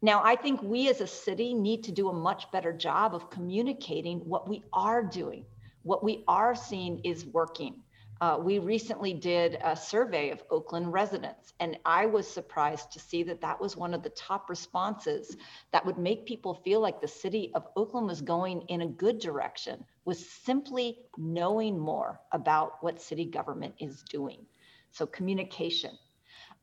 Now, 0.00 0.22
I 0.24 0.36
think 0.36 0.62
we 0.62 0.88
as 0.88 1.00
a 1.00 1.06
city 1.06 1.54
need 1.54 1.82
to 1.84 1.92
do 1.92 2.08
a 2.08 2.12
much 2.12 2.50
better 2.52 2.72
job 2.72 3.14
of 3.14 3.30
communicating 3.30 4.20
what 4.20 4.48
we 4.48 4.62
are 4.72 5.02
doing. 5.02 5.44
What 5.82 6.04
we 6.04 6.24
are 6.28 6.54
seeing 6.54 7.00
is 7.04 7.26
working. 7.26 7.82
Uh, 8.20 8.36
we 8.40 8.58
recently 8.58 9.14
did 9.14 9.58
a 9.62 9.76
survey 9.76 10.30
of 10.30 10.42
Oakland 10.50 10.92
residents, 10.92 11.52
and 11.60 11.78
I 11.84 12.06
was 12.06 12.26
surprised 12.26 12.90
to 12.92 12.98
see 12.98 13.22
that 13.22 13.40
that 13.42 13.60
was 13.60 13.76
one 13.76 13.94
of 13.94 14.02
the 14.02 14.10
top 14.10 14.50
responses 14.50 15.36
that 15.70 15.86
would 15.86 15.98
make 15.98 16.26
people 16.26 16.54
feel 16.54 16.80
like 16.80 17.00
the 17.00 17.06
city 17.06 17.52
of 17.54 17.68
Oakland 17.76 18.08
was 18.08 18.20
going 18.20 18.62
in 18.62 18.82
a 18.82 18.88
good 18.88 19.20
direction, 19.20 19.84
was 20.04 20.28
simply 20.28 20.98
knowing 21.16 21.78
more 21.78 22.20
about 22.32 22.82
what 22.82 23.00
city 23.00 23.24
government 23.24 23.74
is 23.78 24.02
doing. 24.02 24.44
So, 24.90 25.06
communication. 25.06 25.96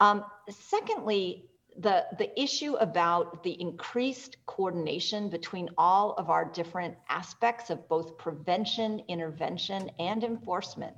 Um, 0.01 0.26
secondly, 0.49 1.45
the, 1.78 2.06
the 2.18 2.38
issue 2.39 2.76
about 2.76 3.43
the 3.43 3.62
increased 3.62 4.38
coordination 4.45 5.30
between 5.30 5.70
all 5.78 6.14
of 6.14 6.30
our 6.30 6.43
different 6.43 6.95
aspects 7.08 7.70
of 7.70 7.88
both 7.88 8.18
prevention, 8.18 9.03
intervention, 9.08 9.89
and 9.99 10.24
enforcement 10.24 10.95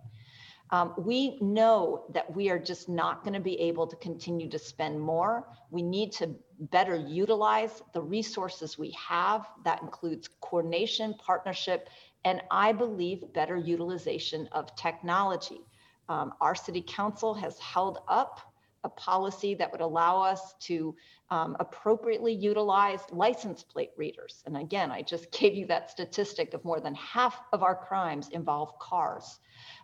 um, 0.72 0.94
we 0.98 1.38
know 1.40 2.06
that 2.14 2.34
we 2.36 2.50
are 2.50 2.60
just 2.60 2.90
not 2.90 3.24
going 3.24 3.34
to 3.34 3.40
be 3.40 3.60
able 3.60 3.88
to 3.88 3.96
continue 3.98 4.50
to 4.50 4.60
spend 4.60 5.00
more. 5.00 5.48
We 5.72 5.82
need 5.82 6.12
to 6.14 6.36
better 6.60 6.96
utilize 6.96 7.82
the 7.94 8.02
resources 8.02 8.78
we 8.78 8.92
have. 8.92 9.48
That 9.64 9.82
includes 9.82 10.30
coordination, 10.42 11.14
partnership, 11.16 11.90
and 12.26 12.42
I 12.52 12.74
believe 12.74 13.24
better 13.34 13.56
utilization 13.56 14.50
of 14.52 14.76
technology. 14.76 15.62
Um, 16.10 16.34
our 16.42 16.56
city 16.56 16.84
council 16.86 17.34
has 17.34 17.60
held 17.60 18.00
up 18.08 18.47
a 18.84 18.90
policy 18.90 19.56
that 19.56 19.72
would 19.72 19.82
allow 19.82 20.22
us 20.22 20.54
to 20.62 20.96
um, 21.30 21.58
appropriately 21.60 22.34
utilize 22.34 23.02
license 23.12 23.64
plate 23.64 23.92
readers. 23.98 24.44
And 24.46 24.58
again, 24.58 24.92
I 24.92 25.02
just 25.02 25.32
gave 25.40 25.56
you 25.56 25.66
that 25.68 25.90
statistic 25.90 26.54
of 26.54 26.64
more 26.64 26.80
than 26.80 26.96
half 26.96 27.40
of 27.54 27.64
our 27.64 27.76
crimes 27.76 28.30
involve 28.30 28.78
cars. 28.80 29.40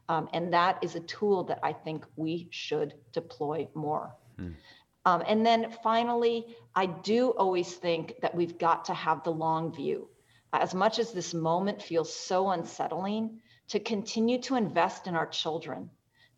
Um, 0.09 0.29
and 0.33 0.53
that 0.53 0.79
is 0.81 0.95
a 0.95 0.99
tool 1.01 1.43
that 1.45 1.59
I 1.63 1.73
think 1.73 2.05
we 2.15 2.47
should 2.51 2.93
deploy 3.13 3.67
more. 3.73 4.15
Mm. 4.39 4.55
Um, 5.05 5.23
and 5.27 5.45
then 5.45 5.73
finally, 5.83 6.55
I 6.75 6.85
do 6.85 7.31
always 7.31 7.73
think 7.73 8.15
that 8.21 8.33
we've 8.33 8.57
got 8.57 8.85
to 8.85 8.93
have 8.93 9.23
the 9.23 9.31
long 9.31 9.73
view. 9.73 10.07
As 10.53 10.73
much 10.73 10.99
as 10.99 11.11
this 11.11 11.33
moment 11.33 11.81
feels 11.81 12.13
so 12.13 12.51
unsettling, 12.51 13.41
to 13.69 13.79
continue 13.79 14.39
to 14.41 14.55
invest 14.55 15.07
in 15.07 15.15
our 15.15 15.25
children, 15.25 15.89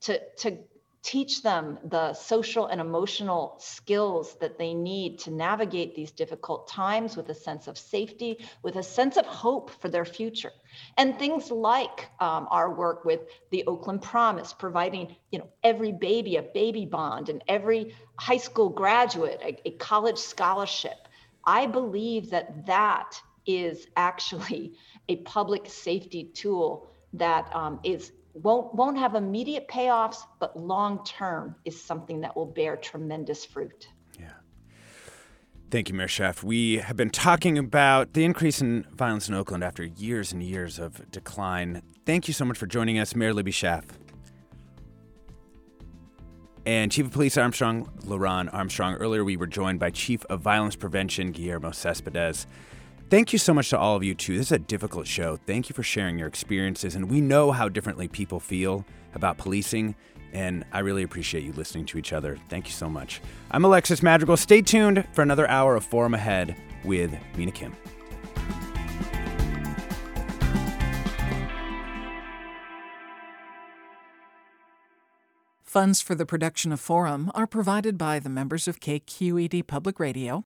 to, 0.01 0.21
to 0.37 0.57
teach 1.05 1.43
them 1.43 1.77
the 1.83 2.13
social 2.13 2.65
and 2.65 2.81
emotional 2.81 3.55
skills 3.59 4.35
that 4.39 4.57
they 4.57 4.73
need 4.73 5.19
to 5.19 5.29
navigate 5.29 5.95
these 5.95 6.09
difficult 6.09 6.67
times 6.67 7.15
with 7.15 7.29
a 7.29 7.35
sense 7.35 7.67
of 7.67 7.77
safety, 7.77 8.43
with 8.63 8.75
a 8.75 8.81
sense 8.81 9.15
of 9.15 9.25
hope 9.27 9.69
for 9.69 9.87
their 9.87 10.03
future. 10.03 10.51
And 10.97 11.19
things 11.19 11.51
like 11.51 12.09
um, 12.19 12.47
our 12.49 12.73
work 12.73 13.05
with 13.05 13.21
the 13.51 13.63
Oakland 13.67 14.01
Promise, 14.01 14.53
providing 14.53 15.15
you 15.29 15.37
know 15.37 15.47
every 15.63 15.91
baby 15.91 16.37
a 16.37 16.41
baby 16.41 16.87
bond 16.87 17.29
and 17.29 17.43
every 17.47 17.95
high 18.17 18.37
school 18.37 18.69
graduate 18.69 19.39
a, 19.43 19.69
a 19.69 19.71
college 19.77 20.17
scholarship. 20.17 21.07
I 21.45 21.67
believe 21.67 22.31
that 22.31 22.65
that 22.65 23.21
is 23.45 23.85
actually 23.95 24.73
a 25.07 25.17
public 25.17 25.69
safety 25.69 26.23
tool 26.23 26.89
that 27.13 27.55
um, 27.55 27.79
is 27.83 28.11
won't 28.35 28.75
won't 28.75 28.97
have 28.97 29.15
immediate 29.15 29.67
payoffs, 29.67 30.17
but 30.39 30.59
long 30.59 31.03
term 31.05 31.55
is 31.65 31.81
something 31.81 32.21
that 32.21 32.35
will 32.35 32.45
bear 32.45 32.75
tremendous 32.75 33.45
fruit. 33.45 33.87
Yeah. 34.19 34.33
Thank 35.71 35.89
you, 35.89 35.95
Mayor 35.95 36.07
Schaaf. 36.07 36.43
We 36.43 36.77
have 36.77 36.97
been 36.97 37.09
talking 37.09 37.57
about 37.57 38.13
the 38.13 38.23
increase 38.23 38.61
in 38.61 38.85
violence 38.91 39.29
in 39.29 39.35
Oakland 39.35 39.63
after 39.63 39.83
years 39.83 40.31
and 40.31 40.43
years 40.43 40.79
of 40.79 41.09
decline. 41.11 41.81
Thank 42.05 42.27
you 42.27 42.33
so 42.33 42.45
much 42.45 42.57
for 42.57 42.67
joining 42.67 42.99
us, 42.99 43.15
Mayor 43.15 43.33
Libby 43.33 43.51
Schaaf. 43.51 43.83
And 46.65 46.91
Chief 46.91 47.05
of 47.05 47.11
Police 47.11 47.37
Armstrong, 47.37 47.85
LeRonne 48.05 48.51
Armstrong. 48.51 48.95
Earlier, 48.95 49.23
we 49.23 49.37
were 49.37 49.45
joined 49.45 49.79
by 49.79 49.91
Chief 49.91 50.25
of 50.25 50.41
Violence 50.41 50.75
Prevention, 50.75 51.31
Guillermo 51.31 51.71
Cespedes. 51.71 52.47
Thank 53.07 53.31
you 53.31 53.39
so 53.39 53.53
much 53.53 53.69
to 53.69 53.77
all 53.77 53.95
of 53.95 54.03
you, 54.03 54.15
too. 54.15 54.35
This 54.35 54.47
is 54.47 54.51
a 54.51 54.59
difficult 54.59 55.05
show. 55.05 55.37
Thank 55.45 55.69
you 55.69 55.73
for 55.73 55.83
sharing 55.83 56.17
your 56.17 56.27
experiences. 56.27 56.95
And 56.95 57.09
we 57.09 57.21
know 57.21 57.51
how 57.51 57.69
differently 57.69 58.07
people 58.07 58.39
feel 58.39 58.83
about 59.13 59.37
policing. 59.37 59.95
And 60.33 60.65
I 60.73 60.79
really 60.79 61.03
appreciate 61.03 61.43
you 61.43 61.53
listening 61.53 61.85
to 61.85 61.99
each 61.99 62.13
other. 62.13 62.37
Thank 62.49 62.65
you 62.65 62.73
so 62.73 62.89
much. 62.89 63.21
I'm 63.51 63.63
Alexis 63.63 64.01
Madrigal. 64.01 64.37
Stay 64.37 64.61
tuned 64.61 65.07
for 65.13 65.21
another 65.21 65.47
hour 65.47 65.75
of 65.75 65.85
Forum 65.85 66.15
Ahead 66.15 66.57
with 66.83 67.15
Mina 67.37 67.51
Kim. 67.51 67.75
Funds 75.61 76.01
for 76.01 76.15
the 76.15 76.25
production 76.25 76.71
of 76.71 76.79
Forum 76.79 77.31
are 77.35 77.45
provided 77.45 77.97
by 77.97 78.17
the 78.17 78.29
members 78.29 78.67
of 78.67 78.79
KQED 78.79 79.67
Public 79.67 79.99
Radio, 79.99 80.45